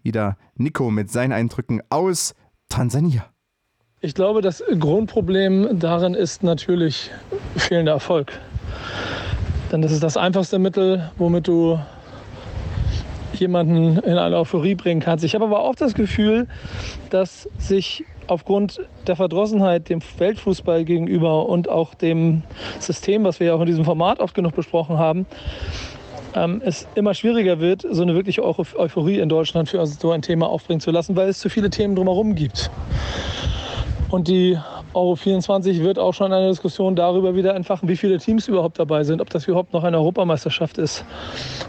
wieder 0.02 0.36
Nico 0.56 0.90
mit 0.90 1.10
seinen 1.10 1.32
Eindrücken 1.32 1.82
aus 1.90 2.34
Tansania. 2.68 3.26
Ich 4.00 4.14
glaube, 4.14 4.42
das 4.42 4.62
Grundproblem 4.78 5.78
darin 5.78 6.12
ist 6.12 6.42
natürlich 6.42 7.10
fehlender 7.56 7.92
Erfolg. 7.92 8.32
Denn 9.72 9.82
das 9.82 9.92
ist 9.92 10.02
das 10.02 10.16
einfachste 10.16 10.58
Mittel, 10.58 11.10
womit 11.16 11.48
du 11.48 11.78
jemanden 13.34 13.98
in 13.98 14.18
eine 14.18 14.36
Euphorie 14.36 14.74
bringen 14.74 15.00
kannst. 15.00 15.24
Ich 15.24 15.34
habe 15.34 15.44
aber 15.44 15.60
auch 15.60 15.74
das 15.74 15.94
Gefühl, 15.94 16.46
dass 17.10 17.48
sich 17.58 18.04
aufgrund 18.26 18.80
der 19.06 19.16
Verdrossenheit 19.16 19.88
dem 19.88 20.00
Weltfußball 20.18 20.84
gegenüber 20.84 21.46
und 21.46 21.68
auch 21.68 21.94
dem 21.94 22.42
System, 22.78 23.24
was 23.24 23.40
wir 23.40 23.48
ja 23.48 23.54
auch 23.54 23.60
in 23.60 23.66
diesem 23.66 23.84
Format 23.84 24.20
oft 24.20 24.34
genug 24.34 24.54
besprochen 24.54 24.98
haben, 24.98 25.26
ähm, 26.34 26.62
es 26.64 26.88
immer 26.94 27.14
schwieriger 27.14 27.60
wird, 27.60 27.84
so 27.88 28.02
eine 28.02 28.14
wirkliche 28.14 28.42
Eu 28.42 28.54
Euphorie 28.76 29.18
in 29.18 29.28
Deutschland 29.28 29.68
für 29.68 29.84
so 29.86 30.10
ein 30.10 30.22
Thema 30.22 30.48
aufbringen 30.48 30.80
zu 30.80 30.90
lassen, 30.90 31.16
weil 31.16 31.28
es 31.28 31.38
zu 31.38 31.48
viele 31.48 31.70
Themen 31.70 31.94
drumherum 31.96 32.34
gibt. 32.34 32.70
Und 34.10 34.28
die 34.28 34.58
Euro 34.94 35.16
24 35.16 35.80
wird 35.82 35.98
auch 35.98 36.14
schon 36.14 36.32
eine 36.32 36.48
Diskussion 36.48 36.96
darüber 36.96 37.34
wieder 37.34 37.54
entfachen, 37.54 37.88
wie 37.88 37.96
viele 37.96 38.18
Teams 38.18 38.48
überhaupt 38.48 38.78
dabei 38.78 39.04
sind, 39.04 39.20
ob 39.20 39.30
das 39.30 39.46
überhaupt 39.46 39.72
noch 39.72 39.84
eine 39.84 39.98
Europameisterschaft 39.98 40.78
ist 40.78 41.04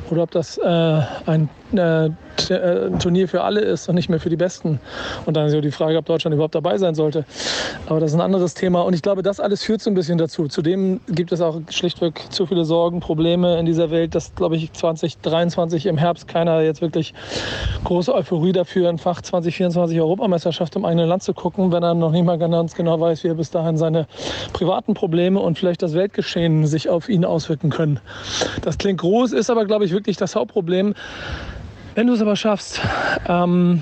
oder 0.10 0.24
ob 0.24 0.32
das 0.32 0.58
äh, 0.58 1.02
ein 1.26 1.50
äh, 1.74 2.10
ein 2.50 3.00
Turnier 3.00 3.28
für 3.28 3.44
alle 3.44 3.62
ist 3.62 3.88
und 3.90 3.96
nicht 3.96 4.10
mehr 4.10 4.20
für 4.20 4.30
die 4.30 4.36
Besten. 4.36 4.80
Und 5.26 5.36
dann 5.36 5.48
ist 5.48 5.54
ja 5.54 5.62
die 5.62 5.72
Frage, 5.72 5.98
ob 5.98 6.06
Deutschland 6.06 6.34
überhaupt 6.34 6.56
dabei 6.56 6.78
sein 6.78 6.96
sollte. 6.96 7.26
Aber 7.88 8.00
das 8.00 8.12
ist 8.12 8.16
ein 8.16 8.22
anderes 8.22 8.54
Thema. 8.54 8.82
Und 8.82 8.94
ich 8.94 9.02
glaube, 9.02 9.24
das 9.24 9.40
alles 9.40 9.64
führt 9.64 9.82
so 9.82 9.90
ein 9.90 9.94
bisschen 9.94 10.18
dazu. 10.18 10.48
Zudem 10.48 11.00
gibt 11.08 11.32
es 11.32 11.42
auch 11.42 11.60
schlichtweg 11.70 12.22
zu 12.30 12.46
viele 12.46 12.66
Sorgen, 12.66 13.00
Probleme 13.00 13.60
in 13.60 13.66
dieser 13.66 13.92
Welt, 13.92 14.16
dass, 14.16 14.34
glaube 14.36 14.56
ich, 14.56 14.72
2023 14.74 15.86
im 15.86 15.98
Herbst 15.98 16.28
keiner 16.28 16.62
jetzt 16.62 16.82
wirklich 16.82 17.14
große 17.84 18.14
Euphorie 18.14 18.52
dafür 18.52 18.90
entfacht, 18.90 19.26
2024 19.26 20.00
Europameisterschaft 20.00 20.76
im 20.76 20.86
eigenen 20.86 21.08
Land 21.08 21.24
zu 21.24 21.34
gucken, 21.34 21.72
wenn 21.72 21.84
er 21.84 21.94
noch 21.94 22.12
nicht 22.12 22.26
mal 22.26 22.38
ganz 22.38 22.76
genau 22.76 23.00
weiß, 23.00 23.24
wie 23.24 23.30
er 23.30 23.36
bis 23.36 23.52
dahin 23.52 23.78
seine 23.78 24.08
privaten 24.54 24.94
Probleme 24.94 25.40
und 25.40 25.58
vielleicht 25.58 25.82
das 25.82 25.94
Weltgeschehen 25.94 26.66
sich 26.68 26.90
auf 26.90 27.10
ihn 27.10 27.26
auswirken 27.26 27.70
können. 27.70 28.00
Das 28.62 28.78
klingt 28.78 29.02
groß, 29.02 29.32
ist 29.34 29.50
aber, 29.50 29.66
glaube 29.66 29.86
ich, 29.86 29.92
wirklich 29.92 30.18
das 30.18 30.36
Hauptproblem. 30.36 30.96
Wenn 31.96 32.08
du 32.08 32.14
es 32.14 32.22
aber 32.22 32.36
schaffst, 32.36 32.82
ähm, 33.26 33.82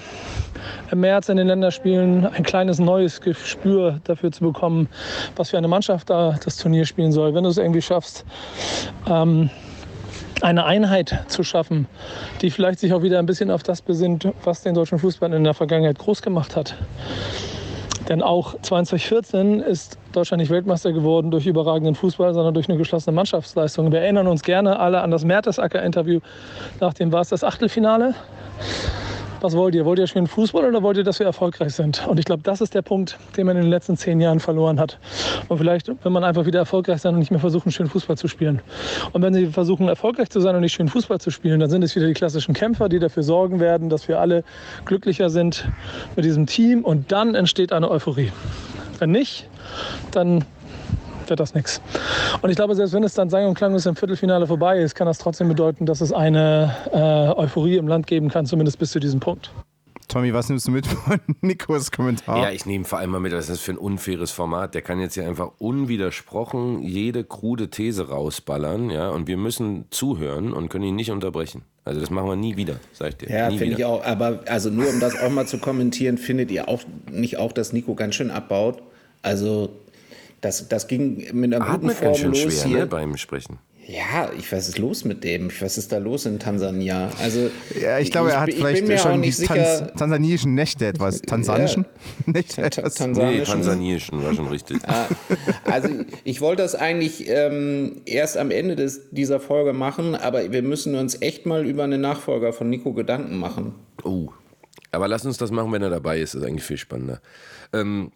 im 0.91 0.99
März 0.99 1.29
in 1.29 1.37
den 1.37 1.47
Länderspielen 1.47 2.27
ein 2.27 2.43
kleines 2.43 2.77
neues 2.77 3.21
Gespür 3.21 4.01
dafür 4.03 4.31
zu 4.31 4.43
bekommen, 4.43 4.87
was 5.35 5.49
für 5.49 5.57
eine 5.57 5.67
Mannschaft 5.67 6.11
da 6.11 6.35
das 6.43 6.57
Turnier 6.57 6.85
spielen 6.85 7.11
soll, 7.11 7.33
wenn 7.33 7.43
du 7.43 7.49
es 7.49 7.57
irgendwie 7.57 7.81
schaffst, 7.81 8.23
ähm, 9.09 9.49
eine 10.41 10.65
Einheit 10.65 11.25
zu 11.27 11.43
schaffen, 11.43 11.87
die 12.41 12.51
vielleicht 12.51 12.79
sich 12.79 12.93
auch 12.93 13.01
wieder 13.01 13.17
ein 13.17 13.25
bisschen 13.25 13.49
auf 13.49 13.63
das 13.63 13.81
besinnt, 13.81 14.27
was 14.43 14.61
den 14.61 14.75
deutschen 14.75 14.99
Fußball 14.99 15.33
in 15.33 15.43
der 15.43 15.55
Vergangenheit 15.55 15.97
groß 15.97 16.21
gemacht 16.21 16.55
hat. 16.55 16.75
Denn 18.09 18.21
auch 18.21 18.55
2014 18.61 19.61
ist 19.61 19.97
Deutschland 20.11 20.41
nicht 20.41 20.49
Weltmeister 20.49 20.91
geworden 20.91 21.31
durch 21.31 21.47
überragenden 21.47 21.95
Fußball, 21.95 22.33
sondern 22.33 22.53
durch 22.53 22.67
eine 22.67 22.77
geschlossene 22.77 23.15
Mannschaftsleistung. 23.15 23.91
Wir 23.91 24.01
erinnern 24.01 24.27
uns 24.27 24.43
gerne 24.43 24.79
alle 24.79 25.01
an 25.01 25.09
das 25.09 25.23
Mertesacker-Interview. 25.23 26.19
Nach 26.81 26.93
dem 26.93 27.11
war 27.11 27.21
es 27.21 27.29
das 27.29 27.43
Achtelfinale. 27.43 28.13
Was 29.43 29.57
wollt 29.57 29.75
ihr? 29.75 29.83
Wollt 29.83 29.99
ihr 29.99 30.07
schön 30.07 30.25
Fußball 30.25 30.63
oder 30.63 30.81
wollt 30.83 30.95
ihr, 30.95 31.03
dass 31.03 31.19
wir 31.19 31.25
erfolgreich 31.25 31.73
sind? 31.73 32.07
Und 32.07 32.17
ich 32.17 32.23
glaube, 32.23 32.43
das 32.43 32.61
ist 32.61 32.73
der 32.73 32.81
Punkt, 32.81 33.17
den 33.35 33.45
man 33.45 33.57
in 33.57 33.63
den 33.63 33.71
letzten 33.71 33.97
zehn 33.97 34.21
Jahren 34.21 34.39
verloren 34.39 34.79
hat. 34.79 34.99
Und 35.49 35.57
vielleicht, 35.57 35.91
wenn 36.01 36.13
man 36.13 36.23
einfach 36.23 36.45
wieder 36.45 36.59
erfolgreich 36.59 37.01
sein 37.01 37.13
und 37.13 37.19
nicht 37.19 37.29
mehr 37.29 37.41
versuchen, 37.41 37.69
schön 37.69 37.87
Fußball 37.87 38.15
zu 38.15 38.29
spielen. 38.29 38.61
Und 39.11 39.21
wenn 39.21 39.33
sie 39.33 39.47
versuchen, 39.47 39.89
erfolgreich 39.89 40.29
zu 40.29 40.39
sein 40.39 40.55
und 40.55 40.61
nicht 40.61 40.71
schön 40.71 40.87
Fußball 40.87 41.19
zu 41.19 41.29
spielen, 41.29 41.59
dann 41.59 41.69
sind 41.69 41.83
es 41.83 41.93
wieder 41.93 42.07
die 42.07 42.13
klassischen 42.13 42.53
Kämpfer, 42.53 42.87
die 42.87 42.99
dafür 42.99 43.23
sorgen 43.23 43.59
werden, 43.59 43.89
dass 43.89 44.07
wir 44.07 44.21
alle 44.21 44.45
glücklicher 44.85 45.29
sind 45.29 45.67
mit 46.15 46.23
diesem 46.23 46.45
Team. 46.45 46.85
Und 46.85 47.11
dann 47.11 47.35
entsteht 47.35 47.73
eine 47.73 47.91
Euphorie. 47.91 48.31
Wenn 48.99 49.11
nicht, 49.11 49.49
dann 50.11 50.45
wird 51.29 51.39
das 51.39 51.53
nichts. 51.53 51.81
Und 52.41 52.49
ich 52.49 52.55
glaube, 52.55 52.75
selbst 52.75 52.93
wenn 52.93 53.03
es 53.03 53.13
dann 53.13 53.29
sang- 53.29 53.47
und 53.47 53.55
klanglos 53.55 53.85
im 53.85 53.95
Viertelfinale 53.95 54.47
vorbei 54.47 54.79
ist, 54.79 54.95
kann 54.95 55.07
das 55.07 55.17
trotzdem 55.17 55.47
bedeuten, 55.47 55.85
dass 55.85 56.01
es 56.01 56.11
eine 56.11 56.75
äh, 56.91 57.39
Euphorie 57.39 57.77
im 57.77 57.87
Land 57.87 58.07
geben 58.07 58.29
kann, 58.29 58.45
zumindest 58.45 58.79
bis 58.79 58.91
zu 58.91 58.99
diesem 58.99 59.19
Punkt. 59.19 59.51
Tommy, 60.07 60.33
was 60.33 60.49
nimmst 60.49 60.67
du 60.67 60.71
mit 60.71 60.85
von 60.85 61.19
Nikos 61.41 61.91
Kommentar? 61.91 62.37
Ja, 62.37 62.51
ich 62.51 62.65
nehme 62.65 62.85
vor 62.85 62.99
allem 62.99 63.11
mal 63.11 63.19
mit, 63.19 63.33
was 63.33 63.45
ist 63.45 63.49
das 63.49 63.59
für 63.61 63.71
ein 63.71 63.77
unfaires 63.77 64.31
Format. 64.31 64.75
Der 64.75 64.81
kann 64.81 64.99
jetzt 64.99 65.15
hier 65.15 65.27
einfach 65.27 65.51
unwidersprochen 65.57 66.83
jede 66.83 67.23
krude 67.23 67.69
These 67.69 68.09
rausballern, 68.09 68.89
ja, 68.89 69.09
und 69.09 69.27
wir 69.27 69.37
müssen 69.37 69.85
zuhören 69.89 70.53
und 70.53 70.69
können 70.69 70.83
ihn 70.85 70.95
nicht 70.95 71.11
unterbrechen. 71.11 71.63
Also 71.85 71.99
das 71.99 72.09
machen 72.09 72.27
wir 72.27 72.35
nie 72.35 72.55
wieder, 72.55 72.75
sag 72.93 73.09
ich 73.09 73.17
dir. 73.17 73.29
Ja, 73.29 73.49
finde 73.49 73.75
ich 73.75 73.85
auch. 73.85 74.05
Aber 74.05 74.41
also 74.45 74.69
nur 74.69 74.87
um 74.89 74.99
das 74.99 75.19
auch 75.19 75.29
mal 75.29 75.47
zu 75.47 75.57
kommentieren, 75.57 76.17
findet 76.17 76.51
ihr 76.51 76.69
auch 76.69 76.81
nicht 77.11 77.37
auch, 77.37 77.51
dass 77.51 77.73
Nico 77.73 77.95
ganz 77.95 78.15
schön 78.15 78.31
abbaut? 78.31 78.83
Also 79.21 79.69
das, 80.43 80.67
das 80.67 80.87
ging 80.87 81.27
mit 81.33 81.53
einer 81.53 81.63
guten 81.65 81.89
Atmet 81.89 81.95
Form 81.95 82.05
ganz 82.07 82.17
schön 82.19 82.29
los 82.31 82.39
schwer 82.39 82.63
hier. 82.65 82.77
ne, 82.79 82.85
beim 82.87 83.17
Sprechen. 83.17 83.59
Ja, 83.85 84.31
ich 84.37 84.49
was 84.53 84.69
ist 84.69 84.77
los 84.77 85.03
mit 85.03 85.25
dem? 85.25 85.49
Was 85.59 85.77
ist 85.77 85.91
da 85.91 85.97
los 85.97 86.25
in 86.25 86.39
Tansania? 86.39 87.09
Also 87.21 87.49
Ja, 87.81 87.99
ich 87.99 88.11
glaube, 88.11 88.31
er 88.31 88.39
hat 88.39 88.47
ich 88.47 88.55
vielleicht 88.55 89.01
schon 89.01 89.21
die 89.21 89.31
sicher. 89.31 89.91
tansaniischen 89.97 90.53
Nächte 90.53 90.85
etwas. 90.87 91.21
Tansanischen 91.21 91.85
Nächte 92.25 92.61
etwas. 92.61 92.97
Nee, 92.99 93.03
Tansanischen. 93.05 93.45
Tansanischen, 93.53 94.23
war 94.23 94.33
schon 94.33 94.47
richtig. 94.47 94.77
Ah, 94.87 95.07
Also 95.65 95.89
ich 96.23 96.39
wollte 96.39 96.61
das 96.63 96.75
eigentlich 96.75 97.25
ähm, 97.27 98.03
erst 98.05 98.37
am 98.37 98.51
Ende 98.51 98.77
des, 98.77 99.09
dieser 99.11 99.41
Folge 99.41 99.73
machen, 99.73 100.15
aber 100.15 100.53
wir 100.53 100.61
müssen 100.61 100.95
uns 100.95 101.21
echt 101.21 101.45
mal 101.45 101.65
über 101.67 101.83
einen 101.83 101.99
Nachfolger 101.99 102.53
von 102.53 102.69
Nico 102.69 102.93
Gedanken 102.93 103.37
machen. 103.37 103.75
Oh. 104.05 104.29
Aber 104.91 105.09
lass 105.09 105.25
uns 105.25 105.37
das 105.37 105.51
machen, 105.51 105.73
wenn 105.73 105.81
er 105.81 105.89
dabei 105.89 106.21
ist. 106.21 106.35
Das 106.35 106.41
ist 106.41 106.47
eigentlich 106.47 106.63
viel 106.63 106.77
spannender. 106.77 107.19
Ähm, 107.73 108.11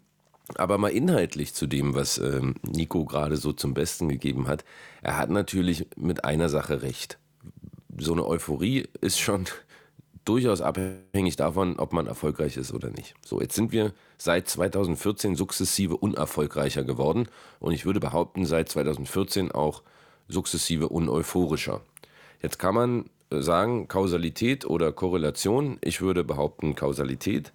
Aber 0.56 0.78
mal 0.78 0.88
inhaltlich 0.88 1.54
zu 1.54 1.66
dem, 1.66 1.94
was 1.94 2.18
ähm, 2.18 2.54
Nico 2.62 3.04
gerade 3.04 3.36
so 3.36 3.52
zum 3.52 3.74
Besten 3.74 4.08
gegeben 4.08 4.48
hat. 4.48 4.64
Er 5.02 5.18
hat 5.18 5.30
natürlich 5.30 5.86
mit 5.96 6.24
einer 6.24 6.48
Sache 6.48 6.82
recht. 6.82 7.18
So 7.98 8.12
eine 8.12 8.26
Euphorie 8.26 8.88
ist 9.00 9.18
schon 9.18 9.44
durchaus 10.24 10.60
abhängig 10.60 11.36
davon, 11.36 11.78
ob 11.78 11.92
man 11.92 12.06
erfolgreich 12.06 12.56
ist 12.56 12.72
oder 12.72 12.90
nicht. 12.90 13.14
So, 13.24 13.40
jetzt 13.40 13.54
sind 13.54 13.72
wir 13.72 13.92
seit 14.16 14.48
2014 14.48 15.36
sukzessive 15.36 15.96
unerfolgreicher 15.96 16.84
geworden 16.84 17.28
und 17.60 17.72
ich 17.72 17.84
würde 17.84 18.00
behaupten, 18.00 18.46
seit 18.46 18.68
2014 18.68 19.52
auch 19.52 19.82
sukzessive 20.28 20.88
uneuphorischer. 20.88 21.80
Jetzt 22.42 22.58
kann 22.58 22.74
man 22.74 23.04
äh, 23.30 23.40
sagen, 23.40 23.88
Kausalität 23.88 24.64
oder 24.64 24.92
Korrelation. 24.92 25.78
Ich 25.80 26.00
würde 26.00 26.24
behaupten, 26.24 26.74
Kausalität. 26.74 27.52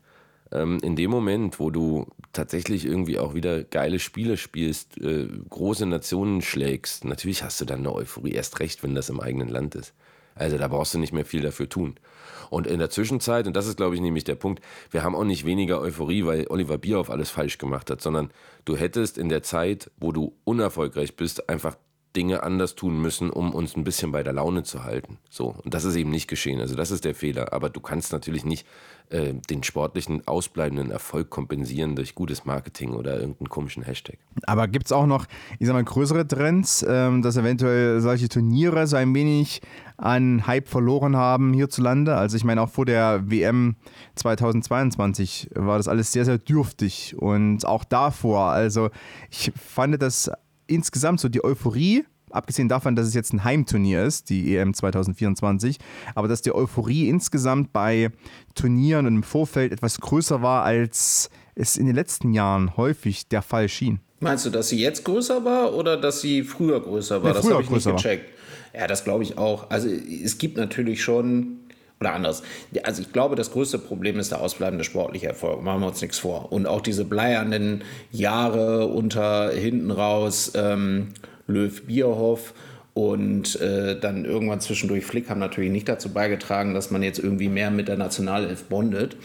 Ähm, 0.54 0.80
in 0.84 0.95
dem 0.95 1.10
Moment, 1.10 1.60
wo 1.60 1.72
du 1.72 2.06
tatsächlich 2.32 2.86
irgendwie 2.86 3.18
auch 3.18 3.34
wieder 3.34 3.64
geile 3.64 3.99
Spiele 3.99 4.38
spielst, 4.38 4.99
äh, 5.01 5.28
große 5.49 5.86
Nationen 5.86 6.41
schlägst, 6.41 7.06
natürlich 7.06 7.43
hast 7.43 7.60
du 7.60 7.66
dann 7.66 7.80
eine 7.80 7.93
Euphorie, 7.93 8.34
erst 8.34 8.60
recht, 8.60 8.84
wenn 8.84 8.93
das 8.95 9.10
im 9.10 9.20
eigenen 9.20 9.49
Land 9.49 9.76
ist. 9.76 9.93
Also 10.36 10.58
da 10.58 10.68
brauchst 10.68 10.93
du 10.93 10.99
nicht 10.99 11.14
mehr 11.14 11.26
viel 11.26 11.41
dafür 11.41 11.70
tun. 11.70 11.95
Und 12.49 12.68
in 12.68 12.80
der 12.80 12.89
Zwischenzeit, 12.89 13.47
und 13.47 13.56
das 13.56 13.68
ist, 13.68 13.78
glaube 13.78 13.95
ich, 13.95 14.01
nämlich 14.01 14.24
der 14.24 14.36
Punkt, 14.36 14.64
wir 14.91 15.04
haben 15.04 15.16
auch 15.16 15.24
nicht 15.24 15.45
weniger 15.45 15.80
Euphorie, 15.80 16.26
weil 16.26 16.47
Oliver 16.49 16.78
Bierhoff 16.78 17.10
alles 17.10 17.30
falsch 17.30 17.58
gemacht 17.58 17.89
hat, 17.89 18.01
sondern 18.01 18.32
du 18.66 18.76
hättest 18.76 19.18
in 19.18 19.30
der 19.30 19.43
Zeit, 19.43 19.91
wo 19.97 20.12
du 20.12 20.36
unerfolgreich 20.43 21.16
bist, 21.16 21.49
einfach 21.49 21.76
Dinge 22.16 22.43
anders 22.43 22.76
tun 22.76 23.01
müssen, 23.01 23.30
um 23.30 23.54
uns 23.54 23.76
ein 23.76 23.84
bisschen 23.84 24.12
bei 24.12 24.24
der 24.24 24.34
Laune 24.34 24.64
zu 24.64 24.84
halten. 24.84 25.18
So. 25.30 25.56
Und 25.64 25.74
das 25.74 25.84
ist 25.84 25.95
eben 25.95 26.12
nicht 26.12 26.28
geschehen. 26.28 26.62
Also 26.62 26.76
das 26.76 26.91
ist 26.91 27.06
der 27.06 27.16
Fehler. 27.16 27.54
Aber 27.54 27.70
du 27.70 27.80
kannst 27.80 28.12
natürlich 28.12 28.45
nicht 28.45 28.68
äh, 29.10 29.34
den 29.49 29.64
sportlichen 29.64 30.28
ausbleibenden 30.28 30.91
Erfolg 30.91 31.30
kompensieren 31.30 31.95
durch 31.95 32.16
gutes 32.16 32.45
Marketing 32.45 32.91
oder 32.91 33.20
irgendeinen 33.20 33.49
komischen 33.49 33.84
Hashtag. 33.84 34.18
Aber 34.47 34.68
gibt 34.68 34.88
es 34.88 34.91
auch 34.91 35.06
noch, 35.06 35.26
ich 35.60 35.68
sag 35.68 35.74
mal, 35.74 35.84
größere 35.84 36.28
Trends, 36.28 36.86
ähm, 36.88 37.22
dass 37.22 37.38
eventuell 37.38 38.01
solche 38.01 38.30
Turniere 38.30 38.88
so 38.88 38.95
ein 38.95 39.14
wenig 39.14 39.62
an 39.97 40.47
Hype 40.47 40.68
verloren 40.68 41.16
haben 41.16 41.54
hierzulande? 41.54 42.16
Also 42.16 42.38
ich 42.38 42.43
meine, 42.43 42.62
auch 42.62 42.70
vor 42.70 42.86
der 42.86 43.30
WM 43.30 43.76
2022 44.16 45.51
war 45.56 45.78
das 45.78 45.88
alles 45.88 46.12
sehr, 46.12 46.26
sehr 46.26 46.38
dürftig. 46.38 47.16
Und 47.18 47.66
auch 47.66 47.84
davor, 47.84 48.45
also 48.51 48.89
ich 49.30 49.51
fand 49.56 50.01
das 50.01 50.32
insgesamt 50.68 51.20
so 51.20 51.30
die 51.30 51.43
Euphorie, 51.43 52.06
abgesehen 52.34 52.69
davon, 52.69 52.95
dass 52.95 53.07
es 53.07 53.13
jetzt 53.13 53.34
ein 53.34 53.43
Heimturnier 53.43 54.03
ist, 54.03 54.29
die 54.29 54.55
EM 54.55 54.73
2024, 54.73 55.77
aber 56.15 56.27
dass 56.27 56.41
die 56.41 56.53
Euphorie 56.53 57.09
insgesamt 57.09 57.73
bei 57.73 58.09
Turnieren 58.55 59.05
und 59.07 59.15
im 59.15 59.23
Vorfeld 59.23 59.71
etwas 59.71 59.99
größer 59.99 60.41
war, 60.41 60.63
als 60.63 61.29
es 61.55 61.77
in 61.77 61.86
den 61.86 61.95
letzten 61.95 62.34
Jahren 62.34 62.77
häufig 62.77 63.27
der 63.27 63.41
Fall 63.41 63.69
schien. 63.69 63.99
Meinst 64.19 64.45
du, 64.45 64.49
dass 64.49 64.69
sie 64.69 64.79
jetzt 64.79 65.03
größer 65.03 65.43
war 65.43 65.73
oder 65.73 65.97
dass 65.97 66.21
sie 66.21 66.43
früher 66.43 66.79
größer 66.79 67.21
war? 67.21 67.29
Ja, 67.29 67.34
das 67.36 67.43
habe 67.45 67.55
ich 67.55 67.59
nicht 67.59 67.69
größer 67.69 67.91
war. 67.91 67.97
gecheckt. 67.97 68.29
Ja, 68.73 68.88
das 68.88 69.03
glaube 69.03 69.23
ich 69.23 69.38
auch. 69.38 69.69
Also 69.69 69.89
es 69.89 70.38
gibt 70.38 70.57
natürlich 70.57 71.03
schon, 71.03 71.59
oder 71.99 72.13
anders. 72.13 72.41
Also 72.84 73.01
ich 73.01 73.11
glaube, 73.11 73.36
das 73.36 73.51
größte 73.51 73.77
Problem 73.77 74.17
ist 74.17 74.31
der 74.31 74.41
ausbleibende 74.41 74.84
sportliche 74.84 75.27
Erfolg. 75.27 75.61
Machen 75.61 75.81
wir 75.81 75.88
uns 75.88 76.01
nichts 76.01 76.19
vor. 76.19 76.51
Und 76.51 76.65
auch 76.65 76.81
diese 76.81 77.05
bleiernden 77.05 77.84
Jahre 78.11 78.88
unter 78.88 79.51
hinten 79.51 79.91
raus 79.91 80.53
ähm, 80.55 81.09
Löw 81.48 81.82
Bierhoff 81.86 82.54
und 82.94 83.60
äh, 83.60 84.00
dann 84.00 84.24
irgendwann 84.26 84.62
zwischendurch 84.62 85.06
Flick 85.06 85.30
haben 85.30 85.39
natürlich 85.39 85.72
nicht 85.72 85.89
dazu 85.89 86.10
beigetragen, 86.10 86.74
dass 86.74 86.91
man 86.91 87.02
jetzt 87.02 87.20
irgendwie 87.20 87.50
mehr 87.50 87.72
mit 87.72 87.88
der 87.88 87.98
Nationalelf 87.98 88.66
bondet. 88.66 89.18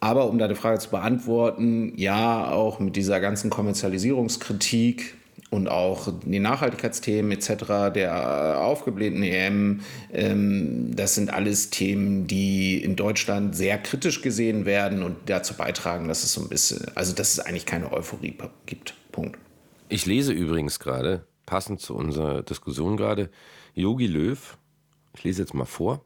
Aber 0.00 0.28
um 0.28 0.38
deine 0.38 0.54
Frage 0.54 0.78
zu 0.78 0.90
beantworten, 0.90 1.92
ja, 1.96 2.50
auch 2.50 2.78
mit 2.78 2.96
dieser 2.96 3.20
ganzen 3.20 3.48
Kommerzialisierungskritik 3.50 5.14
und 5.50 5.68
auch 5.68 6.12
die 6.24 6.40
Nachhaltigkeitsthemen 6.40 7.32
etc. 7.32 7.92
der 7.94 8.60
aufgeblähten 8.60 9.22
EM, 9.22 9.80
ähm, 10.12 10.90
das 10.94 11.14
sind 11.14 11.32
alles 11.32 11.70
Themen, 11.70 12.26
die 12.26 12.82
in 12.82 12.96
Deutschland 12.96 13.54
sehr 13.56 13.78
kritisch 13.78 14.20
gesehen 14.20 14.66
werden 14.66 15.02
und 15.02 15.16
dazu 15.26 15.54
beitragen, 15.54 16.08
dass 16.08 16.24
es 16.24 16.32
so 16.32 16.42
ein 16.42 16.48
bisschen, 16.48 16.84
also 16.94 17.14
dass 17.14 17.32
es 17.32 17.40
eigentlich 17.40 17.66
keine 17.66 17.92
Euphorie 17.92 18.36
gibt. 18.66 18.94
Punkt. 19.12 19.38
Ich 19.88 20.06
lese 20.06 20.32
übrigens 20.32 20.78
gerade, 20.78 21.26
passend 21.46 21.80
zu 21.80 21.94
unserer 21.94 22.42
Diskussion 22.42 22.96
gerade, 22.96 23.30
Yogi 23.74 24.06
Löw, 24.06 24.56
ich 25.14 25.24
lese 25.24 25.42
jetzt 25.42 25.54
mal 25.54 25.64
vor. 25.64 26.00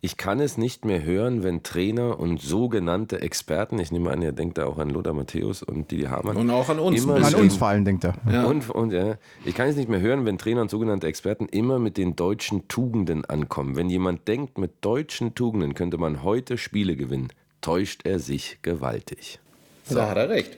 Ich 0.00 0.16
kann 0.16 0.38
es 0.38 0.56
nicht 0.56 0.84
mehr 0.84 1.02
hören, 1.02 1.42
wenn 1.42 1.64
Trainer 1.64 2.20
und 2.20 2.40
sogenannte 2.40 3.20
Experten, 3.20 3.80
ich 3.80 3.90
nehme 3.90 4.12
an, 4.12 4.22
er 4.22 4.30
denkt 4.30 4.56
da 4.56 4.66
auch 4.66 4.78
an 4.78 4.90
Lothar 4.90 5.12
Matthäus 5.12 5.64
und 5.64 5.90
Didi 5.90 6.04
Hamann. 6.04 6.36
Und 6.36 6.50
auch 6.50 6.68
an 6.68 6.78
uns. 6.78 7.02
immer 7.02 7.16
An 7.16 7.34
uns 7.34 7.56
vor 7.56 7.66
allem 7.66 7.84
denkt 7.84 8.04
er. 8.04 8.14
Ja. 8.30 8.44
Und, 8.44 8.70
und 8.70 8.92
ja, 8.92 9.16
ich 9.44 9.56
kann 9.56 9.68
es 9.68 9.74
nicht 9.74 9.88
mehr 9.88 10.00
hören, 10.00 10.24
wenn 10.24 10.38
Trainer 10.38 10.60
und 10.60 10.70
sogenannte 10.70 11.08
Experten 11.08 11.46
immer 11.46 11.80
mit 11.80 11.96
den 11.96 12.14
deutschen 12.14 12.68
Tugenden 12.68 13.24
ankommen. 13.24 13.74
Wenn 13.74 13.90
jemand 13.90 14.28
denkt, 14.28 14.56
mit 14.56 14.70
deutschen 14.82 15.34
Tugenden 15.34 15.74
könnte 15.74 15.98
man 15.98 16.22
heute 16.22 16.58
Spiele 16.58 16.94
gewinnen, 16.94 17.32
täuscht 17.60 18.02
er 18.04 18.20
sich 18.20 18.58
gewaltig. 18.62 19.40
Da 19.90 20.08
hat 20.08 20.16
er 20.16 20.28
recht. 20.28 20.57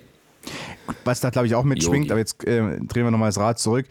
Was 1.05 1.21
da, 1.21 1.31
glaube 1.31 1.47
ich, 1.47 1.55
auch 1.55 1.65
mitschwingt, 1.65 2.07
Yogi. 2.07 2.11
aber 2.11 2.19
jetzt 2.19 2.45
äh, 2.45 2.79
drehen 2.81 3.05
wir 3.05 3.11
nochmal 3.11 3.29
das 3.29 3.39
Rad 3.39 3.59
zurück, 3.59 3.87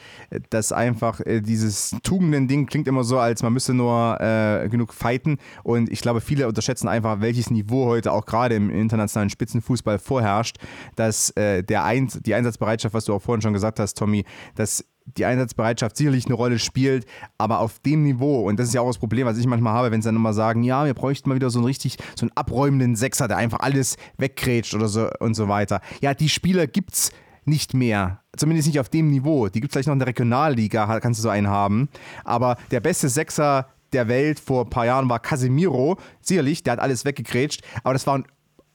dass 0.49 0.71
einfach 0.71 1.19
äh, 1.21 1.41
dieses 1.41 1.95
Tugenden-Ding 2.03 2.65
klingt 2.65 2.87
immer 2.87 3.03
so, 3.03 3.19
als 3.19 3.41
man 3.43 3.53
müsste 3.53 3.73
nur 3.73 4.19
äh, 4.19 4.67
genug 4.69 4.93
fighten. 4.93 5.37
Und 5.63 5.89
ich 5.89 6.01
glaube, 6.01 6.21
viele 6.21 6.47
unterschätzen 6.47 6.87
einfach, 6.87 7.21
welches 7.21 7.49
Niveau 7.49 7.85
heute 7.85 8.11
auch 8.11 8.25
gerade 8.25 8.55
im 8.55 8.69
internationalen 8.69 9.29
Spitzenfußball 9.29 9.99
vorherrscht, 9.99 10.57
dass 10.95 11.29
äh, 11.31 11.63
der 11.63 11.83
Ein 11.83 12.09
die 12.25 12.33
Einsatzbereitschaft, 12.33 12.93
was 12.93 13.05
du 13.05 13.13
auch 13.13 13.21
vorhin 13.21 13.41
schon 13.41 13.53
gesagt 13.53 13.79
hast, 13.79 13.97
Tommy, 13.97 14.25
dass 14.55 14.83
die 15.17 15.25
Einsatzbereitschaft 15.25 15.97
sicherlich 15.97 16.25
eine 16.25 16.35
Rolle 16.35 16.59
spielt, 16.59 17.05
aber 17.37 17.59
auf 17.59 17.79
dem 17.79 18.03
Niveau, 18.03 18.47
und 18.47 18.59
das 18.59 18.67
ist 18.67 18.73
ja 18.73 18.81
auch 18.81 18.87
das 18.87 18.97
Problem, 18.97 19.25
was 19.25 19.37
ich 19.37 19.47
manchmal 19.47 19.73
habe, 19.73 19.91
wenn 19.91 20.01
sie 20.01 20.07
dann 20.07 20.15
immer 20.15 20.33
sagen, 20.33 20.63
ja, 20.63 20.85
wir 20.85 20.93
bräuchten 20.93 21.29
mal 21.29 21.35
wieder 21.35 21.49
so 21.49 21.59
einen 21.59 21.65
richtig, 21.65 21.97
so 22.15 22.25
einen 22.25 22.31
abräumenden 22.35 22.95
Sechser, 22.95 23.27
der 23.27 23.37
einfach 23.37 23.59
alles 23.59 23.97
wegkrätscht 24.17 24.73
oder 24.73 24.87
so 24.87 25.09
und 25.19 25.33
so 25.33 25.47
weiter. 25.47 25.81
Ja, 26.01 26.13
die 26.13 26.29
Spieler 26.29 26.67
gibt's 26.67 27.11
nicht 27.45 27.73
mehr. 27.73 28.21
Zumindest 28.37 28.67
nicht 28.67 28.79
auf 28.79 28.89
dem 28.89 29.09
Niveau. 29.09 29.47
Die 29.47 29.59
gibt 29.59 29.71
es 29.71 29.73
vielleicht 29.73 29.87
noch 29.87 29.93
in 29.93 29.99
der 29.99 30.07
Regionalliga, 30.07 30.99
kannst 30.99 31.19
du 31.19 31.23
so 31.23 31.29
einen 31.29 31.47
haben. 31.47 31.89
Aber 32.23 32.57
der 32.71 32.79
beste 32.79 33.09
Sechser 33.09 33.67
der 33.91 34.07
Welt 34.07 34.39
vor 34.39 34.65
ein 34.65 34.69
paar 34.69 34.85
Jahren 34.85 35.09
war 35.09 35.19
Casemiro. 35.19 35.97
Sicherlich, 36.21 36.63
der 36.63 36.73
hat 36.73 36.79
alles 36.79 37.05
weggekrätscht, 37.05 37.63
aber 37.83 37.93
das 37.93 38.05
war 38.05 38.19
ein 38.19 38.25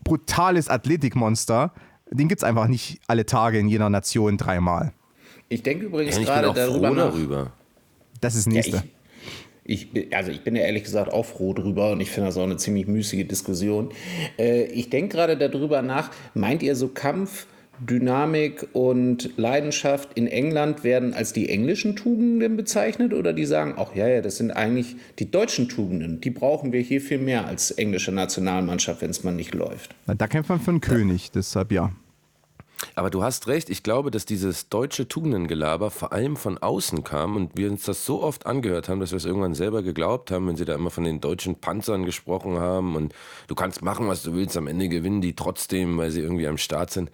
brutales 0.03 0.69
Athletikmonster. 0.69 1.73
Den 2.11 2.29
gibt 2.29 2.41
es 2.41 2.45
einfach 2.45 2.67
nicht 2.67 3.01
alle 3.07 3.27
Tage 3.27 3.59
in 3.59 3.69
jeder 3.69 3.89
Nation 3.89 4.37
dreimal. 4.37 4.93
Ich 5.55 5.63
denke 5.63 5.87
übrigens 5.87 6.17
Ja, 6.17 6.21
ich 6.23 6.27
bin 6.27 6.35
gerade 6.35 6.49
auch 6.51 6.55
darüber 6.55 6.89
froh 6.89 6.95
nach. 6.95 7.13
darüber. 7.13 7.53
Das 8.21 8.35
ist 8.35 8.47
das 8.47 8.55
Ja, 8.55 8.61
nächste. 8.61 8.83
ich, 9.65 9.89
also 10.13 10.31
ich 10.33 10.43
bin 10.43 10.57
ja 10.57 10.63
ehrlich 10.63 10.83
gesagt 10.85 11.13
auch 11.13 11.25
froh 11.25 11.53
drüber 11.53 11.93
und 11.93 12.01
ich 12.01 12.11
finde 12.11 12.29
das 12.29 12.37
auch 12.37 12.43
eine 12.43 12.57
ziemlich 12.57 12.87
müßige 12.89 13.27
Diskussion. 13.29 13.91
Äh, 14.39 14.65
ich 14.65 14.91
denke 14.91 15.17
gerade 15.17 15.37
darüber 15.37 15.81
nach, 15.83 16.11
meint 16.35 16.63
ihr 16.63 16.75
so 16.75 16.89
Kampf, 16.89 17.47
Dynamik 17.81 18.69
und 18.73 19.31
Leidenschaft 19.37 20.11
in 20.15 20.27
England 20.29 20.85
werden 20.85 21.13
als 21.13 21.33
die 21.33 21.49
englischen 21.49 21.97
Tugenden 21.97 22.57
bezeichnet 22.57 23.13
oder 23.13 23.33
die 23.33 23.45
sagen, 23.47 23.75
ach 23.77 23.95
ja, 23.95 24.07
ja, 24.09 24.21
das 24.23 24.37
sind 24.37 24.51
eigentlich 24.53 24.95
die 25.19 25.31
deutschen 25.31 25.69
Tugenden, 25.69 26.21
die 26.21 26.31
brauchen 26.31 26.73
wir 26.73 26.81
hier 26.81 27.01
viel 27.01 27.19
mehr 27.19 27.47
als 27.47 27.71
englische 27.73 28.13
Nationalmannschaft, 28.13 29.03
wenn 29.03 29.11
es 29.11 29.25
mal 29.25 29.33
nicht 29.33 29.55
läuft. 29.55 29.95
Na, 30.07 30.15
Da 30.15 30.27
kämpft 30.29 30.51
man 30.51 30.61
für 30.61 30.71
einen 30.71 30.81
König, 30.81 31.31
deshalb 31.33 31.73
ja. 31.73 31.93
Aber 32.95 33.11
du 33.11 33.23
hast 33.23 33.47
recht, 33.47 33.71
ich 33.71 33.83
glaube, 33.83 34.11
dass 34.11 34.25
dieses 34.25 34.69
deutsche 34.69 35.09
Tugendengelaber 35.09 35.91
vor 35.91 36.13
allem 36.13 36.37
von 36.37 36.59
außen 36.59 37.05
kam 37.05 37.37
und 37.37 37.57
wir 37.57 37.71
uns 37.71 37.85
das 37.85 38.05
so 38.05 38.23
oft 38.23 38.47
angehört 38.47 38.89
haben, 38.89 39.01
dass 39.01 39.13
wir 39.13 39.17
es 39.17 39.25
irgendwann 39.25 39.55
selber 39.55 39.83
geglaubt 39.83 40.31
haben, 40.31 40.47
wenn 40.49 40.57
sie 40.57 40.65
da 40.65 40.75
immer 40.75 40.91
von 40.91 41.05
den 41.05 41.21
deutschen 41.21 41.57
Panzern 41.57 42.05
gesprochen 42.05 42.59
haben 42.59 42.95
und 42.97 43.15
du 43.49 43.55
kannst 43.55 43.83
machen, 43.83 44.09
was 44.09 44.23
du 44.23 44.35
willst, 44.35 44.57
am 44.57 44.67
Ende 44.67 44.89
gewinnen 44.89 45.21
die 45.21 45.35
trotzdem, 45.35 45.97
weil 45.99 46.11
sie 46.11 46.21
irgendwie 46.21 46.47
am 46.47 46.59
Start 46.59 46.91
sind. 46.91 47.11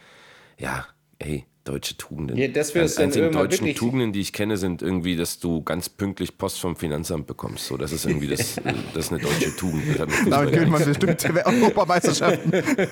Ja, 0.58 0.86
ey, 1.18 1.46
deutsche 1.64 1.96
Tugenden. 1.96 2.36
Ja, 2.36 2.46
es 2.46 2.72
dann 2.72 2.82
einzigen 2.82 3.24
irgendwann 3.26 3.32
deutschen 3.44 3.66
wirklich- 3.66 3.78
Tugenden, 3.78 4.12
die 4.12 4.20
ich 4.20 4.32
kenne, 4.32 4.56
sind 4.56 4.82
irgendwie, 4.82 5.16
dass 5.16 5.38
du 5.38 5.62
ganz 5.62 5.88
pünktlich 5.88 6.36
Post 6.36 6.60
vom 6.60 6.76
Finanzamt 6.76 7.26
bekommst. 7.26 7.66
So, 7.66 7.76
das 7.76 7.92
ist 7.92 8.06
irgendwie 8.06 8.28
das, 8.28 8.56
das 8.94 9.06
ist 9.06 9.12
eine 9.12 9.20
deutsche 9.22 9.54
Tugend. 9.56 9.82
Das 9.98 10.08
Damit 10.28 10.52
gewinnt 10.52 10.72
man 10.72 10.84
bestimmt 10.84 11.24
Europameisterschaften. 11.46 12.52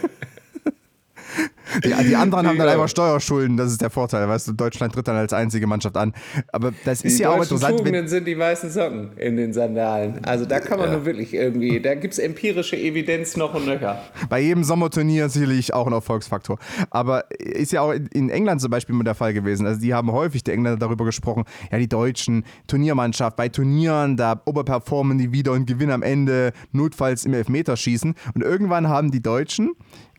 Die, 1.84 2.08
die 2.08 2.16
anderen 2.16 2.46
haben 2.46 2.58
dann 2.58 2.68
einfach 2.68 2.88
Steuerschulden, 2.88 3.56
das 3.56 3.70
ist 3.70 3.80
der 3.82 3.90
Vorteil. 3.90 4.26
Weißt 4.28 4.48
du, 4.48 4.52
Deutschland 4.52 4.94
tritt 4.94 5.06
dann 5.06 5.16
als 5.16 5.32
einzige 5.32 5.66
Mannschaft 5.66 5.96
an. 5.96 6.14
Aber 6.52 6.72
das 6.84 7.02
ist 7.02 7.18
die 7.18 7.22
ja 7.22 7.30
auch 7.30 7.42
interessant. 7.42 7.76
Tugenden 7.78 8.08
sind 8.08 8.26
die 8.26 8.38
weißen 8.38 8.70
Socken 8.70 9.10
in 9.16 9.36
den 9.36 9.52
Sandalen. 9.52 10.24
Also 10.24 10.46
da 10.46 10.60
kann 10.60 10.78
man 10.78 10.88
Ja. 10.90 10.96
nur 10.96 11.04
wirklich 11.06 11.34
irgendwie, 11.34 11.80
da 11.80 11.94
gibt 11.94 12.14
es 12.14 12.18
empirische 12.18 12.76
Evidenz 12.76 13.36
noch 13.36 13.54
und 13.54 13.66
nöcher. 13.66 14.02
bei 14.28 14.40
jedem 14.40 14.64
Sommerturnier 14.64 15.28
sicherlich 15.28 15.74
auch 15.74 15.86
ein 15.86 15.92
Erfolgsfaktor. 15.92 16.58
Aber 16.90 17.24
ist 17.38 17.72
ja 17.72 17.82
auch 17.82 17.92
in- 17.92 18.06
in 18.08 18.30
England 18.30 18.60
zum 18.60 18.70
Beispiel 18.70 18.94
immer 18.94 19.04
der 19.04 19.14
Fall 19.14 19.34
gewesen. 19.34 19.66
Also 19.66 19.80
die 19.80 19.92
haben 19.94 20.10
häufig, 20.12 20.42
die 20.44 20.52
Engländer, 20.52 20.78
darüber 20.78 21.04
gesprochen, 21.04 21.44
ja, 21.70 21.78
die 21.78 21.88
Deutschen, 21.88 22.44
Turniermannschaft, 22.66 23.36
bei 23.36 23.48
Turnieren, 23.48 24.16
da 24.16 24.40
oberperformen 24.46 25.18
die 25.18 25.32
wieder 25.32 25.52
und 25.52 25.66
gewinnen 25.66 25.92
am 25.92 26.02
Ende 26.02 26.52
notfalls 26.72 27.24
im 27.26 27.34
Elfmeterschießen. 27.34 28.14
Und 28.34 28.42
irgendwann 28.42 28.88
haben 28.88 29.10
die 29.10 29.22
Deutschen 29.22 29.72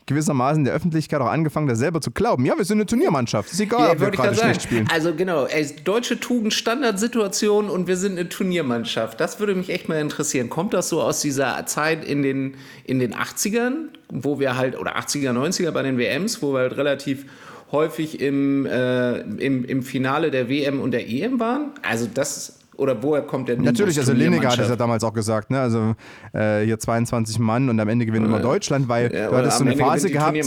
gewissermaßen 0.09 0.65
der 0.65 0.73
Öffentlichkeit 0.73 1.21
auch 1.21 1.27
angefangen, 1.27 1.67
da 1.67 1.75
selber 1.75 2.01
zu 2.01 2.11
glauben. 2.11 2.45
Ja, 2.45 2.57
wir 2.57 2.65
sind 2.65 2.77
eine 2.77 2.85
Turniermannschaft. 2.85 3.51
Ist 3.51 3.61
egal, 3.61 3.87
Ja, 3.87 3.91
ob 3.93 4.01
wir 4.01 4.11
gerade 4.11 4.35
schlecht 4.35 4.63
spielen. 4.63 4.87
Also 4.91 5.13
genau, 5.13 5.45
ey, 5.45 5.67
deutsche 5.83 6.19
Tugend, 6.19 6.53
Standardsituation 6.53 7.69
und 7.69 7.87
wir 7.87 7.95
sind 7.95 8.19
eine 8.19 8.27
Turniermannschaft. 8.27 9.19
Das 9.19 9.39
würde 9.39 9.55
mich 9.55 9.69
echt 9.69 9.87
mal 9.87 9.99
interessieren. 9.99 10.49
Kommt 10.49 10.73
das 10.73 10.89
so 10.89 11.01
aus 11.01 11.21
dieser 11.21 11.65
Zeit 11.67 12.03
in 12.03 12.23
den, 12.23 12.55
in 12.83 12.99
den 12.99 13.13
80ern, 13.15 13.89
wo 14.11 14.39
wir 14.39 14.57
halt, 14.57 14.77
oder 14.77 14.97
80er, 14.97 15.31
90er 15.31 15.71
bei 15.71 15.83
den 15.83 15.97
WMs, 15.97 16.41
wo 16.41 16.53
wir 16.53 16.59
halt 16.61 16.77
relativ 16.77 17.25
häufig 17.71 18.19
im, 18.19 18.65
äh, 18.65 19.19
im, 19.19 19.63
im 19.63 19.83
Finale 19.83 20.31
der 20.31 20.49
WM 20.49 20.79
und 20.79 20.91
der 20.91 21.07
EM 21.07 21.39
waren? 21.39 21.71
Also 21.87 22.09
das, 22.11 22.58
oder 22.79 23.01
woher 23.03 23.21
kommt 23.21 23.49
der 23.49 23.59
Natürlich, 23.59 23.99
also 23.99 24.13
Lineker 24.13 24.49
hat 24.49 24.59
es 24.59 24.69
ja 24.69 24.75
damals 24.75 25.03
auch 25.03 25.13
gesagt, 25.13 25.51
ne? 25.51 25.59
Also 25.59 25.95
äh, 26.33 26.63
hier 26.63 26.79
22 26.79 27.37
Mann 27.39 27.69
und 27.69 27.79
am 27.79 27.87
Ende 27.89 28.05
gewinnt 28.05 28.25
immer 28.25 28.39
Deutschland, 28.39 28.87
weil 28.87 29.13
Ja, 29.13 29.29
du 29.29 29.35
hattest 29.35 29.57
so 29.57 29.63
eine 29.63 29.73
Ende 29.73 29.83
Phase 29.83 30.09
gehabt. 30.09 30.37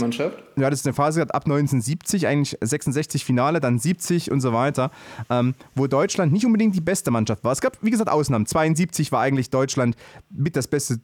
Du 0.57 0.64
hattest 0.64 0.87
eine 0.87 0.95
Phase 0.95 1.20
gehabt 1.20 1.35
ab 1.35 1.45
1970, 1.45 2.26
eigentlich 2.26 2.57
66 2.61 3.24
Finale, 3.24 3.61
dann 3.61 3.78
70 3.78 4.30
und 4.30 4.41
so 4.41 4.53
weiter, 4.53 4.91
ähm, 5.30 5.55
wo 5.74 5.87
Deutschland 5.87 6.33
nicht 6.33 6.47
unbedingt 6.47 6.74
die 6.74 6.80
beste 6.80 7.11
Mannschaft 7.11 7.45
war. 7.45 7.53
Es 7.53 7.61
gab, 7.61 7.76
wie 7.83 7.91
gesagt, 7.91 8.11
Ausnahmen. 8.11 8.47
72 8.47 9.12
war 9.12 9.20
eigentlich 9.20 9.51
Deutschland 9.51 9.97
mit 10.30 10.57
das 10.57 10.68
beste 10.68 10.99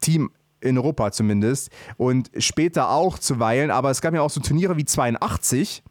Team 0.00 0.30
in 0.60 0.76
Europa 0.76 1.12
zumindest 1.12 1.70
und 1.96 2.30
später 2.38 2.90
auch 2.90 3.18
zuweilen, 3.18 3.70
aber 3.70 3.90
es 3.90 4.00
gab 4.00 4.14
ja 4.14 4.22
auch 4.22 4.30
so 4.30 4.40
Turniere 4.40 4.76
wie 4.76 4.84
82. 4.84 5.82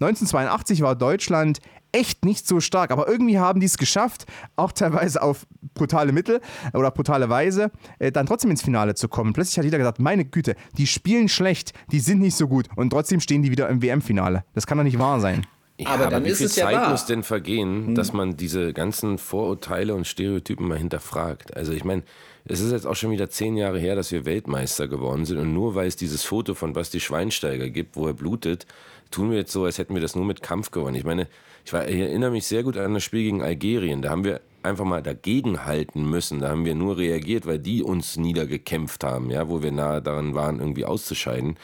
1982 0.00 0.82
war 0.82 0.94
Deutschland 0.94 1.58
echt 1.96 2.24
nicht 2.24 2.46
so 2.46 2.60
stark, 2.60 2.90
aber 2.90 3.08
irgendwie 3.08 3.38
haben 3.38 3.60
die 3.60 3.66
es 3.66 3.78
geschafft, 3.78 4.26
auch 4.54 4.72
teilweise 4.72 5.22
auf 5.22 5.46
brutale 5.74 6.12
Mittel 6.12 6.40
oder 6.74 6.90
brutale 6.90 7.28
Weise, 7.28 7.70
äh, 7.98 8.12
dann 8.12 8.26
trotzdem 8.26 8.50
ins 8.50 8.62
Finale 8.62 8.94
zu 8.94 9.08
kommen. 9.08 9.32
Plötzlich 9.32 9.56
hat 9.58 9.64
jeder 9.64 9.78
gesagt, 9.78 9.98
meine 9.98 10.24
Güte, 10.24 10.56
die 10.76 10.86
spielen 10.86 11.28
schlecht, 11.28 11.72
die 11.90 12.00
sind 12.00 12.20
nicht 12.20 12.36
so 12.36 12.48
gut 12.48 12.68
und 12.76 12.90
trotzdem 12.90 13.20
stehen 13.20 13.42
die 13.42 13.50
wieder 13.50 13.68
im 13.68 13.82
WM-Finale. 13.82 14.44
Das 14.54 14.66
kann 14.66 14.76
doch 14.78 14.84
nicht 14.84 14.98
wahr 14.98 15.20
sein. 15.20 15.46
Ja, 15.78 15.88
Aber 15.88 16.06
dann 16.06 16.24
wie 16.24 16.30
ist 16.30 16.38
viel 16.38 16.46
es 16.46 16.56
ja 16.56 16.66
Zeit 16.66 16.74
wahr. 16.76 16.90
muss 16.90 17.04
denn 17.06 17.22
vergehen, 17.22 17.94
dass 17.94 18.12
man 18.12 18.36
diese 18.36 18.72
ganzen 18.72 19.18
Vorurteile 19.18 19.94
und 19.94 20.06
Stereotypen 20.06 20.66
mal 20.68 20.78
hinterfragt? 20.78 21.54
Also 21.56 21.72
ich 21.72 21.84
meine, 21.84 22.02
es 22.46 22.60
ist 22.60 22.72
jetzt 22.72 22.86
auch 22.86 22.94
schon 22.94 23.10
wieder 23.10 23.28
zehn 23.28 23.56
Jahre 23.56 23.78
her, 23.78 23.94
dass 23.94 24.10
wir 24.12 24.24
Weltmeister 24.24 24.88
geworden 24.88 25.24
sind 25.26 25.38
und 25.38 25.52
nur 25.52 25.74
weil 25.74 25.86
es 25.86 25.96
dieses 25.96 26.24
Foto 26.24 26.54
von 26.54 26.72
Basti 26.72 27.00
Schweinsteiger 27.00 27.68
gibt, 27.68 27.96
wo 27.96 28.06
er 28.06 28.14
blutet, 28.14 28.66
tun 29.10 29.30
wir 29.30 29.36
jetzt 29.36 29.52
so, 29.52 29.64
als 29.64 29.76
hätten 29.78 29.94
wir 29.94 30.00
das 30.00 30.14
nur 30.16 30.24
mit 30.24 30.42
Kampf 30.42 30.70
gewonnen. 30.70 30.96
Ich 30.96 31.04
meine, 31.04 31.26
ich, 31.66 31.72
war, 31.72 31.88
ich 31.88 31.98
erinnere 31.98 32.30
mich 32.30 32.46
sehr 32.46 32.62
gut 32.62 32.76
an 32.76 32.94
das 32.94 33.02
Spiel 33.02 33.24
gegen 33.24 33.42
Algerien. 33.42 34.00
Da 34.00 34.10
haben 34.10 34.24
wir 34.24 34.40
einfach 34.62 34.84
mal 34.84 35.02
dagegen 35.02 35.64
halten 35.64 36.08
müssen. 36.08 36.38
Da 36.38 36.50
haben 36.50 36.64
wir 36.64 36.76
nur 36.76 36.96
reagiert, 36.96 37.44
weil 37.44 37.58
die 37.58 37.82
uns 37.82 38.16
niedergekämpft 38.16 39.02
haben, 39.02 39.30
ja, 39.30 39.48
wo 39.48 39.62
wir 39.62 39.72
nahe 39.72 40.00
daran 40.00 40.34
waren, 40.34 40.60
irgendwie 40.60 40.84
auszuscheiden. 40.84 41.56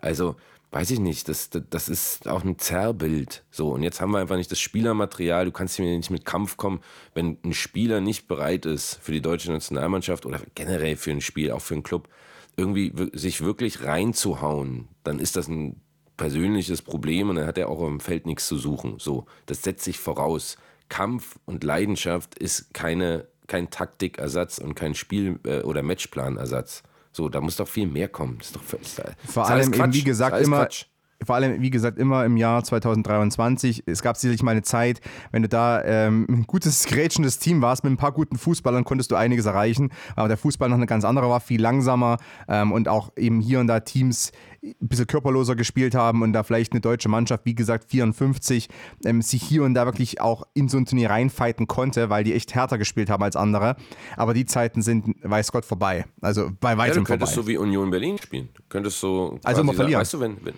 Also, 0.00 0.36
weiß 0.70 0.92
ich 0.92 1.00
nicht, 1.00 1.28
das, 1.28 1.50
das, 1.50 1.62
das 1.70 1.88
ist 1.88 2.28
auch 2.28 2.44
ein 2.44 2.56
Zerrbild. 2.60 3.42
So, 3.50 3.70
und 3.70 3.82
jetzt 3.82 4.00
haben 4.00 4.12
wir 4.12 4.20
einfach 4.20 4.36
nicht 4.36 4.52
das 4.52 4.60
Spielermaterial. 4.60 5.46
Du 5.46 5.50
kannst 5.50 5.74
hier 5.74 5.86
nicht 5.86 6.10
mit 6.10 6.24
Kampf 6.24 6.56
kommen, 6.56 6.80
wenn 7.14 7.38
ein 7.44 7.52
Spieler 7.52 8.00
nicht 8.00 8.28
bereit 8.28 8.64
ist, 8.64 9.00
für 9.02 9.10
die 9.10 9.22
deutsche 9.22 9.50
Nationalmannschaft 9.50 10.24
oder 10.24 10.40
generell 10.54 10.94
für 10.94 11.10
ein 11.10 11.20
Spiel, 11.20 11.50
auch 11.50 11.62
für 11.62 11.74
einen 11.74 11.82
Club, 11.82 12.08
irgendwie 12.56 12.92
sich 13.12 13.40
wirklich 13.40 13.82
reinzuhauen, 13.82 14.86
dann 15.02 15.18
ist 15.18 15.34
das 15.34 15.48
ein 15.48 15.80
persönliches 16.18 16.82
Problem 16.82 17.30
und 17.30 17.36
dann 17.36 17.46
hat 17.46 17.56
er 17.56 17.70
auch 17.70 17.86
im 17.86 18.00
Feld 18.00 18.26
nichts 18.26 18.46
zu 18.46 18.58
suchen. 18.58 18.96
So, 18.98 19.24
das 19.46 19.62
setzt 19.62 19.84
sich 19.84 19.98
voraus. 19.98 20.58
Kampf 20.90 21.38
und 21.46 21.64
Leidenschaft 21.64 22.38
ist 22.38 22.74
keine, 22.74 23.26
kein 23.46 23.70
Taktikersatz 23.70 24.58
und 24.58 24.74
kein 24.74 24.94
Spiel- 24.94 25.38
äh, 25.44 25.62
oder 25.62 25.82
Matchplanersatz. 25.82 26.82
So, 27.12 27.30
da 27.30 27.40
muss 27.40 27.56
doch 27.56 27.68
viel 27.68 27.86
mehr 27.86 28.08
kommen. 28.08 28.36
Das 28.38 28.48
ist 28.48 28.56
doch 28.56 28.62
das 28.70 28.80
ist 28.82 29.32
Vor 29.32 29.48
allem 29.48 29.72
eben, 29.72 29.94
wie 29.94 30.04
gesagt, 30.04 30.40
immer. 30.44 30.58
Quatsch. 30.58 30.84
Vor 31.24 31.34
allem, 31.34 31.60
wie 31.60 31.70
gesagt, 31.70 31.98
immer 31.98 32.24
im 32.24 32.36
Jahr 32.36 32.62
2023. 32.62 33.82
Es 33.86 34.02
gab 34.02 34.16
sicherlich 34.16 34.42
mal 34.42 34.52
eine 34.52 34.62
Zeit, 34.62 35.00
wenn 35.32 35.42
du 35.42 35.48
da 35.48 35.82
ähm, 35.84 36.26
ein 36.28 36.44
gutes, 36.46 36.84
grätschendes 36.86 37.38
Team 37.40 37.60
warst 37.60 37.82
mit 37.82 37.92
ein 37.92 37.96
paar 37.96 38.12
guten 38.12 38.38
Fußballern, 38.38 38.84
konntest 38.84 39.10
du 39.10 39.16
einiges 39.16 39.46
erreichen. 39.46 39.90
Aber 40.14 40.28
der 40.28 40.36
Fußball 40.36 40.68
noch 40.68 40.76
eine 40.76 40.86
ganz 40.86 41.04
andere 41.04 41.28
war, 41.28 41.40
viel 41.40 41.60
langsamer 41.60 42.18
ähm, 42.48 42.70
und 42.70 42.88
auch 42.88 43.10
eben 43.16 43.40
hier 43.40 43.58
und 43.58 43.66
da 43.66 43.80
Teams 43.80 44.30
ein 44.62 44.74
bisschen 44.80 45.06
körperloser 45.06 45.56
gespielt 45.56 45.94
haben 45.94 46.22
und 46.22 46.32
da 46.32 46.42
vielleicht 46.42 46.72
eine 46.72 46.80
deutsche 46.80 47.08
Mannschaft, 47.08 47.44
wie 47.44 47.54
gesagt, 47.54 47.90
54, 47.90 48.68
ähm, 49.04 49.22
sich 49.22 49.42
hier 49.42 49.64
und 49.64 49.74
da 49.74 49.86
wirklich 49.86 50.20
auch 50.20 50.44
in 50.54 50.68
so 50.68 50.78
ein 50.78 50.86
Turnier 50.86 51.10
reinfighten 51.10 51.66
konnte, 51.66 52.10
weil 52.10 52.24
die 52.24 52.34
echt 52.34 52.54
härter 52.54 52.78
gespielt 52.78 53.10
haben 53.10 53.22
als 53.22 53.36
andere. 53.36 53.76
Aber 54.16 54.34
die 54.34 54.46
Zeiten 54.46 54.82
sind, 54.82 55.16
weiß 55.22 55.52
Gott, 55.52 55.64
vorbei. 55.64 56.06
Also 56.20 56.50
bei 56.60 56.70
Ja, 56.70 56.74
du 56.74 56.80
weitem 56.80 56.94
vorbei. 56.94 57.08
könntest 57.08 57.34
so 57.34 57.46
wie 57.46 57.56
Union 57.56 57.90
Berlin 57.90 58.18
spielen. 58.18 58.48
Du 58.54 58.62
könntest 58.68 59.00
so. 59.00 59.38
Also 59.42 59.62
immer 59.62 59.72
sagen, 59.72 59.76
verlieren. 59.76 60.00
Weißt 60.00 60.14
du, 60.14 60.20
wenn. 60.20 60.36
wenn 60.44 60.54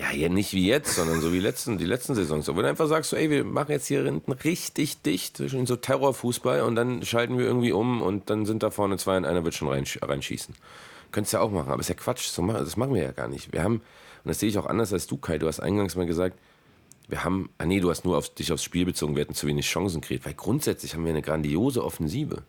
ja, 0.00 0.12
ja, 0.12 0.28
nicht 0.30 0.54
wie 0.54 0.66
jetzt, 0.66 0.94
sondern 0.94 1.20
so 1.20 1.30
wie 1.30 1.40
letzten, 1.40 1.76
die 1.76 1.84
letzten 1.84 2.14
Saisons. 2.14 2.46
So, 2.46 2.56
wenn 2.56 2.62
du 2.62 2.70
einfach 2.70 2.88
sagst, 2.88 3.12
ey, 3.12 3.28
wir 3.28 3.44
machen 3.44 3.72
jetzt 3.72 3.86
hier 3.86 4.02
hinten 4.02 4.32
richtig 4.32 5.02
dicht, 5.02 5.36
zwischen 5.36 5.66
so 5.66 5.76
Terrorfußball 5.76 6.62
und 6.62 6.74
dann 6.74 7.04
schalten 7.04 7.36
wir 7.36 7.44
irgendwie 7.44 7.72
um 7.72 8.00
und 8.00 8.30
dann 8.30 8.46
sind 8.46 8.62
da 8.62 8.70
vorne 8.70 8.96
zwei 8.96 9.18
und 9.18 9.26
einer 9.26 9.44
wird 9.44 9.54
schon 9.54 9.68
reinsch 9.68 9.98
reinschießen. 10.00 10.54
Könntest 11.12 11.34
ja 11.34 11.40
auch 11.40 11.50
machen, 11.50 11.70
aber 11.70 11.80
ist 11.80 11.88
ja 11.88 11.94
Quatsch. 11.94 12.30
Das 12.34 12.76
machen 12.76 12.94
wir 12.94 13.02
ja 13.02 13.12
gar 13.12 13.28
nicht. 13.28 13.52
Wir 13.52 13.62
haben, 13.62 13.74
und 13.74 14.28
das 14.28 14.40
sehe 14.40 14.48
ich 14.48 14.56
auch 14.56 14.66
anders 14.66 14.90
als 14.92 15.06
du, 15.06 15.18
Kai, 15.18 15.36
du 15.36 15.48
hast 15.48 15.60
eingangs 15.60 15.96
mal 15.96 16.06
gesagt, 16.06 16.38
wir 17.08 17.22
haben, 17.22 17.50
ah 17.58 17.66
nee, 17.66 17.80
du 17.80 17.90
hast 17.90 18.04
nur 18.06 18.16
auf 18.16 18.32
dich 18.32 18.52
aufs 18.52 18.64
Spiel 18.64 18.86
bezogen, 18.86 19.16
wir 19.16 19.22
hätten 19.22 19.34
zu 19.34 19.48
wenig 19.48 19.66
Chancen 19.66 20.00
gekriegt, 20.00 20.24
weil 20.24 20.34
grundsätzlich 20.34 20.94
haben 20.94 21.04
wir 21.04 21.10
eine 21.10 21.22
grandiose 21.22 21.84
Offensive. 21.84 22.42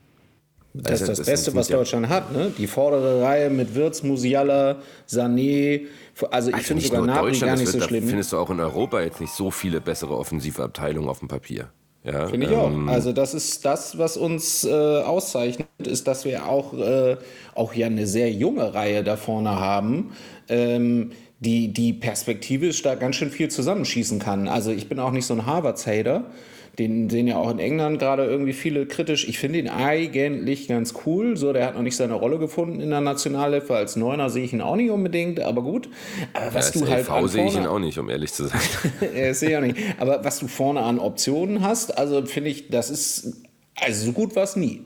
Das 0.73 1.01
ist 1.01 1.09
Also, 1.09 1.21
das 1.21 1.25
Beste, 1.29 1.53
was 1.55 1.69
ja- 1.69 1.77
Deutschland 1.77 2.07
hat. 2.09 2.31
Ne? 2.31 2.51
Die 2.57 2.67
vordere 2.67 3.21
Reihe 3.21 3.49
mit 3.49 3.75
Wirtz, 3.75 4.03
Musiala, 4.03 4.77
Sané. 5.09 5.81
Also 6.29 6.49
ich 6.49 6.55
Also 6.55 6.67
finde 6.67 6.83
sogar 6.83 7.01
Deutschland, 7.21 7.39
gar 7.41 7.49
das 7.51 7.59
nicht 7.59 7.73
wird, 7.73 7.81
so 7.83 7.87
schlimm. 7.87 8.07
findest 8.07 8.31
du 8.31 8.37
auch 8.37 8.49
in 8.49 8.59
Europa 8.59 9.01
jetzt 9.01 9.19
nicht 9.19 9.33
so 9.33 9.51
viele 9.51 9.81
bessere 9.81 10.15
offensive 10.17 10.63
Abteilungen 10.63 11.09
auf 11.09 11.19
dem 11.19 11.27
Papier. 11.27 11.69
Ja, 12.03 12.27
Finde 12.27 12.47
ich 12.47 12.53
ähm, 12.53 12.87
auch. 12.89 12.91
Also 12.93 13.11
das 13.11 13.33
ist 13.33 13.63
das, 13.65 13.97
was 13.97 14.17
uns 14.17 14.63
äh, 14.63 14.71
auszeichnet, 14.71 15.67
ist, 15.83 16.07
dass 16.07 16.25
wir 16.25 16.47
auch, 16.47 16.73
äh, 16.73 17.17
auch 17.53 17.73
ja 17.73 17.85
eine 17.87 18.07
sehr 18.07 18.31
junge 18.31 18.73
Reihe 18.73 19.03
da 19.03 19.17
vorne 19.17 19.51
haben, 19.59 20.11
ähm, 20.49 21.11
die, 21.41 21.73
die 21.73 21.93
perspektivisch 21.93 22.81
da 22.81 22.95
ganz 22.95 23.17
schön 23.17 23.29
viel 23.29 23.49
zusammenschießen 23.49 24.19
kann. 24.19 24.47
Also 24.47 24.71
ich 24.71 24.89
bin 24.89 24.99
auch 24.99 25.11
nicht 25.11 25.25
so 25.25 25.33
ein 25.35 25.45
Harvards-Hater. 25.45 26.25
Den 26.79 27.09
sehen 27.09 27.27
ja 27.27 27.35
auch 27.35 27.51
in 27.51 27.59
England 27.59 27.99
gerade 27.99 28.23
irgendwie 28.25 28.53
viele 28.53 28.85
kritisch. 28.85 29.27
Ich 29.27 29.37
finde 29.39 29.59
ihn 29.59 29.67
eigentlich 29.67 30.67
ganz 30.69 30.93
cool. 31.05 31.35
So, 31.35 31.51
der 31.51 31.65
hat 31.65 31.75
noch 31.75 31.81
nicht 31.81 31.97
seine 31.97 32.13
Rolle 32.13 32.39
gefunden 32.39 32.79
in 32.79 32.89
der 32.91 33.01
Nationalhilfe. 33.01 33.75
Als 33.75 33.97
Neuner 33.97 34.29
sehe 34.29 34.45
ich 34.45 34.53
ihn 34.53 34.61
auch 34.61 34.77
nicht 34.77 34.89
unbedingt, 34.89 35.41
aber 35.41 35.61
gut. 35.63 35.89
Aber 36.33 36.45
ja, 36.45 36.53
was 36.53 36.67
als 36.67 36.79
du 36.79 36.87
halt 36.89 37.09
an 37.09 37.27
sehe 37.27 37.45
ich 37.45 37.55
ihn 37.55 37.63
vorne- 37.63 37.69
auch 37.71 37.79
nicht, 37.79 37.97
um 37.99 38.09
ehrlich 38.09 38.31
zu 38.31 38.47
sein. 38.47 38.59
ja, 39.15 39.33
sehe 39.33 39.49
ich 39.49 39.57
auch 39.57 39.61
nicht. 39.61 39.77
Aber 39.99 40.23
was 40.23 40.39
du 40.39 40.47
vorne 40.47 40.81
an 40.81 40.97
Optionen 40.97 41.61
hast, 41.61 41.97
also 41.97 42.25
finde 42.25 42.49
ich, 42.51 42.69
das 42.69 42.89
ist, 42.89 43.41
also 43.75 44.05
so 44.05 44.11
gut 44.13 44.35
war 44.37 44.43
es 44.43 44.55
nie. 44.55 44.81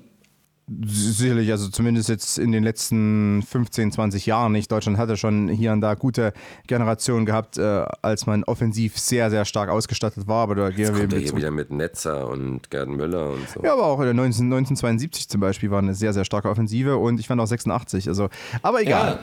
Sicherlich, 0.67 1.51
also 1.51 1.69
zumindest 1.69 2.09
jetzt 2.09 2.39
in 2.39 2.51
den 2.51 2.63
letzten 2.63 3.43
15, 3.43 3.91
20 3.91 4.25
Jahren 4.25 4.51
nicht. 4.51 4.71
Deutschland 4.71 4.97
hatte 4.97 5.15
schon 5.15 5.47
hier 5.47 5.71
und 5.71 5.81
da 5.81 5.93
gute 5.93 6.33
Generationen 6.65 7.27
gehabt, 7.27 7.59
äh, 7.59 7.85
als 8.01 8.25
man 8.25 8.43
offensiv 8.45 8.97
sehr, 8.97 9.29
sehr 9.29 9.45
stark 9.45 9.69
ausgestattet 9.69 10.27
war. 10.27 10.41
Aber 10.41 10.55
da 10.55 10.69
gehen 10.71 10.79
Jetzt 10.79 10.93
wir 10.95 11.01
kommt 11.01 11.13
er 11.13 11.19
mit 11.19 11.27
hier 11.29 11.37
wieder 11.37 11.51
mit 11.51 11.69
Netzer 11.71 12.27
und 12.27 12.71
Gerd 12.71 12.89
Müller 12.89 13.29
und 13.33 13.47
so. 13.47 13.61
Ja, 13.63 13.73
aber 13.73 13.85
auch 13.85 13.99
in 13.99 14.05
der 14.05 14.13
19, 14.15 14.45
1972 14.45 15.29
zum 15.29 15.39
Beispiel 15.39 15.69
war 15.69 15.79
eine 15.79 15.93
sehr, 15.93 16.13
sehr 16.13 16.25
starke 16.25 16.49
Offensive 16.49 16.97
und 16.97 17.19
ich 17.19 17.27
fand 17.27 17.39
auch 17.41 17.47
86. 17.47 18.07
Also, 18.07 18.29
aber 18.63 18.81
egal. 18.81 19.07
Ja. 19.13 19.19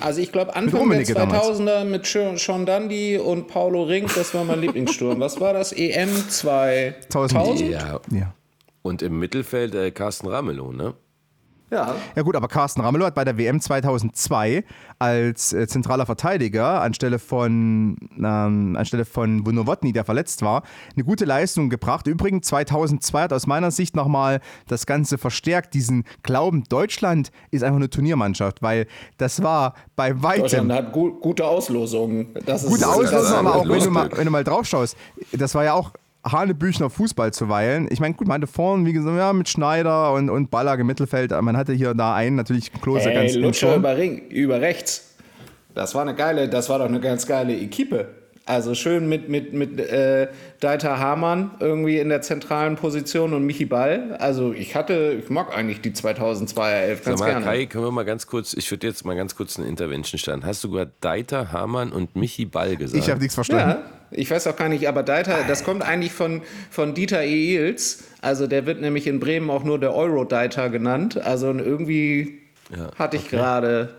Also 0.00 0.20
ich 0.20 0.32
glaube 0.32 0.56
Anfang 0.56 0.70
der 0.72 0.80
Rummenigge 0.80 1.14
damals. 1.14 1.46
2000er 1.60 1.84
mit 1.84 2.04
Sean- 2.06 2.36
Sean 2.36 2.66
Dundee 2.66 3.18
und 3.18 3.46
Paulo 3.46 3.84
Rink, 3.84 4.12
das 4.14 4.34
war 4.34 4.44
mein 4.44 4.60
Lieblingssturm. 4.62 5.20
Was 5.20 5.40
war 5.40 5.52
das? 5.52 5.72
EM 5.72 6.08
2000? 6.28 7.60
Ja. 7.60 8.00
Ja. 8.10 8.34
Und 8.82 9.02
im 9.02 9.18
Mittelfeld 9.18 9.74
äh, 9.74 9.90
Carsten 9.90 10.28
Ramelow, 10.28 10.72
ne? 10.72 10.94
Ja. 11.70 11.94
Ja 12.16 12.22
gut, 12.22 12.34
aber 12.34 12.48
Carsten 12.48 12.80
Ramelow 12.80 13.06
hat 13.06 13.14
bei 13.14 13.24
der 13.24 13.38
WM 13.38 13.60
2002 13.60 14.64
als 14.98 15.52
äh, 15.52 15.68
zentraler 15.68 16.04
Verteidiger 16.04 16.82
anstelle 16.82 17.18
von, 17.18 17.96
ähm, 18.18 18.76
anstelle 18.76 19.04
von 19.04 19.44
Bunowotny, 19.44 19.92
der 19.92 20.04
verletzt 20.04 20.42
war, 20.42 20.64
eine 20.96 21.04
gute 21.04 21.24
Leistung 21.24 21.70
gebracht. 21.70 22.06
Übrigens 22.08 22.48
2002 22.48 23.22
hat 23.22 23.32
aus 23.32 23.46
meiner 23.46 23.70
Sicht 23.70 23.94
nochmal 23.94 24.40
das 24.66 24.86
Ganze 24.86 25.16
verstärkt, 25.16 25.74
diesen 25.74 26.04
Glauben, 26.22 26.64
Deutschland 26.68 27.30
ist 27.52 27.62
einfach 27.62 27.76
eine 27.76 27.90
Turniermannschaft, 27.90 28.62
weil 28.62 28.86
das 29.18 29.42
war 29.42 29.74
bei 29.94 30.20
weitem... 30.22 30.42
Deutschland 30.42 30.72
hat 30.72 30.92
gu 30.92 31.12
gute 31.20 31.46
Auslosungen. 31.46 32.34
Das 32.46 32.64
ist 32.64 32.70
Gute 32.70 32.84
ist 33.04 33.32
aber 33.32 33.54
auch 33.54 33.68
wenn 33.68 33.84
du, 33.84 33.90
mal, 33.90 34.10
wenn 34.12 34.24
du 34.24 34.30
mal 34.30 34.44
drauf 34.44 34.66
schaust, 34.66 34.96
das 35.32 35.54
war 35.54 35.64
ja 35.64 35.74
auch 35.74 35.92
Hanebüchner 36.24 36.90
Fußball 36.90 37.32
zuweilen. 37.32 37.88
Ich 37.90 38.00
meine, 38.00 38.14
gut, 38.14 38.28
man 38.28 38.42
hatte 38.42 38.52
vorne, 38.52 38.84
wie 38.86 38.92
gesagt, 38.92 39.16
ja, 39.16 39.32
mit 39.32 39.48
Schneider 39.48 40.12
und, 40.12 40.28
und 40.28 40.50
Ballack 40.50 40.80
im 40.80 40.86
Mittelfeld, 40.86 41.30
man 41.40 41.56
hatte 41.56 41.72
hier 41.72 41.90
und 41.90 41.98
da 41.98 42.14
einen, 42.14 42.36
natürlich 42.36 42.72
Klose 42.72 43.12
ganz 43.12 43.32
Ey, 43.32 43.38
im 43.38 43.42
Lutscher 43.42 43.76
über, 43.76 43.96
Ring, 43.96 44.28
über 44.28 44.60
rechts. 44.60 45.14
Das 45.74 45.94
war 45.94 46.02
eine 46.02 46.14
geile, 46.14 46.48
das 46.48 46.68
war 46.68 46.78
doch 46.78 46.86
eine 46.88 47.00
ganz 47.00 47.26
geile 47.26 47.56
Equipe. 47.56 48.08
Also 48.46 48.74
schön 48.74 49.08
mit, 49.08 49.28
mit, 49.28 49.52
mit 49.52 49.78
äh, 49.78 50.26
Deiter 50.58 50.98
Hamann 50.98 51.52
irgendwie 51.60 51.98
in 51.98 52.08
der 52.08 52.20
zentralen 52.20 52.74
Position 52.74 53.32
und 53.32 53.44
Michi 53.46 53.64
Ball. 53.64 54.16
Also 54.18 54.52
ich 54.52 54.74
hatte, 54.74 55.22
ich 55.22 55.30
mag 55.30 55.56
eigentlich 55.56 55.80
die 55.82 55.92
2002er 55.92 56.68
Elf 56.68 57.04
ganz 57.04 57.20
Sag 57.20 57.28
mal, 57.28 57.32
gerne. 57.32 57.44
Kai, 57.46 57.66
können 57.66 57.84
wir 57.84 57.92
mal 57.92 58.04
ganz 58.04 58.26
kurz, 58.26 58.54
ich 58.54 58.68
würde 58.70 58.88
jetzt 58.88 59.04
mal 59.04 59.14
ganz 59.14 59.36
kurz 59.36 59.58
eine 59.58 59.68
Intervention 59.68 60.18
starten. 60.18 60.44
Hast 60.44 60.64
du 60.64 60.70
gerade 60.70 60.90
Deiter, 61.00 61.52
Hamann 61.52 61.92
und 61.92 62.16
Michi 62.16 62.44
Ball 62.44 62.76
gesagt? 62.76 63.00
Ich 63.00 63.08
habe 63.08 63.20
nichts 63.20 63.36
verstanden. 63.36 63.82
Ja, 63.82 63.99
ich 64.10 64.30
weiß 64.30 64.46
auch 64.46 64.56
gar 64.56 64.68
nicht, 64.68 64.88
aber 64.88 65.02
Deiter, 65.02 65.44
das 65.46 65.64
kommt 65.64 65.82
eigentlich 65.82 66.12
von, 66.12 66.42
von 66.70 66.94
Dieter 66.94 67.22
Ehls. 67.22 68.04
Also 68.20 68.46
der 68.46 68.66
wird 68.66 68.80
nämlich 68.80 69.06
in 69.06 69.20
Bremen 69.20 69.50
auch 69.50 69.64
nur 69.64 69.78
der 69.78 69.94
Euro-Deiter 69.94 70.68
genannt. 70.70 71.16
Also 71.22 71.52
irgendwie 71.52 72.40
hatte 72.98 73.16
ich 73.16 73.28
gerade 73.28 73.94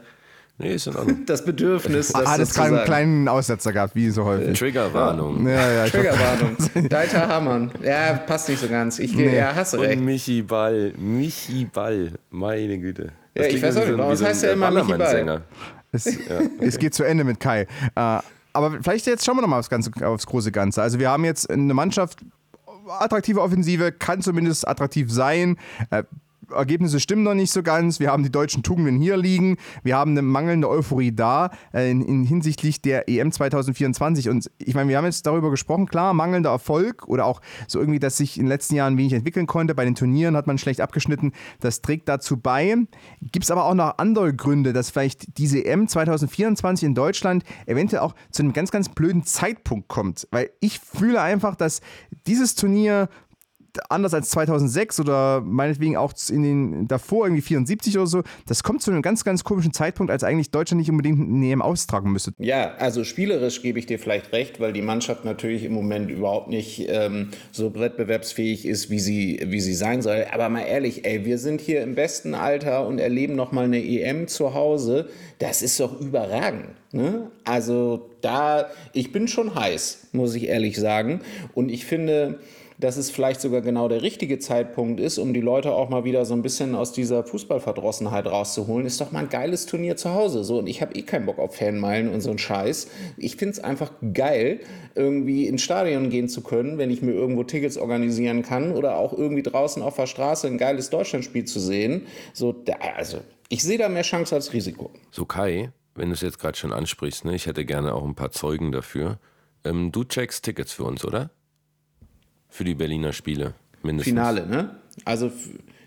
Nee, 0.57 0.76
ist 0.76 0.86
in 0.86 0.95
Ordnung. 0.95 1.18
das 1.26 1.43
Bedürfnis, 1.43 2.09
das 2.09 2.26
Ah, 2.26 2.34
so 2.34 2.38
das 2.39 2.49
zu 2.49 2.55
gerade 2.55 2.68
einen 2.68 2.76
sagen. 2.76 2.86
kleinen 2.86 3.28
Aussetzer 3.28 3.74
gehabt, 3.74 3.95
wie 3.95 4.12
so 4.12 4.26
häufig. 4.26 4.59
Triggerwarnung. 4.59 5.47
Ja, 5.47 5.72
ja, 5.72 5.86
Triggerwarnung. 5.88 6.55
Deiter 6.89 7.28
Hamann. 7.28 7.72
Ja, 7.84 8.14
passt 8.14 8.47
nicht 8.47 8.62
so 8.62 8.68
ganz. 8.68 8.99
Ich, 8.99 9.16
Nee. 9.16 9.36
Ja, 9.38 9.55
hast 9.55 9.74
du 9.74 9.78
Und 9.80 9.86
recht. 9.86 9.99
Michi 10.01 10.43
Ball. 10.43 10.93
Michi 10.97 11.66
Ball. 11.66 12.12
Meine 12.30 12.78
Güte. 12.78 13.12
Ja, 13.36 13.45
ich 13.45 13.62
weiß 13.62 13.78
auch 13.78 13.86
nicht, 13.86 13.97
warum 13.97 14.16
so 14.16 14.26
heißt 14.26 14.43
der 14.43 14.53
immer 14.53 14.70
Michi 14.70 14.93
Ball? 14.93 15.41
Es, 15.91 16.07
es 16.59 16.78
geht 16.78 16.93
zu 16.93 17.03
Ende 17.03 17.24
mit 17.24 17.39
Kai. 17.39 17.62
Äh, 17.95 18.20
aber 18.53 18.81
vielleicht 18.81 19.05
jetzt 19.07 19.25
schauen 19.25 19.37
wir 19.37 19.41
nochmal 19.41 19.59
aufs, 19.59 19.69
aufs 20.01 20.25
große 20.25 20.51
Ganze. 20.51 20.81
Also 20.81 20.99
wir 20.99 21.09
haben 21.09 21.25
jetzt 21.25 21.49
eine 21.49 21.73
Mannschaft, 21.73 22.19
attraktive 22.87 23.41
Offensive, 23.41 23.91
kann 23.91 24.21
zumindest 24.21 24.67
attraktiv 24.67 25.11
sein. 25.11 25.57
Ergebnisse 26.53 26.99
stimmen 26.99 27.23
noch 27.23 27.33
nicht 27.33 27.51
so 27.51 27.63
ganz. 27.63 27.99
Wir 27.99 28.11
haben 28.11 28.23
die 28.23 28.31
deutschen 28.31 28.63
Tugenden 28.63 28.97
hier 28.97 29.17
liegen. 29.17 29.57
Wir 29.83 29.97
haben 29.97 30.11
eine 30.11 30.21
mangelnde 30.21 30.69
Euphorie 30.69 31.11
da 31.11 31.51
äh, 31.73 31.89
in, 31.89 32.01
in 32.01 32.23
hinsichtlich 32.23 32.81
der 32.81 33.09
EM 33.09 33.31
2024. 33.31 34.29
Und 34.29 34.49
ich 34.57 34.75
meine, 34.75 34.89
wir 34.89 34.97
haben 34.97 35.05
jetzt 35.05 35.25
darüber 35.25 35.49
gesprochen, 35.49 35.87
klar, 35.87 36.13
mangelnder 36.13 36.51
Erfolg 36.51 37.07
oder 37.07 37.25
auch 37.25 37.41
so 37.67 37.79
irgendwie, 37.79 37.99
dass 37.99 38.17
sich 38.17 38.37
in 38.37 38.43
den 38.43 38.49
letzten 38.49 38.75
Jahren 38.75 38.97
wenig 38.97 39.13
entwickeln 39.13 39.47
konnte. 39.47 39.75
Bei 39.75 39.85
den 39.85 39.95
Turnieren 39.95 40.35
hat 40.35 40.47
man 40.47 40.57
schlecht 40.57 40.81
abgeschnitten. 40.81 41.31
Das 41.59 41.81
trägt 41.81 42.07
dazu 42.09 42.37
bei. 42.37 42.75
Gibt 43.21 43.45
es 43.45 43.51
aber 43.51 43.65
auch 43.65 43.73
noch 43.73 43.97
andere 43.97 44.33
Gründe, 44.33 44.73
dass 44.73 44.89
vielleicht 44.89 45.37
diese 45.37 45.63
EM 45.63 45.87
2024 45.87 46.85
in 46.87 46.95
Deutschland 46.95 47.43
eventuell 47.65 48.01
auch 48.01 48.15
zu 48.31 48.43
einem 48.43 48.53
ganz, 48.53 48.71
ganz 48.71 48.89
blöden 48.89 49.23
Zeitpunkt 49.23 49.87
kommt. 49.87 50.27
Weil 50.31 50.51
ich 50.59 50.79
fühle 50.79 51.21
einfach, 51.21 51.55
dass 51.55 51.81
dieses 52.27 52.55
Turnier 52.55 53.09
anders 53.89 54.13
als 54.13 54.30
2006 54.30 54.99
oder 54.99 55.41
meinetwegen 55.41 55.97
auch 55.97 56.13
in 56.30 56.43
den 56.43 56.88
davor 56.88 57.26
irgendwie 57.26 57.41
74 57.41 57.97
oder 57.97 58.07
so, 58.07 58.24
das 58.47 58.63
kommt 58.63 58.82
zu 58.82 58.91
einem 58.91 59.01
ganz, 59.01 59.24
ganz 59.24 59.43
komischen 59.43 59.74
Zeitpunkt, 59.74 60.11
als 60.11 60.24
eigentlich 60.24 60.51
Deutschland 60.51 60.80
nicht 60.80 60.89
unbedingt 60.89 61.19
eine 61.19 61.45
EM 61.45 61.61
austragen 61.61 62.11
müsste. 62.11 62.32
Ja, 62.38 62.76
also 62.76 63.03
spielerisch 63.03 63.61
gebe 63.61 63.80
ich 63.80 63.86
dir 63.86 63.99
vielleicht 63.99 64.32
recht, 64.34 64.59
weil 64.59 64.74
die 64.74 64.82
Mannschaft 64.82 65.26
natürlich 65.26 65.63
im 65.63 65.74
Moment 65.74 66.09
überhaupt 66.09 66.49
nicht 66.49 66.88
ähm, 66.89 67.30
so 67.51 67.74
wettbewerbsfähig 67.74 68.65
ist, 68.65 68.89
wie 68.89 68.99
sie, 68.99 69.41
wie 69.45 69.61
sie 69.61 69.74
sein 69.74 70.01
soll. 70.01 70.26
Aber 70.32 70.49
mal 70.49 70.61
ehrlich, 70.61 71.05
ey, 71.05 71.26
wir 71.26 71.38
sind 71.38 71.61
hier 71.61 71.82
im 71.82 71.95
besten 71.95 72.34
Alter 72.34 72.88
und 72.88 72.99
erleben 72.99 73.36
noch 73.36 73.51
mal 73.51 73.65
eine 73.65 73.84
EM 73.84 74.28
zu 74.28 74.53
Hause. 74.53 75.09
Das 75.39 75.61
ist 75.61 75.80
doch 75.80 75.99
überragend. 75.99 76.69
Ne? 76.91 77.32
Also 77.45 78.09
da, 78.22 78.67
ich 78.93 79.11
bin 79.11 79.28
schon 79.28 79.55
heiß, 79.55 80.07
muss 80.11 80.36
ich 80.36 80.47
ehrlich 80.47 80.78
sagen. 80.78 81.22
Und 81.53 81.69
ich 81.69 81.86
finde, 81.86 82.39
dass 82.82 82.97
es 82.97 83.11
vielleicht 83.11 83.41
sogar 83.41 83.61
genau 83.61 83.88
der 83.88 84.01
richtige 84.01 84.39
Zeitpunkt 84.39 84.99
ist, 84.99 85.19
um 85.19 85.34
die 85.34 85.39
Leute 85.39 85.71
auch 85.71 85.89
mal 85.89 86.03
wieder 86.03 86.25
so 86.25 86.34
ein 86.34 86.41
bisschen 86.41 86.73
aus 86.73 86.91
dieser 86.91 87.23
Fußballverdrossenheit 87.23 88.25
rauszuholen, 88.25 88.88
ist 88.88 88.99
doch 88.99 89.11
mal 89.11 89.19
ein 89.19 89.29
geiles 89.29 89.67
Turnier 89.67 89.97
zu 89.97 90.13
Hause. 90.13 90.43
So, 90.43 90.57
und 90.57 90.67
ich 90.67 90.82
habe 90.82 90.95
eh 90.95 91.03
keinen 91.03 91.27
Bock 91.27 91.38
auf 91.38 91.55
Fanmeilen 91.55 92.09
und 92.09 92.21
so 92.21 92.32
einen 92.32 92.39
Scheiß. 92.39 92.88
Ich 93.17 93.36
finde 93.36 93.53
es 93.53 93.59
einfach 93.59 93.91
geil, 94.13 94.61
irgendwie 94.95 95.45
ins 95.45 95.61
Stadion 95.61 96.09
gehen 96.09 96.27
zu 96.27 96.41
können, 96.41 96.79
wenn 96.79 96.89
ich 96.89 97.03
mir 97.03 97.11
irgendwo 97.11 97.43
Tickets 97.43 97.77
organisieren 97.77 98.41
kann 98.41 98.71
oder 98.71 98.95
auch 98.95 99.13
irgendwie 99.13 99.43
draußen 99.43 99.84
auf 99.84 99.95
der 99.95 100.07
Straße 100.07 100.47
ein 100.47 100.57
geiles 100.57 100.89
Deutschlandspiel 100.89 101.45
zu 101.45 101.59
sehen. 101.59 102.07
So, 102.34 102.51
da, 102.51 102.73
also, 102.97 103.19
ich 103.49 103.61
sehe 103.61 103.77
da 103.77 103.89
mehr 103.89 104.01
Chance 104.01 104.34
als 104.34 104.53
Risiko. 104.53 104.89
So, 105.11 105.25
Kai, 105.25 105.71
wenn 105.93 106.09
du 106.09 106.15
es 106.15 106.21
jetzt 106.21 106.39
gerade 106.39 106.57
schon 106.57 106.73
ansprichst, 106.73 107.25
ne, 107.25 107.36
ich 107.36 107.45
hätte 107.45 107.63
gerne 107.63 107.93
auch 107.93 108.03
ein 108.03 108.15
paar 108.15 108.32
Zeugen 108.32 108.71
dafür. 108.71 109.19
Ähm, 109.63 109.91
du 109.91 110.03
checkst 110.03 110.43
Tickets 110.43 110.73
für 110.73 110.86
uns, 110.86 111.05
oder? 111.05 111.29
Für 112.51 112.63
die 112.63 112.75
Berliner 112.75 113.13
Spiele, 113.13 113.55
mindestens. 113.81 114.11
Finale, 114.11 114.45
ne? 114.45 114.75
Also 115.05 115.31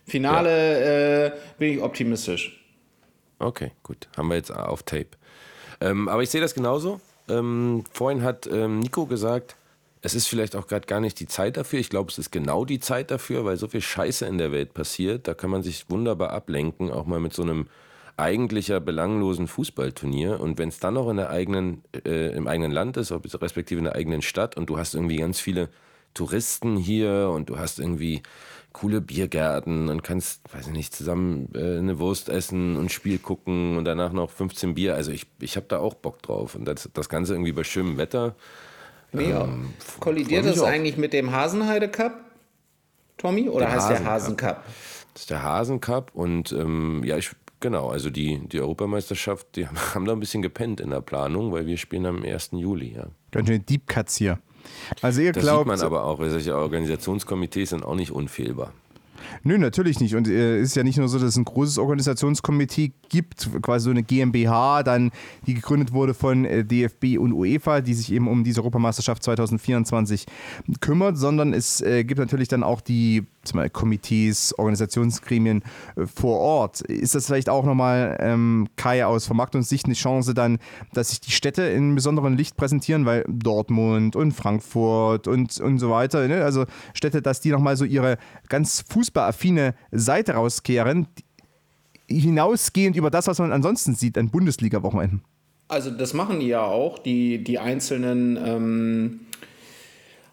Finale 0.06 1.26
äh, 1.26 1.32
bin 1.58 1.74
ich 1.74 1.80
optimistisch. 1.80 2.60
Okay, 3.38 3.70
gut. 3.82 4.08
Haben 4.16 4.28
wir 4.28 4.36
jetzt 4.36 4.50
auf 4.50 4.82
Tape. 4.82 5.10
Ähm, 5.80 6.08
aber 6.08 6.22
ich 6.22 6.30
sehe 6.30 6.40
das 6.40 6.54
genauso. 6.54 7.00
Ähm, 7.28 7.84
vorhin 7.92 8.22
hat 8.22 8.46
ähm, 8.46 8.80
Nico 8.80 9.06
gesagt, 9.06 9.56
es 10.02 10.14
ist 10.14 10.26
vielleicht 10.26 10.56
auch 10.56 10.66
gerade 10.66 10.86
gar 10.86 11.00
nicht 11.00 11.20
die 11.20 11.26
Zeit 11.26 11.56
dafür. 11.56 11.78
Ich 11.78 11.90
glaube, 11.90 12.10
es 12.10 12.18
ist 12.18 12.30
genau 12.30 12.64
die 12.64 12.80
Zeit 12.80 13.10
dafür, 13.10 13.44
weil 13.44 13.56
so 13.56 13.68
viel 13.68 13.80
Scheiße 13.80 14.26
in 14.26 14.38
der 14.38 14.52
Welt 14.52 14.74
passiert. 14.74 15.28
Da 15.28 15.34
kann 15.34 15.50
man 15.50 15.62
sich 15.62 15.88
wunderbar 15.88 16.30
ablenken, 16.30 16.90
auch 16.90 17.06
mal 17.06 17.20
mit 17.20 17.32
so 17.32 17.42
einem 17.42 17.68
eigentlicher 18.16 18.80
belanglosen 18.80 19.48
Fußballturnier. 19.48 20.40
Und 20.40 20.58
wenn 20.58 20.68
es 20.68 20.78
dann 20.78 20.94
noch 20.94 21.08
in 21.08 21.16
der 21.16 21.30
eigenen, 21.30 21.82
äh, 22.04 22.34
im 22.36 22.46
eigenen 22.46 22.70
Land 22.70 22.96
ist, 22.96 23.12
respektive 23.12 23.78
in 23.78 23.84
der 23.84 23.94
eigenen 23.94 24.22
Stadt, 24.22 24.56
und 24.56 24.70
du 24.70 24.78
hast 24.78 24.94
irgendwie 24.94 25.16
ganz 25.16 25.40
viele 25.40 25.68
Touristen 26.14 26.76
hier 26.76 27.30
und 27.32 27.50
du 27.50 27.58
hast 27.58 27.78
irgendwie 27.78 28.22
coole 28.72 29.00
Biergärten 29.00 29.88
und 29.88 30.02
kannst, 30.02 30.42
weiß 30.52 30.66
ich 30.66 30.72
nicht, 30.72 30.94
zusammen 30.94 31.48
äh, 31.54 31.78
eine 31.78 31.98
Wurst 32.00 32.28
essen 32.28 32.76
und 32.76 32.90
Spiel 32.90 33.18
gucken 33.18 33.78
und 33.78 33.84
danach 33.84 34.12
noch 34.12 34.30
15 34.30 34.74
Bier. 34.74 34.94
Also 34.94 35.12
ich, 35.12 35.26
ich 35.40 35.56
habe 35.56 35.66
da 35.68 35.78
auch 35.78 35.94
Bock 35.94 36.20
drauf. 36.22 36.56
Und 36.56 36.64
das, 36.64 36.90
das 36.92 37.08
Ganze 37.08 37.34
irgendwie 37.34 37.52
bei 37.52 37.62
schönem 37.62 37.96
Wetter. 37.98 38.34
Ja. 39.12 39.44
Ähm, 39.44 39.74
Kollidiert 40.00 40.44
das 40.44 40.58
auch. 40.58 40.66
eigentlich 40.66 40.96
mit 40.96 41.12
dem 41.12 41.30
Hasenheide 41.30 41.88
Cup, 41.88 42.18
Tommy? 43.16 43.48
Oder 43.48 43.66
Der 43.66 43.74
heißt 43.74 43.90
der 43.90 44.04
Hasen-Cup. 44.04 44.06
Hasen 44.10 44.36
Cup? 44.36 44.64
Das 45.14 45.22
ist 45.22 45.30
der 45.30 45.42
Hasencup 45.44 46.10
und 46.12 46.50
ähm, 46.50 47.02
ja, 47.04 47.16
ich, 47.16 47.30
genau, 47.60 47.88
also 47.88 48.10
die, 48.10 48.40
die 48.48 48.60
Europameisterschaft, 48.60 49.54
die 49.54 49.68
haben 49.94 50.04
da 50.04 50.12
ein 50.12 50.20
bisschen 50.20 50.42
gepennt 50.42 50.80
in 50.80 50.90
der 50.90 51.00
Planung, 51.00 51.52
weil 51.52 51.66
wir 51.66 51.76
spielen 51.76 52.06
am 52.06 52.24
1. 52.24 52.50
Juli, 52.52 52.94
ja. 52.96 53.06
Ganz 53.30 53.48
schön 53.48 53.64
Deep 53.64 53.86
Cuts 53.86 54.16
hier. 54.16 54.40
Also 55.02 55.20
ihr 55.20 55.32
Das 55.32 55.42
glaubt, 55.42 55.68
sieht 55.68 55.78
man 55.78 55.86
aber 55.86 56.04
auch, 56.04 56.18
solche 56.18 56.56
Organisationskomitees 56.56 57.70
sind 57.70 57.84
auch 57.84 57.94
nicht 57.94 58.10
unfehlbar. 58.10 58.72
Nö, 59.42 59.58
natürlich 59.58 60.00
nicht. 60.00 60.14
Und 60.14 60.28
äh, 60.28 60.58
es 60.58 60.70
ist 60.70 60.76
ja 60.76 60.82
nicht 60.82 60.98
nur 60.98 61.08
so, 61.08 61.18
dass 61.18 61.28
es 61.28 61.36
ein 61.36 61.44
großes 61.44 61.78
Organisationskomitee 61.78 62.92
gibt, 63.08 63.48
quasi 63.62 63.84
so 63.84 63.90
eine 63.90 64.02
GmbH, 64.02 64.82
dann 64.82 65.10
die 65.46 65.54
gegründet 65.54 65.92
wurde 65.92 66.14
von 66.14 66.44
äh, 66.44 66.64
DFB 66.64 67.18
und 67.18 67.32
UEFA, 67.32 67.80
die 67.80 67.94
sich 67.94 68.12
eben 68.12 68.28
um 68.28 68.44
diese 68.44 68.60
Europameisterschaft 68.60 69.22
2024 69.22 70.26
kümmert, 70.80 71.16
sondern 71.18 71.52
es 71.52 71.80
äh, 71.80 72.04
gibt 72.04 72.20
natürlich 72.20 72.48
dann 72.48 72.62
auch 72.62 72.80
die 72.80 73.24
Beispiel 73.52 73.70
Komitees, 73.70 74.56
Organisationsgremien 74.58 75.62
äh, 75.96 76.06
vor 76.06 76.38
Ort. 76.38 76.80
Ist 76.82 77.14
das 77.14 77.26
vielleicht 77.26 77.48
auch 77.48 77.64
nochmal, 77.64 78.16
ähm, 78.20 78.68
Kai, 78.76 79.04
aus 79.04 79.26
Vermarktungssicht 79.26 79.86
eine 79.86 79.94
Chance 79.94 80.34
dann, 80.34 80.58
dass 80.92 81.10
sich 81.10 81.20
die 81.20 81.30
Städte 81.30 81.62
in 81.62 81.94
besonderem 81.94 82.34
Licht 82.36 82.56
präsentieren, 82.56 83.06
weil 83.06 83.24
Dortmund 83.28 84.16
und 84.16 84.32
Frankfurt 84.32 85.28
und, 85.28 85.60
und 85.60 85.78
so 85.78 85.90
weiter, 85.90 86.26
ne? 86.28 86.44
also 86.44 86.64
Städte, 86.94 87.22
dass 87.22 87.40
die 87.40 87.50
nochmal 87.50 87.76
so 87.76 87.84
ihre 87.84 88.18
ganz 88.48 88.84
fußballaffine 88.88 89.74
Seite 89.92 90.32
rauskehren, 90.32 91.06
hinausgehend 92.08 92.96
über 92.96 93.10
das, 93.10 93.26
was 93.26 93.38
man 93.38 93.52
ansonsten 93.52 93.94
sieht 93.94 94.18
an 94.18 94.30
Bundesliga-Wochenenden. 94.30 95.22
Also 95.68 95.90
das 95.90 96.12
machen 96.12 96.40
die 96.40 96.48
ja 96.48 96.62
auch, 96.62 96.98
die, 96.98 97.42
die 97.42 97.58
einzelnen 97.58 98.36
ähm, 98.36 99.20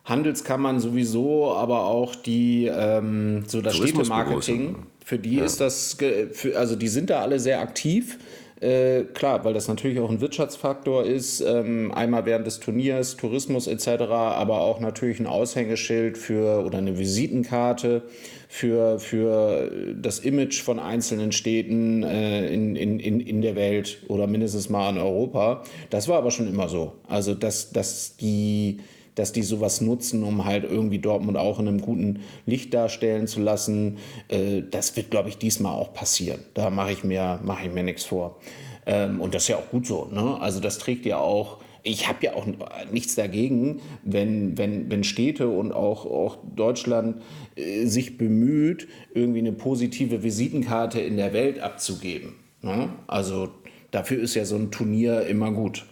Handelskammern 0.05 0.79
sowieso, 0.79 1.53
aber 1.53 1.85
auch 1.85 2.15
die 2.15 2.69
ähm, 2.73 3.43
so 3.47 3.61
das 3.61 3.77
Städtemarketing. 3.77 4.75
Für 5.03 5.19
die 5.19 5.37
Ja. 5.37 5.45
ist 5.45 5.59
das, 5.59 5.97
für, 6.31 6.57
also 6.57 6.75
die 6.75 6.87
sind 6.87 7.09
da 7.09 7.21
alle 7.21 7.39
sehr 7.39 7.59
aktiv. 7.59 8.17
Äh, 8.61 9.05
klar, 9.15 9.43
weil 9.43 9.55
das 9.55 9.67
natürlich 9.67 9.99
auch 9.99 10.11
ein 10.11 10.21
Wirtschaftsfaktor 10.21 11.03
ist, 11.03 11.41
ähm, 11.41 11.91
einmal 11.91 12.27
während 12.27 12.45
des 12.45 12.59
Turniers, 12.59 13.17
Tourismus 13.17 13.65
etc., 13.65 14.03
aber 14.11 14.61
auch 14.61 14.79
natürlich 14.79 15.19
ein 15.19 15.25
Aushängeschild 15.25 16.15
für 16.15 16.63
oder 16.63 16.77
eine 16.77 16.99
Visitenkarte 16.99 18.03
für, 18.47 18.99
für 18.99 19.71
das 19.99 20.19
Image 20.19 20.61
von 20.61 20.77
einzelnen 20.77 21.31
Städten 21.31 22.03
äh, 22.03 22.53
in, 22.53 22.75
in, 22.75 22.99
in, 22.99 23.19
in 23.19 23.41
der 23.41 23.55
Welt 23.55 24.03
oder 24.09 24.27
mindestens 24.27 24.69
mal 24.69 24.91
in 24.91 24.99
Europa. 24.99 25.63
Das 25.89 26.07
war 26.07 26.19
aber 26.19 26.29
schon 26.29 26.47
immer 26.47 26.69
so. 26.69 26.93
Also, 27.07 27.33
dass, 27.33 27.71
dass 27.71 28.15
die 28.17 28.77
dass 29.15 29.33
die 29.33 29.43
sowas 29.43 29.81
nutzen, 29.81 30.23
um 30.23 30.45
halt 30.45 30.63
irgendwie 30.63 30.99
Dortmund 30.99 31.37
auch 31.37 31.59
in 31.59 31.67
einem 31.67 31.81
guten 31.81 32.21
Licht 32.45 32.73
darstellen 32.73 33.27
zu 33.27 33.41
lassen. 33.41 33.97
Äh, 34.27 34.63
das 34.69 34.95
wird, 34.95 35.11
glaube 35.11 35.29
ich, 35.29 35.37
diesmal 35.37 35.73
auch 35.73 35.93
passieren. 35.93 36.39
Da 36.53 36.69
mache 36.69 36.91
ich 36.91 37.03
mir, 37.03 37.39
mache 37.43 37.67
ich 37.67 37.73
mir 37.73 37.83
nichts 37.83 38.05
vor. 38.05 38.39
Ähm, 38.85 39.21
und 39.21 39.35
das 39.35 39.43
ist 39.43 39.47
ja 39.49 39.57
auch 39.57 39.69
gut 39.69 39.85
so. 39.85 40.05
Ne? 40.11 40.39
Also 40.39 40.59
das 40.59 40.77
trägt 40.77 41.05
ja 41.05 41.17
auch. 41.17 41.59
Ich 41.83 42.07
habe 42.07 42.19
ja 42.21 42.33
auch 42.35 42.45
nichts 42.91 43.15
dagegen, 43.15 43.81
wenn, 44.03 44.57
wenn, 44.57 44.91
wenn 44.91 45.03
Städte 45.03 45.49
und 45.49 45.71
auch, 45.71 46.05
auch 46.05 46.37
Deutschland 46.55 47.21
äh, 47.55 47.85
sich 47.85 48.17
bemüht, 48.17 48.87
irgendwie 49.13 49.39
eine 49.39 49.51
positive 49.51 50.23
Visitenkarte 50.23 51.01
in 51.01 51.17
der 51.17 51.33
Welt 51.33 51.59
abzugeben. 51.59 52.35
Ne? 52.61 52.89
Also 53.07 53.49
dafür 53.89 54.21
ist 54.21 54.35
ja 54.35 54.45
so 54.45 54.55
ein 54.55 54.71
Turnier 54.71 55.25
immer 55.25 55.51
gut. 55.51 55.85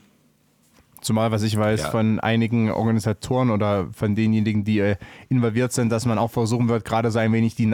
Zumal, 1.02 1.32
was 1.32 1.44
ich 1.44 1.58
weiß 1.58 1.84
Ja. 1.84 1.90
von 1.92 2.20
einigen 2.20 2.72
Organisatoren 2.72 3.52
oder 3.52 3.88
von 3.94 4.16
denjenigen, 4.16 4.64
die 4.64 4.80
äh, 4.80 4.96
involviert 5.30 5.72
sind, 5.72 5.90
dass 5.92 6.06
man 6.06 6.18
auch 6.18 6.32
versuchen 6.32 6.68
wird, 6.68 6.86
gerade 6.86 7.10
so 7.12 7.20
ein 7.20 7.32
wenig 7.32 7.56
die 7.56 7.66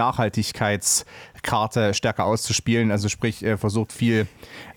Nachhaltigkeitskarte 1.46 1.93
stärker 1.93 2.26
auszuspielen. 2.26 2.91
Also 2.91 3.10
sprich, 3.10 3.43
äh, 3.43 3.58
versucht 3.58 3.93
viel 3.93 4.28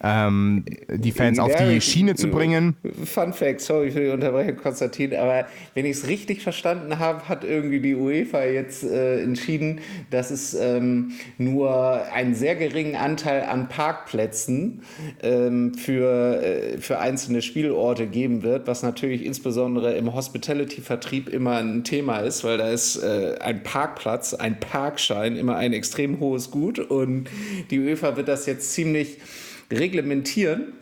ähm, 0.03 0.65
die 0.89 1.13
Fans 1.13 1.39
auf 1.39 1.55
die 1.57 1.81
Schiene 1.81 2.15
zu 2.15 2.29
bringen. 2.29 2.77
Fun 3.05 3.33
Fact, 3.33 3.61
sorry 3.61 3.91
für 3.91 4.01
die 4.01 4.09
Unterbrechung, 4.09 4.57
Konstantin, 4.57 5.15
aber 5.15 5.47
wenn 5.75 5.87
ich 5.87 5.99
es 5.99 6.07
richtig 6.07 6.43
verstanden 6.43 6.99
habe, 6.99 7.29
hat 7.29 7.45
irgendwie 7.45 7.81
die 7.81 7.95
UEFA 7.95 8.45
jetzt 8.45 8.85
äh, 8.85 9.23
entschieden, 9.23 9.81
dass 10.11 10.31
es 10.31 10.55
ähm, 10.55 11.13
nur 11.39 12.03
einen 12.13 12.35
sehr 12.35 12.55
geringen 12.55 12.97
Anteil 12.97 13.43
an 13.43 13.69
Parkplätzen 13.69 14.83
ähm, 15.23 15.75
für, 15.75 16.43
äh, 16.43 16.79
für 16.79 16.99
einzelne 16.99 17.43
Spielorte 17.43 18.07
geben 18.07 18.43
wird, 18.43 18.67
was 18.67 18.83
natürlich 18.83 19.25
insbesondere 19.25 19.95
im 19.95 20.15
Hospitality-Vertrieb 20.15 21.29
immer 21.29 21.57
ein 21.57 21.85
Thema 21.85 22.19
ist, 22.19 22.45
weil 22.45 22.59
da 22.59 22.69
ist 22.69 22.97
äh, 23.03 23.37
ein 23.41 23.63
Parkplatz, 23.63 24.35
ein 24.35 24.61
Parkschein 24.61 25.37
immer 25.37 25.57
ein 25.57 25.73
extrem 25.73 26.21
hohes 26.21 26.51
Gut 26.51 26.58
und 26.65 27.29
die 27.71 27.79
UEFA 27.81 28.17
wird 28.17 28.29
das 28.29 28.47
jetzt 28.47 28.73
ziemlich 28.73 29.19
reglementieren. 29.71 30.73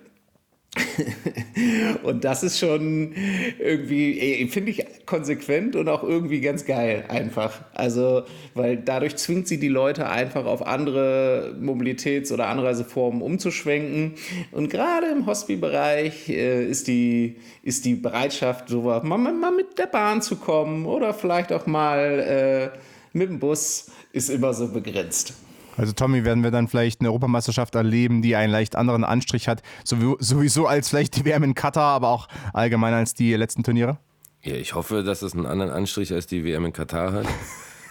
und 2.02 2.24
das 2.24 2.42
ist 2.42 2.58
schon 2.58 3.14
irgendwie, 3.58 4.18
eh, 4.18 4.46
finde 4.48 4.70
ich, 4.70 4.84
konsequent 5.06 5.76
und 5.76 5.88
auch 5.88 6.02
irgendwie 6.02 6.40
ganz 6.40 6.64
geil 6.64 7.04
einfach. 7.08 7.64
Also, 7.72 8.24
weil 8.54 8.76
dadurch 8.76 9.16
zwingt 9.16 9.48
sie 9.48 9.58
die 9.58 9.68
Leute 9.68 10.08
einfach 10.08 10.44
auf 10.44 10.66
andere 10.66 11.56
Mobilitäts- 11.60 12.32
oder 12.32 12.48
Anreiseformen 12.48 13.22
umzuschwenken. 13.22 14.14
Und 14.52 14.68
gerade 14.68 15.06
im 15.06 15.26
Hospi-Bereich 15.26 16.28
äh, 16.28 16.66
ist, 16.68 16.88
die, 16.88 17.36
ist 17.62 17.84
die 17.84 17.94
Bereitschaft, 17.94 18.68
so 18.68 18.82
mal, 18.82 19.02
mal 19.02 19.52
mit 19.52 19.78
der 19.78 19.86
Bahn 19.86 20.20
zu 20.20 20.36
kommen 20.36 20.86
oder 20.86 21.14
vielleicht 21.14 21.52
auch 21.52 21.66
mal 21.66 22.72
äh, 22.74 22.78
mit 23.16 23.30
dem 23.30 23.38
Bus, 23.38 23.90
ist 24.12 24.28
immer 24.30 24.52
so 24.52 24.68
begrenzt. 24.68 25.34
Also 25.76 25.92
Tommy, 25.92 26.24
werden 26.24 26.42
wir 26.42 26.50
dann 26.50 26.68
vielleicht 26.68 27.00
eine 27.00 27.08
Europameisterschaft 27.10 27.74
erleben, 27.74 28.22
die 28.22 28.34
einen 28.36 28.52
leicht 28.52 28.76
anderen 28.76 29.04
Anstrich 29.04 29.48
hat, 29.48 29.62
sowie- 29.84 30.16
sowieso 30.20 30.66
als 30.66 30.88
vielleicht 30.88 31.16
die 31.16 31.24
WM 31.24 31.42
in 31.42 31.54
Katar, 31.54 31.94
aber 31.94 32.08
auch 32.08 32.28
allgemein 32.52 32.94
als 32.94 33.14
die 33.14 33.34
letzten 33.34 33.62
Turniere? 33.62 33.98
Ja, 34.42 34.54
ich 34.54 34.74
hoffe, 34.74 35.02
dass 35.02 35.22
es 35.22 35.34
einen 35.34 35.46
anderen 35.46 35.70
Anstrich 35.72 36.12
als 36.12 36.26
die 36.26 36.44
WM 36.44 36.64
in 36.66 36.72
Katar 36.72 37.12
hat. 37.12 37.26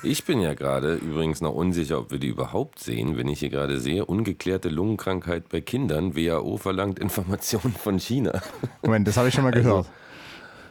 Ich 0.04 0.24
bin 0.24 0.40
ja 0.40 0.54
gerade 0.54 0.96
übrigens 0.96 1.42
noch 1.42 1.54
unsicher, 1.56 1.98
ob 1.98 2.12
wir 2.12 2.20
die 2.20 2.28
überhaupt 2.28 2.78
sehen, 2.78 3.18
wenn 3.18 3.28
ich 3.28 3.40
hier 3.40 3.50
gerade 3.50 3.80
sehe, 3.80 4.06
ungeklärte 4.06 4.70
Lungenkrankheit 4.70 5.50
bei 5.50 5.62
Kindern. 5.62 6.16
WHO 6.16 6.58
verlangt 6.58 7.00
Informationen 7.00 7.74
von 7.74 7.98
China. 7.98 8.40
Moment, 8.84 9.08
das 9.08 9.18
habe 9.18 9.30
ich 9.30 9.34
schon 9.34 9.46
mal 9.46 9.52
gehört. 9.54 9.88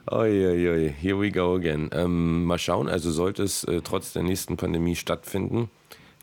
Uiuiui, 0.09 0.95
here 1.01 1.19
we 1.19 1.33
go 1.33 1.57
again. 1.57 1.91
Ähm, 1.93 2.45
mal 2.45 2.59
schauen, 2.59 2.89
also 2.89 3.11
sollte 3.11 3.43
es 3.43 3.65
äh, 3.65 3.81
trotz 3.83 4.13
der 4.13 4.23
nächsten 4.23 4.57
Pandemie 4.57 4.95
stattfinden, 4.95 5.69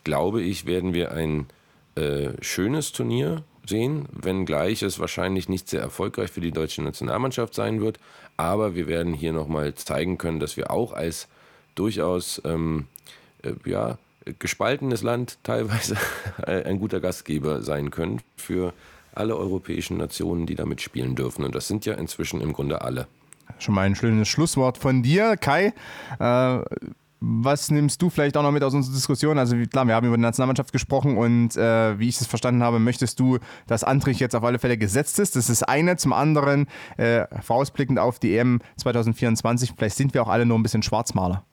glaube 0.03 0.41
ich, 0.41 0.65
werden 0.65 0.93
wir 0.93 1.11
ein 1.11 1.47
äh, 1.95 2.29
schönes 2.41 2.91
Turnier 2.91 3.43
sehen, 3.65 4.07
wenngleich 4.11 4.81
es 4.81 4.99
wahrscheinlich 4.99 5.49
nicht 5.49 5.69
sehr 5.69 5.81
erfolgreich 5.81 6.31
für 6.31 6.41
die 6.41 6.51
deutsche 6.51 6.81
Nationalmannschaft 6.81 7.53
sein 7.53 7.81
wird. 7.81 7.99
Aber 8.37 8.75
wir 8.75 8.87
werden 8.87 9.13
hier 9.13 9.33
nochmal 9.33 9.75
zeigen 9.75 10.17
können, 10.17 10.39
dass 10.39 10.57
wir 10.57 10.71
auch 10.71 10.93
als 10.93 11.27
durchaus 11.75 12.41
ähm, 12.45 12.87
äh, 13.43 13.53
ja, 13.65 13.97
gespaltenes 14.39 15.03
Land 15.03 15.37
teilweise 15.43 15.97
ein 16.45 16.79
guter 16.79 16.99
Gastgeber 16.99 17.61
sein 17.61 17.91
können 17.91 18.21
für 18.35 18.73
alle 19.13 19.35
europäischen 19.35 19.97
Nationen, 19.97 20.45
die 20.45 20.55
da 20.55 20.65
mitspielen 20.65 21.15
dürfen. 21.15 21.43
Und 21.43 21.53
das 21.53 21.67
sind 21.67 21.85
ja 21.85 21.95
inzwischen 21.95 22.41
im 22.41 22.53
Grunde 22.53 22.81
alle. 22.81 23.07
Schon 23.59 23.75
mal 23.75 23.81
ein 23.81 23.95
schönes 23.95 24.29
Schlusswort 24.29 24.77
von 24.77 25.03
dir, 25.03 25.35
Kai. 25.37 25.73
Äh, 26.19 26.59
was 27.23 27.69
nimmst 27.69 28.01
du 28.01 28.09
vielleicht 28.09 28.35
auch 28.35 28.41
noch 28.41 28.51
mit 28.51 28.63
aus 28.63 28.73
unserer 28.73 28.95
Diskussion? 28.95 29.37
Also 29.37 29.55
klar, 29.71 29.85
wir 29.85 29.93
haben 29.93 30.07
über 30.07 30.17
die 30.17 30.23
Nationalmannschaft 30.23 30.73
gesprochen 30.73 31.17
und 31.17 31.55
äh, 31.55 31.99
wie 31.99 32.09
ich 32.09 32.19
es 32.19 32.25
verstanden 32.25 32.63
habe, 32.63 32.79
möchtest 32.79 33.19
du, 33.19 33.37
dass 33.67 33.83
Antrich 33.83 34.19
jetzt 34.19 34.35
auf 34.35 34.43
alle 34.43 34.57
Fälle 34.57 34.77
gesetzt 34.77 35.19
ist. 35.19 35.35
Das 35.35 35.47
ist 35.47 35.61
eine. 35.63 35.97
Zum 35.97 36.13
anderen, 36.13 36.67
äh, 36.97 37.25
vorausblickend 37.43 37.99
auf 37.99 38.17
die 38.17 38.35
EM 38.35 38.59
2024, 38.77 39.73
vielleicht 39.77 39.97
sind 39.97 40.15
wir 40.15 40.23
auch 40.23 40.29
alle 40.29 40.47
nur 40.47 40.57
ein 40.57 40.63
bisschen 40.63 40.81
Schwarzmaler. 40.81 41.45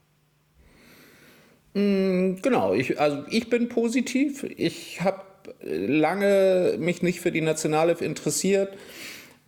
Mm, 1.74 2.36
Genau, 2.40 2.72
ich, 2.72 2.98
also 2.98 3.24
ich 3.28 3.50
bin 3.50 3.68
positiv. 3.68 4.44
Ich 4.56 5.02
habe 5.02 5.22
lange 5.62 6.76
mich 6.78 7.02
nicht 7.02 7.20
für 7.20 7.32
die 7.32 7.40
Nationalelf 7.42 8.00
interessiert, 8.00 8.72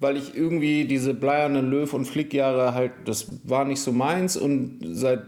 weil 0.01 0.17
ich 0.17 0.35
irgendwie 0.35 0.87
diese 0.87 1.13
bleiernen 1.13 1.71
Löw- 1.71 1.93
und 1.93 2.07
Flickjahre 2.07 2.75
halt, 2.75 2.93
das 3.05 3.27
war 3.45 3.67
nicht 3.67 3.81
so 3.81 3.93
meins. 3.93 4.37
Und 4.37 4.79
seit 4.83 5.21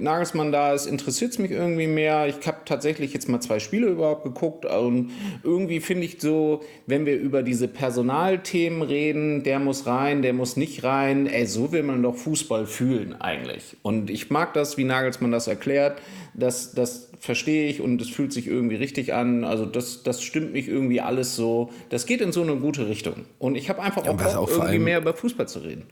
Nagelsmann 0.00 0.50
da 0.50 0.72
ist, 0.72 0.86
interessiert 0.86 1.32
es 1.32 1.38
mich 1.38 1.50
irgendwie 1.50 1.86
mehr. 1.86 2.26
Ich 2.26 2.46
habe 2.46 2.58
tatsächlich 2.64 3.12
jetzt 3.12 3.28
mal 3.28 3.40
zwei 3.40 3.58
Spiele 3.58 3.88
überhaupt 3.88 4.24
geguckt 4.24 4.64
und 4.64 5.10
irgendwie 5.42 5.80
finde 5.80 6.04
ich 6.06 6.20
so, 6.20 6.62
wenn 6.86 7.04
wir 7.04 7.18
über 7.18 7.42
diese 7.42 7.68
Personalthemen 7.68 8.80
reden, 8.82 9.42
der 9.42 9.58
muss 9.58 9.86
rein, 9.86 10.22
der 10.22 10.32
muss 10.32 10.56
nicht 10.56 10.84
rein, 10.84 11.26
ey, 11.26 11.46
so 11.46 11.70
will 11.72 11.82
man 11.82 12.02
doch 12.02 12.16
Fußball 12.16 12.66
fühlen 12.66 13.20
eigentlich. 13.20 13.76
Und 13.82 14.08
ich 14.08 14.30
mag 14.30 14.54
das, 14.54 14.78
wie 14.78 14.84
Nagelsmann 14.84 15.32
das 15.32 15.48
erklärt. 15.48 16.00
Das, 16.34 16.72
das 16.72 17.10
verstehe 17.20 17.68
ich 17.68 17.80
und 17.80 18.00
es 18.02 18.08
fühlt 18.08 18.32
sich 18.32 18.46
irgendwie 18.46 18.74
richtig 18.76 19.14
an. 19.14 19.44
Also 19.44 19.66
das, 19.66 20.02
das 20.02 20.22
stimmt 20.22 20.52
mich 20.52 20.68
irgendwie 20.68 21.00
alles 21.00 21.36
so. 21.36 21.70
Das 21.90 22.06
geht 22.06 22.20
in 22.20 22.32
so 22.32 22.42
eine 22.42 22.56
gute 22.56 22.88
Richtung. 22.88 23.24
Und 23.38 23.54
ich 23.54 23.68
habe 23.68 23.80
einfach 23.82 24.04
Ja, 24.04 24.12
auch 24.12 24.16
Bock, 24.16 24.34
auch 24.34 24.50
irgendwie 24.50 24.78
mehr 24.78 24.98
über 24.98 25.14
Fußball 25.14 25.48
zu 25.48 25.60
reden. 25.60 25.84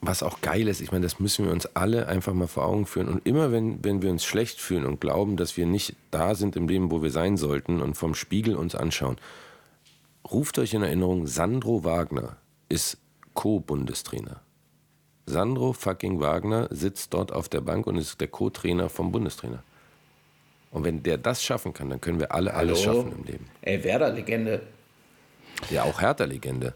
Was 0.00 0.22
auch 0.22 0.40
geil 0.40 0.68
ist, 0.68 0.80
ich 0.80 0.92
meine, 0.92 1.04
das 1.04 1.18
müssen 1.20 1.46
wir 1.46 1.52
uns 1.52 1.66
alle 1.74 2.06
einfach 2.06 2.34
mal 2.34 2.46
vor 2.46 2.66
Augen 2.66 2.86
führen. 2.86 3.08
Und 3.08 3.26
immer 3.26 3.50
wenn, 3.52 3.82
wenn 3.84 4.02
wir 4.02 4.10
uns 4.10 4.24
schlecht 4.24 4.60
fühlen 4.60 4.84
und 4.84 5.00
glauben, 5.00 5.36
dass 5.36 5.56
wir 5.56 5.66
nicht 5.66 5.94
da 6.10 6.34
sind 6.34 6.54
im 6.56 6.68
Leben, 6.68 6.90
wo 6.90 7.02
wir 7.02 7.10
sein 7.10 7.36
sollten 7.36 7.80
und 7.80 7.96
vom 7.96 8.14
Spiegel 8.14 8.56
uns 8.56 8.74
anschauen, 8.74 9.16
ruft 10.30 10.58
euch 10.58 10.74
in 10.74 10.82
Erinnerung, 10.82 11.26
Sandro 11.26 11.84
Wagner 11.84 12.36
ist 12.68 12.98
Co-Bundestrainer. 13.34 14.40
Sandro 15.26 15.72
fucking 15.72 16.20
Wagner 16.20 16.68
sitzt 16.70 17.14
dort 17.14 17.32
auf 17.32 17.48
der 17.48 17.60
Bank 17.60 17.86
und 17.86 17.96
ist 17.96 18.20
der 18.20 18.28
Co-Trainer 18.28 18.88
vom 18.88 19.12
Bundestrainer. 19.12 19.62
Und 20.76 20.84
wenn 20.84 21.02
der 21.02 21.16
das 21.16 21.42
schaffen 21.42 21.72
kann, 21.72 21.88
dann 21.88 22.02
können 22.02 22.20
wir 22.20 22.32
alle 22.32 22.52
alles 22.52 22.86
Hallo? 22.86 22.98
schaffen 22.98 23.12
im 23.18 23.24
Leben. 23.24 23.46
Ey, 23.62 23.82
Werder-Legende. 23.82 24.60
Ja, 25.70 25.84
auch 25.84 26.02
Hertha-Legende. 26.02 26.74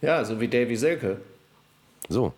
Ja, 0.00 0.24
so 0.24 0.40
wie 0.40 0.48
Davy 0.48 0.74
Selke. 0.76 1.18
So. 2.08 2.32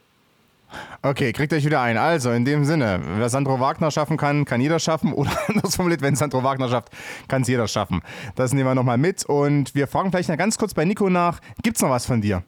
Okay, 1.02 1.32
kriegt 1.32 1.52
euch 1.52 1.64
wieder 1.64 1.80
ein. 1.80 1.96
Also, 1.96 2.32
in 2.32 2.44
dem 2.44 2.64
Sinne, 2.64 3.00
wer 3.18 3.28
Sandro 3.28 3.60
Wagner 3.60 3.92
schaffen 3.92 4.16
kann, 4.16 4.44
kann 4.46 4.60
jeder 4.60 4.80
schaffen. 4.80 5.12
Oder 5.14 5.30
anders 5.46 5.76
formuliert, 5.76 6.02
wenn 6.02 6.16
Sandro 6.16 6.42
Wagner 6.42 6.68
schafft, 6.68 6.88
kann 7.28 7.42
es 7.42 7.48
jeder 7.48 7.68
schaffen. 7.68 8.02
Das 8.34 8.52
nehmen 8.52 8.68
wir 8.68 8.74
nochmal 8.74 8.98
mit. 8.98 9.24
Und 9.24 9.76
wir 9.76 9.86
fragen 9.86 10.10
vielleicht 10.10 10.28
noch 10.28 10.36
ganz 10.36 10.58
kurz 10.58 10.74
bei 10.74 10.84
Nico 10.84 11.08
nach: 11.08 11.38
Gibt's 11.62 11.82
noch 11.82 11.90
was 11.90 12.04
von 12.04 12.20
dir? 12.20 12.42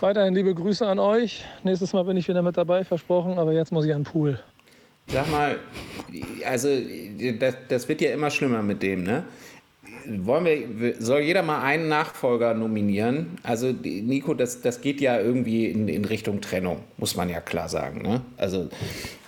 Weiterhin 0.00 0.34
liebe 0.34 0.54
Grüße 0.54 0.88
an 0.88 0.98
euch. 0.98 1.44
Nächstes 1.62 1.92
Mal 1.92 2.04
bin 2.04 2.16
ich 2.16 2.26
wieder 2.26 2.40
mit 2.40 2.56
dabei, 2.56 2.84
versprochen, 2.84 3.38
aber 3.38 3.52
jetzt 3.52 3.70
muss 3.70 3.84
ich 3.84 3.92
an 3.92 4.04
den 4.04 4.10
Pool. 4.10 4.40
Sag 5.12 5.30
mal, 5.30 5.58
also 6.46 6.68
das, 7.38 7.54
das 7.68 7.88
wird 7.88 8.00
ja 8.00 8.12
immer 8.12 8.30
schlimmer 8.30 8.62
mit 8.62 8.82
dem, 8.82 9.02
ne? 9.04 9.24
Wollen 10.06 10.44
wir, 10.80 10.94
soll 10.98 11.20
jeder 11.20 11.42
mal 11.42 11.62
einen 11.62 11.88
Nachfolger 11.88 12.54
nominieren? 12.54 13.38
Also 13.42 13.72
Nico, 13.72 14.34
das, 14.34 14.62
das 14.62 14.80
geht 14.80 15.00
ja 15.00 15.20
irgendwie 15.20 15.66
in, 15.66 15.86
in 15.86 16.04
Richtung 16.04 16.40
Trennung, 16.40 16.78
muss 16.96 17.14
man 17.14 17.28
ja 17.28 17.40
klar 17.40 17.68
sagen, 17.68 18.02
ne? 18.02 18.22
Also 18.36 18.68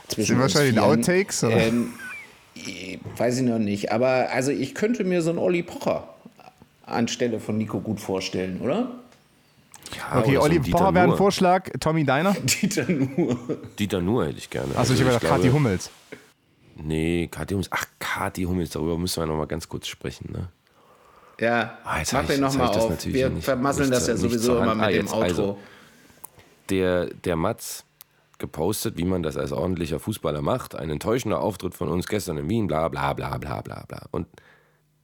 zwischen 0.09 0.37
Sind 0.49 0.66
in 0.68 0.72
Vieren. 0.74 0.78
Outtakes, 0.78 1.45
oder? 1.45 1.57
Ähm, 1.57 1.91
weiß 3.16 3.39
ich 3.39 3.45
noch 3.45 3.59
nicht, 3.59 3.93
aber 3.93 4.30
also 4.32 4.51
ich 4.51 4.74
könnte 4.74 5.05
mir 5.05 5.22
so 5.22 5.30
einen 5.30 5.39
Olli 5.39 5.62
Pocher 5.62 6.09
anstelle 6.87 7.41
von 7.41 7.59
Nico 7.59 7.80
gut 7.80 8.01
vorstellen, 8.01 8.61
oder? 8.61 8.91
Ja, 9.97 10.18
Okay, 10.20 10.35
so 10.37 10.43
Olli 10.43 10.61
Dieter 10.61 10.78
Pocher 10.78 10.95
wäre 10.95 11.11
ein. 11.12 11.16
Vorschlag. 11.16 11.70
Tommy, 11.80 12.05
deiner? 12.05 12.32
Dieter 12.43 12.91
Nuhr. 12.91 13.39
Dieter 13.78 14.01
Nuhr 14.01 14.26
hätte 14.26 14.39
ich 14.39 14.51
gerne. 14.51 14.76
Achso, 14.76 14.95
ich 14.95 15.01
habe 15.01 15.11
gedacht, 15.12 15.26
Kathi 15.26 15.51
Hummels. 15.51 15.91
Nee, 16.76 17.28
Kathi 17.30 17.55
Hummels. 17.55 17.68
Ach, 17.70 17.85
Kathi 17.99 18.45
Hummels, 18.45 18.70
darüber 18.70 18.99
müssen 18.99 19.20
wir 19.22 19.26
noch 19.26 19.37
mal 19.37 19.47
ganz 19.47 19.68
kurz 19.68 19.87
sprechen. 19.87 20.30
Ne? 20.32 20.49
Ja, 21.41 21.78
Ah, 21.85 21.99
jetzt 21.99 22.12
mach 22.12 22.24
den 22.26 22.41
nochmal 22.41 22.68
auf. 22.68 22.91
natürlich 22.91 23.14
Wir 23.14 23.30
nicht- 23.30 23.45
vermasseln 23.45 23.89
nicht 23.91 23.97
das 24.01 24.07
ja 24.09 24.16
sowieso 24.16 24.57
immer 24.59 24.74
mit 24.74 24.85
Ah, 24.85 24.89
dem 24.89 24.97
jetzt 25.03 25.12
Outro. 25.12 25.22
also. 25.24 25.59
Der, 26.70 27.07
der 27.07 27.37
Mats 27.37 27.85
gepostet, 28.39 28.97
wie 28.97 29.05
man 29.05 29.22
das 29.22 29.37
als 29.37 29.53
ordentlicher 29.53 30.01
Fußballer 30.01 30.43
macht. 30.43 30.74
Ein 30.74 30.91
enttäuschender 30.91 31.41
Auftritt 31.41 31.74
von 31.74 31.89
uns 31.89 32.07
gestern 32.09 32.39
in 32.39 32.49
Wien, 32.49 32.66
bla 32.66 32.89
bla 32.89 33.12
bla 33.12 33.37
bla 33.39 33.61
bla 33.61 33.85
bla. 33.87 34.07
Und, 34.11 34.26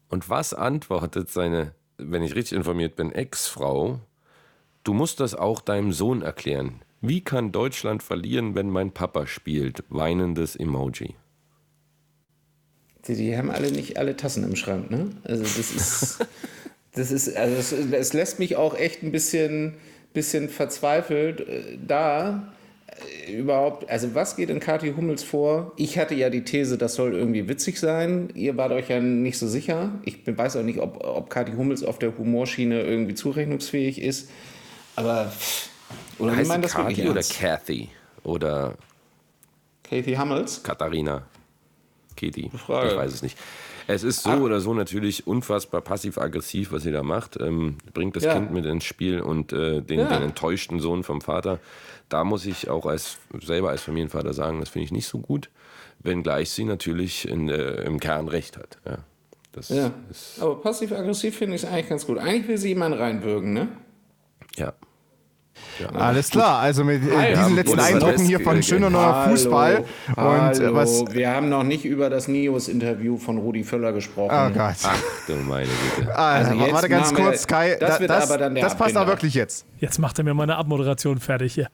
und 0.08 0.28
was 0.30 0.54
antwortet 0.54 1.30
seine, 1.30 1.74
wenn 1.98 2.22
ich 2.22 2.34
richtig 2.34 2.56
informiert 2.56 2.96
bin, 2.96 3.12
Ex-Frau? 3.12 4.00
Du 4.84 4.94
musst 4.94 5.20
das 5.20 5.34
auch 5.34 5.60
deinem 5.60 5.92
Sohn 5.92 6.22
erklären. 6.22 6.82
Wie 7.00 7.20
kann 7.22 7.52
Deutschland 7.52 8.02
verlieren, 8.02 8.54
wenn 8.54 8.70
mein 8.70 8.92
Papa 8.92 9.26
spielt? 9.26 9.84
Weinendes 9.88 10.56
Emoji. 10.56 11.14
Die, 13.06 13.14
die 13.14 13.36
haben 13.36 13.50
alle 13.50 13.72
nicht 13.72 13.98
alle 13.98 14.16
Tassen 14.16 14.44
im 14.44 14.56
Schrank, 14.56 14.90
ne? 14.90 15.10
Also 15.24 15.42
das 15.42 15.58
ist, 15.58 16.26
das 16.92 17.10
ist, 17.10 17.36
also 17.36 17.56
es, 17.56 17.72
es 17.72 18.12
lässt 18.12 18.38
mich 18.38 18.56
auch 18.56 18.76
echt 18.76 19.02
ein 19.02 19.12
bisschen 19.12 19.76
bisschen 20.12 20.48
verzweifelt 20.48 21.40
äh, 21.40 21.78
da. 21.86 22.52
Äh, 23.26 23.32
Überhaupt, 23.32 23.88
also 23.88 24.14
was 24.14 24.36
geht 24.36 24.50
in 24.50 24.60
Kathi 24.60 24.92
Hummels 24.92 25.22
vor? 25.22 25.72
Ich 25.76 25.98
hatte 25.98 26.14
ja 26.14 26.30
die 26.30 26.44
These, 26.44 26.78
das 26.78 26.94
soll 26.94 27.14
irgendwie 27.14 27.48
witzig 27.48 27.78
sein. 27.78 28.28
Ihr 28.34 28.56
wart 28.56 28.72
euch 28.72 28.88
ja 28.88 29.00
nicht 29.00 29.38
so 29.38 29.46
sicher. 29.46 29.92
Ich 30.04 30.18
weiß 30.26 30.56
auch 30.56 30.62
nicht, 30.62 30.80
ob, 30.80 31.04
ob 31.04 31.30
Kathi 31.30 31.52
Hummels 31.52 31.84
auf 31.84 31.98
der 31.98 32.16
Humorschiene 32.16 32.82
irgendwie 32.82 33.14
zurechnungsfähig 33.14 34.00
ist. 34.00 34.30
Aber, 34.96 35.32
oder 36.18 36.32
wie 36.32 36.36
heißt 36.36 36.48
meint 36.48 36.64
die 36.64 36.68
das 36.68 36.74
Kathi 36.74 37.02
oder 37.04 37.14
ernst? 37.16 37.38
Kathy? 37.38 37.88
Oder 38.22 38.74
Kathy 39.82 40.14
Hummels? 40.14 40.62
Katharina? 40.62 41.22
Katie? 42.16 42.50
Frage. 42.50 42.90
Ich 42.90 42.96
weiß 42.96 43.12
es 43.14 43.22
nicht. 43.22 43.38
Es 43.86 44.04
ist 44.04 44.22
so 44.22 44.30
oder 44.30 44.60
so 44.60 44.72
natürlich 44.74 45.26
unfassbar 45.26 45.80
passiv-aggressiv, 45.80 46.70
was 46.70 46.82
sie 46.84 46.92
da 46.92 47.02
macht. 47.02 47.40
Ähm, 47.40 47.76
bringt 47.92 48.14
das 48.14 48.22
Ja. 48.24 48.34
Kind 48.34 48.52
mit 48.52 48.64
ins 48.66 48.84
Spiel 48.84 49.20
und 49.20 49.52
äh, 49.52 49.80
den, 49.80 50.00
Ja. 50.00 50.06
den 50.08 50.22
enttäuschten 50.22 50.78
Sohn 50.80 51.02
vom 51.02 51.20
Vater. 51.20 51.58
Da 52.08 52.22
muss 52.22 52.46
ich 52.46 52.68
auch 52.68 52.86
als 52.86 53.18
selber 53.40 53.70
als 53.70 53.82
Familienvater 53.82 54.32
sagen, 54.32 54.60
das 54.60 54.68
finde 54.68 54.84
ich 54.84 54.92
nicht 54.92 55.06
so 55.08 55.18
gut, 55.18 55.48
wenngleich 56.00 56.50
sie 56.50 56.64
natürlich 56.64 57.26
in, 57.26 57.48
äh, 57.48 57.82
im 57.82 57.98
Kern 57.98 58.28
recht 58.28 58.56
hat. 58.58 58.78
Ja. 58.84 58.98
Das 59.52 59.70
Ja. 59.70 59.90
ist 60.10 60.40
Aber 60.40 60.60
passiv-aggressiv 60.60 61.36
finde 61.36 61.56
ich 61.56 61.64
es 61.64 61.68
eigentlich 61.68 61.88
ganz 61.88 62.06
gut. 62.06 62.18
Eigentlich 62.18 62.46
will 62.46 62.58
sie 62.58 62.68
jemanden 62.68 62.98
reinwürgen, 62.98 63.52
ne? 63.52 63.68
Ja. 64.56 64.72
Alles 65.94 66.30
klar, 66.30 66.58
also 66.60 66.84
mit 66.84 66.96
äh, 67.02 67.06
diesen 67.06 67.12
Ja, 67.12 67.48
letzten 67.48 67.72
und 67.72 67.80
Eindrücken 67.80 68.24
hier 68.24 68.40
von 68.40 68.62
schöner 68.62 68.88
neuer 68.90 69.26
Fußball. 69.28 69.84
Und 70.08 70.16
Hallo. 70.16 70.62
äh, 70.62 70.74
was. 70.74 71.04
Wir 71.12 71.30
haben 71.30 71.48
noch 71.48 71.62
nicht 71.64 71.84
über 71.84 72.08
das 72.10 72.28
Nios-Interview 72.28 73.16
von 73.18 73.36
Rudi 73.38 73.64
Völler 73.64 73.92
gesprochen. 73.92 74.30
Oh 74.32 74.50
Gott. 74.56 74.76
Ach 74.84 75.02
du 75.26 75.34
meine 75.36 75.68
Güte. 75.96 76.14
Also, 76.16 76.54
jetzt 76.54 76.72
warte 76.72 76.88
ganz 76.88 77.14
kurz, 77.14 77.46
Kai. 77.46 77.76
das 77.80 77.94
da- 77.94 78.00
wird 78.00 78.10
das, 78.10 78.30
aber 78.30 78.38
dann 78.38 78.54
der 78.54 78.64
das 78.64 78.74
passt 78.76 78.94
da 78.94 79.00
Abbinder. 79.00 79.16
wirklich 79.18 79.34
jetzt. 79.34 79.66
Jetzt 79.78 79.98
macht 79.98 80.18
er 80.18 80.24
mir 80.24 80.34
meine 80.34 80.56
Abmoderation 80.56 81.18
fertig 81.18 81.54
hier. 81.54 81.68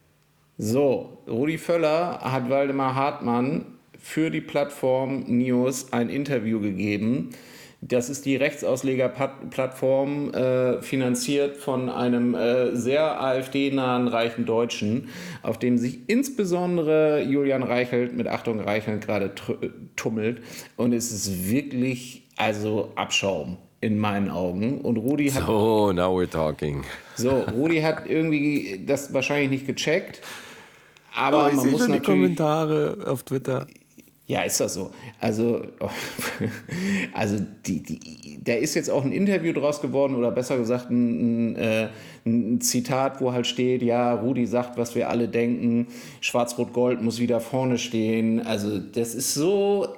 So, 0.58 1.18
Rudi 1.28 1.58
Völler 1.58 2.20
hat 2.22 2.48
Waldemar 2.48 2.94
Hartmann 2.94 3.66
für 4.00 4.30
die 4.30 4.40
Plattform 4.40 5.24
Nios 5.26 5.92
ein 5.92 6.08
Interview 6.08 6.60
gegeben. 6.60 7.30
Das 7.82 8.08
ist 8.08 8.24
die 8.24 8.36
Rechtsauslegerplattform, 8.36 10.32
äh, 10.32 10.82
finanziert 10.82 11.56
von 11.56 11.88
einem 11.88 12.34
äh, 12.34 12.74
sehr 12.74 13.20
AfD-nahen 13.20 14.08
reichen 14.08 14.46
Deutschen, 14.46 15.08
auf 15.42 15.58
dem 15.58 15.76
sich 15.78 16.00
insbesondere 16.08 17.22
Julian 17.22 17.62
Reichelt 17.62 18.16
mit 18.16 18.28
Achtung 18.28 18.60
Reichelt 18.60 19.04
gerade 19.06 19.26
tr- 19.36 19.70
tummelt. 19.94 20.42
Und 20.76 20.92
es 20.94 21.12
ist 21.12 21.50
wirklich, 21.50 22.24
also 22.36 22.92
Abschaum 22.96 23.58
in 23.82 23.98
meinen 23.98 24.30
Augen. 24.30 24.80
Und 24.80 24.96
Rudi 24.96 25.28
hat 25.30 25.44
So, 25.46 25.92
now 25.92 26.18
we're 26.18 26.30
talking. 26.30 26.82
so, 27.14 27.44
Rudi 27.54 27.80
hat 27.82 28.06
irgendwie 28.08 28.82
das 28.86 29.12
wahrscheinlich 29.12 29.50
nicht 29.50 29.66
gecheckt. 29.66 30.22
Aber 31.14 31.44
Oh, 31.44 31.48
ich 31.48 31.54
man 31.56 31.62
sehe 31.62 31.72
muss 31.72 31.80
schon 31.82 31.92
die 31.92 31.98
natürlich. 31.98 32.20
Kommentare 32.20 32.98
auf 33.06 33.22
Twitter. 33.22 33.66
Ja, 34.28 34.42
ist 34.42 34.58
das 34.58 34.74
so. 34.74 34.90
Also, 35.20 35.62
also 37.12 37.38
die, 37.64 37.82
die, 37.82 38.40
da 38.42 38.54
ist 38.54 38.74
jetzt 38.74 38.90
auch 38.90 39.04
ein 39.04 39.12
Interview 39.12 39.52
draus 39.52 39.80
geworden 39.80 40.16
oder 40.16 40.32
besser 40.32 40.58
gesagt 40.58 40.90
ein, 40.90 41.52
ein, 41.52 41.56
äh, 41.56 41.88
ein 42.24 42.60
Zitat, 42.60 43.20
wo 43.20 43.32
halt 43.32 43.46
steht, 43.46 43.82
ja, 43.82 44.12
Rudi 44.14 44.46
sagt, 44.46 44.78
was 44.78 44.96
wir 44.96 45.10
alle 45.10 45.28
denken, 45.28 45.86
Schwarz-Rot-Gold 46.20 47.02
muss 47.02 47.20
wieder 47.20 47.38
vorne 47.38 47.78
stehen. 47.78 48.44
Also 48.44 48.78
das 48.80 49.14
ist 49.14 49.34
so, 49.34 49.94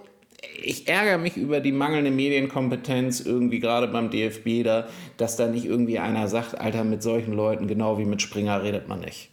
ich 0.62 0.89
ärgere 0.89 1.16
mich 1.16 1.39
über 1.39 1.61
die 1.61 1.72
mangelnde 1.72 2.11
Medienkompetenz 2.11 3.20
irgendwie 3.20 3.61
gerade 3.61 3.89
beim 3.89 4.11
DFB 4.11 4.62
da, 4.62 4.89
dass 5.16 5.37
da 5.37 5.49
nicht 5.49 5.64
irgendwie 5.64 5.99
einer 5.99 6.29
sagt, 6.29 6.61
Alter, 6.61 6.85
mit 6.85 7.03
solchen 7.03 7.33
Leuten, 7.33 7.66
genau 7.66 7.99
wie 7.99 8.05
mit 8.05 8.20
Springer 8.20 8.62
redet 8.62 8.89
man 8.89 9.01
nicht. 9.01 9.31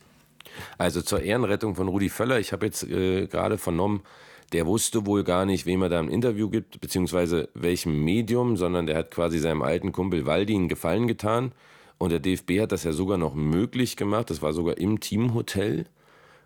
Also 0.78 1.02
zur 1.02 1.22
Ehrenrettung 1.22 1.76
von 1.76 1.90
Rudi 1.90 2.08
Völler, 2.08 2.40
ich 2.40 2.54
habe 2.54 2.66
jetzt 2.66 2.84
äh, 2.84 3.28
gerade 3.28 3.58
vernommen, 3.58 4.02
der 4.54 4.66
wusste 4.66 5.06
wohl 5.06 5.24
gar 5.24 5.46
nicht, 5.46 5.66
wem 5.66 5.82
er 5.82 5.90
da 5.90 6.00
ein 6.00 6.10
Interview 6.10 6.50
gibt, 6.50 6.82
beziehungsweise 6.82 7.50
welchem 7.54 8.04
Medium, 8.04 8.58
sondern 8.58 8.86
der 8.86 8.98
hat 8.98 9.12
quasi 9.12 9.40
seinem 9.40 9.62
alten 9.62 9.92
Kumpel 9.92 10.26
Waldi 10.26 10.56
einen 10.56 10.70
Gefallen 10.70 11.08
getan. 11.08 11.52
Und 11.98 12.12
der 12.12 12.20
DFB 12.20 12.60
hat 12.62 12.72
das 12.72 12.84
ja 12.84 12.92
sogar 12.92 13.18
noch 13.18 13.36
möglich 13.36 13.96
gemacht. 13.96 14.30
Das 14.30 14.42
war 14.42 14.54
sogar 14.54 14.78
im 14.78 15.00
Teamhotel. 15.00 15.86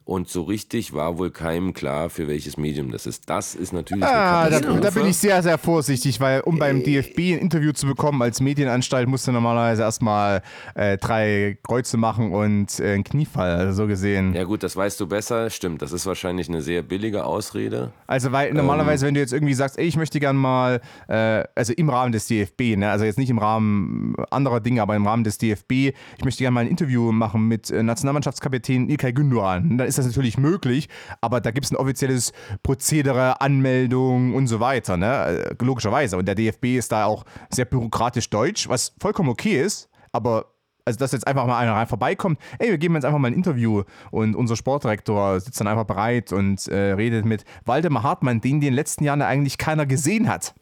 Und 0.10 0.28
so 0.28 0.42
richtig 0.42 0.92
war 0.94 1.20
wohl 1.20 1.30
keinem 1.30 1.72
klar, 1.76 2.10
für 2.10 2.28
welches 2.28 2.58
Medium 2.58 2.90
das 2.90 3.06
ist. 3.06 3.30
Das 3.30 3.54
ist 3.54 3.74
natürlich 3.74 4.04
Ah, 4.04 4.46
eine 4.46 4.60
da, 4.60 4.74
da 4.74 4.90
bin 4.90 5.06
ich 5.06 5.18
sehr, 5.18 5.44
sehr 5.44 5.60
vorsichtig, 5.60 6.20
weil 6.20 6.42
um 6.42 6.58
beim 6.58 6.82
DFB 6.84 7.34
ein 7.34 7.38
Interview 7.38 7.74
zu 7.74 7.86
bekommen 7.86 8.20
als 8.24 8.42
Medienanstalt 8.42 9.08
musst 9.08 9.28
du 9.28 9.32
normalerweise 9.32 9.84
erstmal 9.84 10.42
äh, 10.74 10.98
drei 10.98 11.60
Kreuze 11.62 11.98
machen 11.98 12.32
und 12.32 12.80
äh, 12.80 12.94
einen 12.94 13.04
Kniefall, 13.04 13.52
also 13.52 13.84
so 13.84 13.88
gesehen. 13.88 14.34
Ja 14.34 14.46
gut, 14.46 14.64
das 14.64 14.76
weißt 14.76 15.00
du 15.00 15.06
besser. 15.06 15.52
Stimmt, 15.52 15.84
das 15.84 15.92
ist 15.92 16.08
wahrscheinlich 16.08 16.50
eine 16.50 16.64
sehr 16.64 16.82
billige 16.82 17.24
Ausrede. 17.24 17.92
Also, 18.08 18.32
weil 18.32 18.52
normalerweise, 18.52 19.06
wenn 19.06 19.14
du 19.14 19.20
jetzt 19.20 19.32
irgendwie 19.32 19.54
sagst, 19.54 19.78
ey, 19.78 19.86
ich 19.86 19.96
möchte 19.96 20.20
gern 20.20 20.38
mal, 20.38 20.82
äh, 21.08 21.44
also 21.54 21.72
im 21.74 21.88
Rahmen 21.88 22.14
des 22.14 22.26
DFB, 22.26 22.78
ne, 22.78 22.90
also 22.90 23.06
jetzt 23.06 23.20
nicht 23.20 23.30
im 23.30 23.38
Rahmen 23.38 24.16
anderer 24.32 24.60
Dinge, 24.60 24.82
aber 24.82 24.96
im 24.96 25.06
Rahmen 25.06 25.24
des 25.24 25.38
DFB, 25.38 25.72
ich 25.72 26.26
möchte 26.26 26.40
gerne 26.40 26.56
mal 26.56 26.62
ein 26.62 26.68
Interview 26.68 27.12
machen 27.12 27.48
mit 27.48 27.70
äh, 27.70 27.84
Nationalmannschaftskapitän 27.84 28.90
Ilkay 28.90 29.12
Gündoğan. 29.12 29.78
Dann 29.78 29.88
ist 29.88 29.99
das 30.00 30.08
natürlich 30.08 30.38
möglich, 30.38 30.90
aber 31.22 31.42
da 31.42 31.52
gibt 31.52 31.66
es 31.66 31.72
ein 31.72 31.78
offizielles 31.78 32.34
Prozedere, 32.64 33.42
Anmeldung 33.42 34.34
und 34.34 34.48
so 34.48 34.60
weiter, 34.60 34.98
ne, 34.98 35.26
äh, 35.26 35.56
logischerweise. 35.64 36.18
Und 36.18 36.26
der 36.26 36.36
DFB 36.36 36.78
ist 36.78 36.92
da 36.92 37.06
auch 37.06 37.26
sehr 37.50 37.66
bürokratisch 37.66 38.30
deutsch, 38.30 38.68
was 38.70 38.94
vollkommen 39.00 39.30
okay 39.30 39.62
ist, 39.62 39.90
aber 40.12 40.46
also 40.86 40.98
dass 40.98 41.12
jetzt 41.12 41.28
einfach 41.28 41.46
mal 41.46 41.60
einer 41.60 41.74
rein 41.74 41.86
vorbeikommt, 41.86 42.40
ey, 42.58 42.70
wir 42.70 42.78
geben 42.80 42.96
jetzt 42.96 43.06
einfach 43.06 43.20
mal 43.20 43.28
ein 43.28 43.36
Interview 43.36 43.84
und 44.10 44.36
unser 44.36 44.56
Sportdirektor 44.56 45.40
sitzt 45.40 45.60
dann 45.60 45.68
einfach 45.68 45.84
bereit 45.84 46.34
und 46.34 46.68
äh, 46.68 46.94
redet 46.94 47.26
mit 47.26 47.46
Waldemar 47.66 48.02
Hartmann, 48.02 48.42
den 48.42 48.56
in 48.56 48.62
den 48.62 48.74
letzten 48.74 49.04
Jahren 49.04 49.22
eigentlich 49.22 49.60
keiner 49.60 49.86
gesehen 49.86 50.28
hat. 50.28 50.56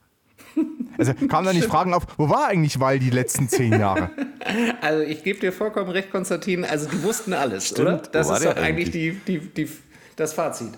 Also 0.97 1.13
kam 1.13 1.45
da 1.45 1.53
nicht 1.53 1.65
Fragen 1.65 1.93
auf, 1.93 2.03
wo 2.17 2.27
war 2.29 2.47
eigentlich 2.47 2.79
Wald 2.79 3.03
die 3.03 3.11
letzten 3.11 3.47
zehn 3.49 3.71
Jahre? 3.79 4.09
Also 4.81 5.03
ich 5.03 5.23
gebe 5.23 5.39
dir 5.39 5.51
vollkommen 5.51 5.89
recht, 5.91 6.09
Konstantin. 6.09 6.63
Also 6.63 6.89
die 6.89 7.03
wussten 7.03 7.33
alles, 7.33 7.67
Stimmt. 7.67 7.87
oder? 7.87 7.97
Das 7.97 8.29
ist 8.29 8.45
doch 8.45 8.55
eigentlich 8.55 8.91
die, 8.91 9.11
die, 9.27 9.39
die, 9.39 9.69
das 10.15 10.33
Fazit. 10.33 10.69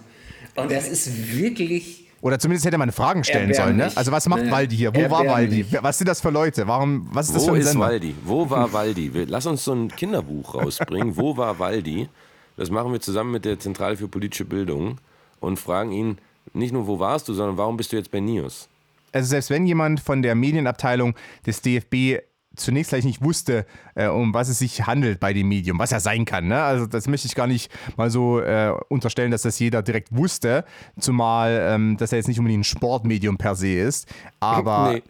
Und 0.56 0.72
das 0.72 0.88
ist 0.90 1.38
wirklich. 1.38 2.08
Oder 2.22 2.38
zumindest 2.38 2.66
hätte 2.66 2.78
man 2.78 2.92
Fragen 2.92 3.24
stellen 3.24 3.54
sollen, 3.54 3.78
ne? 3.78 3.92
Also 3.96 4.12
was 4.12 4.28
macht? 4.28 4.50
Waldi 4.52 4.76
hier? 4.76 4.94
Wo 4.94 5.10
war 5.10 5.26
Waldi? 5.26 5.66
Was 5.82 5.98
sind 6.00 6.08
das 6.08 6.20
für 6.20 6.32
Leute? 6.32 6.68
Warum, 6.68 7.08
was 7.14 7.28
ist 7.28 7.36
das 7.36 7.44
Wo 7.44 7.50
für 7.50 7.54
ein 7.54 7.62
ist 7.62 7.72
Sender? 7.72 7.86
Waldi? 7.86 8.16
Wo 8.26 8.50
war 8.50 8.74
Waldi? 8.74 9.12
Lass 9.28 9.46
uns 9.46 9.64
so 9.64 9.74
ein 9.74 9.88
Kinderbuch 9.88 10.56
rausbringen. 10.56 11.16
Wo 11.16 11.38
war 11.38 11.60
Waldi? 11.60 12.10
Das 12.58 12.70
machen 12.70 12.92
wir 12.92 13.00
zusammen 13.00 13.32
mit 13.32 13.46
der 13.46 13.58
Zentrale 13.58 13.96
für 13.96 14.10
politische 14.10 14.44
Bildung 14.44 14.98
und 15.40 15.60
fragen 15.60 15.94
ihn 15.94 16.18
nicht 16.54 16.74
nur, 16.74 16.88
wo 16.88 17.00
warst 17.00 17.30
du, 17.30 17.34
sondern 17.34 17.58
warum 17.58 17.78
bist 17.78 17.94
du 17.94 17.96
jetzt 17.96 18.12
bei 18.12 18.20
NIOS? 18.20 18.68
Also 19.12 19.28
selbst 19.28 19.50
wenn 19.50 19.66
jemand 19.66 20.00
von 20.00 20.22
der 20.22 20.36
Medienabteilung 20.36 21.16
des 21.46 21.62
DFB 21.62 22.20
zunächst 22.56 22.90
gleich 22.90 23.06
nicht 23.06 23.24
wusste, 23.24 23.66
äh, 23.96 24.08
um 24.08 24.34
was 24.34 24.50
es 24.50 24.60
sich 24.60 24.86
handelt 24.86 25.20
bei 25.20 25.34
dem 25.34 25.48
Medium, 25.48 25.80
was 25.80 25.92
ja 25.92 26.00
sein 26.00 26.26
kann. 26.26 26.48
Ne? 26.48 26.62
Also 26.62 26.86
das 26.86 27.08
möchte 27.08 27.28
ich 27.28 27.36
gar 27.36 27.48
nicht 27.48 27.72
mal 27.96 28.10
so 28.10 28.40
äh, 28.40 28.74
unterstellen, 28.90 29.32
dass 29.32 29.44
das 29.44 29.60
jeder 29.60 29.82
direkt 29.82 30.16
wusste, 30.16 30.66
zumal 31.00 31.60
ähm, 31.70 31.98
das 31.98 32.12
ja 32.12 32.18
jetzt 32.18 32.28
nicht 32.28 32.40
unbedingt 32.40 32.62
ein 32.62 32.66
Sportmedium 32.66 33.38
per 33.38 33.56
se 33.56 33.74
ist. 33.74 34.08
Aber, 34.40 34.94
Nee. 34.94 35.04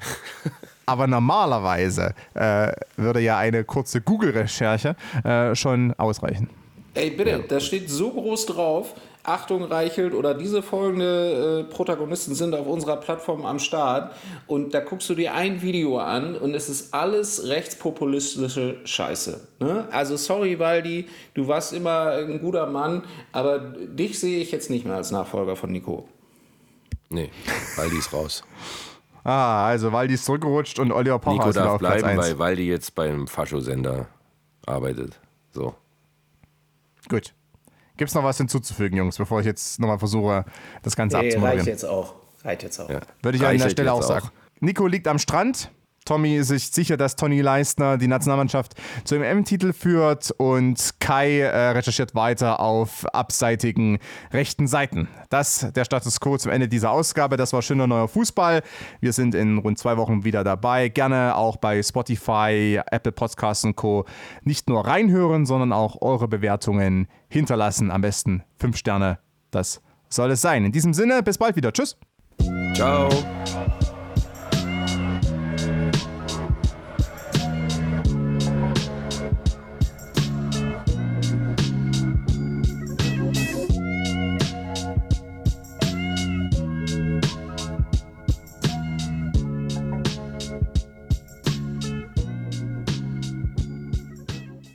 aber 0.85 1.07
normalerweise 1.07 2.13
äh, 2.35 2.71
würde 2.97 3.21
ja 3.21 3.37
eine 3.37 3.63
kurze 3.63 4.01
Google-Recherche 4.01 4.95
äh, 5.23 5.55
schon 5.55 5.93
ausreichen. 5.93 6.49
Ey, 6.93 7.11
bitte, 7.11 7.43
da 7.47 7.59
steht 7.59 7.89
so 7.89 8.11
groß 8.11 8.47
drauf. 8.47 8.93
Achtung, 9.29 9.63
Reichelt 9.63 10.13
oder 10.13 10.33
diese 10.33 10.63
folgende 10.63 11.65
äh, 11.69 11.71
Protagonisten 11.71 12.33
sind 12.33 12.55
auf 12.55 12.65
unserer 12.65 12.97
Plattform 12.97 13.45
am 13.45 13.59
Start. 13.59 14.13
Und 14.47 14.73
da 14.73 14.79
guckst 14.79 15.09
du 15.09 15.15
dir 15.15 15.35
ein 15.35 15.61
Video 15.61 15.99
an 15.99 16.35
und 16.35 16.55
es 16.55 16.67
ist 16.67 16.93
alles 16.93 17.47
rechtspopulistische 17.47 18.77
Scheiße. 18.83 19.47
Ne? 19.59 19.87
Also, 19.91 20.17
sorry, 20.17 20.57
Waldi, 20.57 21.07
du 21.35 21.47
warst 21.47 21.73
immer 21.73 22.11
ein 22.11 22.39
guter 22.39 22.65
Mann, 22.65 23.03
aber 23.31 23.59
dich 23.59 24.19
sehe 24.19 24.41
ich 24.41 24.51
jetzt 24.51 24.69
nicht 24.69 24.85
mehr 24.85 24.95
als 24.95 25.11
Nachfolger 25.11 25.55
von 25.55 25.71
Nico. 25.71 26.09
Nee, 27.09 27.29
Waldi 27.75 27.97
ist 27.97 28.11
raus. 28.11 28.43
Ah, 29.23 29.67
also 29.67 29.91
Waldi 29.91 30.15
ist 30.15 30.25
zurückgerutscht 30.25 30.79
und 30.79 30.91
Oliver 30.91 31.19
Pocher 31.19 31.33
Nico 31.37 31.49
ist 31.49 31.55
darf 31.55 31.73
auf 31.73 31.79
Platz 31.79 32.01
bleiben, 32.01 32.19
1. 32.19 32.29
weil 32.29 32.39
Waldi 32.39 32.67
jetzt 32.67 32.95
beim 32.95 33.27
Fascho-Sender 33.27 34.07
arbeitet. 34.65 35.19
So. 35.51 35.75
Gut. 37.07 37.33
Gibt 37.99 38.07
es 38.07 38.15
noch 38.15 38.23
was 38.23 38.37
hinzuzufügen, 38.37 38.97
Jungs, 38.97 39.17
bevor 39.17 39.41
ich 39.41 39.45
jetzt 39.45 39.77
nochmal 39.77 39.99
versuche, 39.99 40.45
das 40.83 40.95
Ganze 40.95 41.17
reicht 41.17 41.33
abzumoderieren? 41.33 41.67
jetzt 41.67 41.83
auch. 41.83 42.15
Reicht 42.45 42.63
jetzt 42.63 42.79
auch. 42.79 42.89
Ja. 42.89 43.01
Würde 43.21 43.37
ich 43.37 43.45
an 43.45 43.57
der 43.57 43.69
Stelle 43.69 43.91
auch 43.91 44.01
sagen. 44.01 44.29
Nico 44.61 44.87
liegt 44.87 45.05
am 45.09 45.19
Strand, 45.19 45.69
Tommy 46.09 46.37
ist 46.37 46.47
sich 46.47 46.71
sicher, 46.71 46.97
dass 46.97 47.15
Toni 47.15 47.39
Leistner 47.39 47.99
die 47.99 48.07
Nationalmannschaft 48.07 48.73
zum 49.03 49.21
M-Titel 49.21 49.73
führt 49.73 50.31
und 50.31 50.95
Kai 50.99 51.41
äh, 51.41 51.69
recherchiert 51.69 52.15
weiter 52.15 52.59
auf 52.59 53.05
abseitigen 53.13 53.99
rechten 54.33 54.65
Seiten. 54.65 55.07
Das 55.29 55.71
der 55.71 55.85
Status 55.85 56.19
quo 56.19 56.35
zum 56.39 56.51
Ende 56.51 56.67
dieser 56.67 56.89
Ausgabe. 56.89 57.37
Das 57.37 57.53
war 57.53 57.61
schöner 57.61 57.85
neuer 57.85 58.07
Fußball. 58.07 58.63
Wir 59.01 59.13
sind 59.13 59.35
in 59.35 59.59
rund 59.59 59.77
zwei 59.77 59.97
Wochen 59.97 60.23
wieder 60.23 60.43
dabei. 60.43 60.89
Gerne 60.89 61.35
auch 61.35 61.57
bei 61.57 61.83
Spotify, 61.83 62.81
Apple 62.89 63.11
Podcasts 63.11 63.63
und 63.63 63.75
Co. 63.75 64.05
nicht 64.41 64.67
nur 64.67 64.87
reinhören, 64.87 65.45
sondern 65.45 65.71
auch 65.71 66.01
eure 66.01 66.27
Bewertungen 66.27 67.07
hinterlassen. 67.27 67.91
Am 67.91 68.01
besten 68.01 68.41
fünf 68.57 68.77
Sterne. 68.77 69.19
Das 69.51 69.79
soll 70.09 70.31
es 70.31 70.41
sein. 70.41 70.65
In 70.65 70.71
diesem 70.71 70.95
Sinne, 70.95 71.21
bis 71.21 71.37
bald 71.37 71.55
wieder. 71.55 71.71
Tschüss. 71.71 71.99
Ciao. 72.73 73.09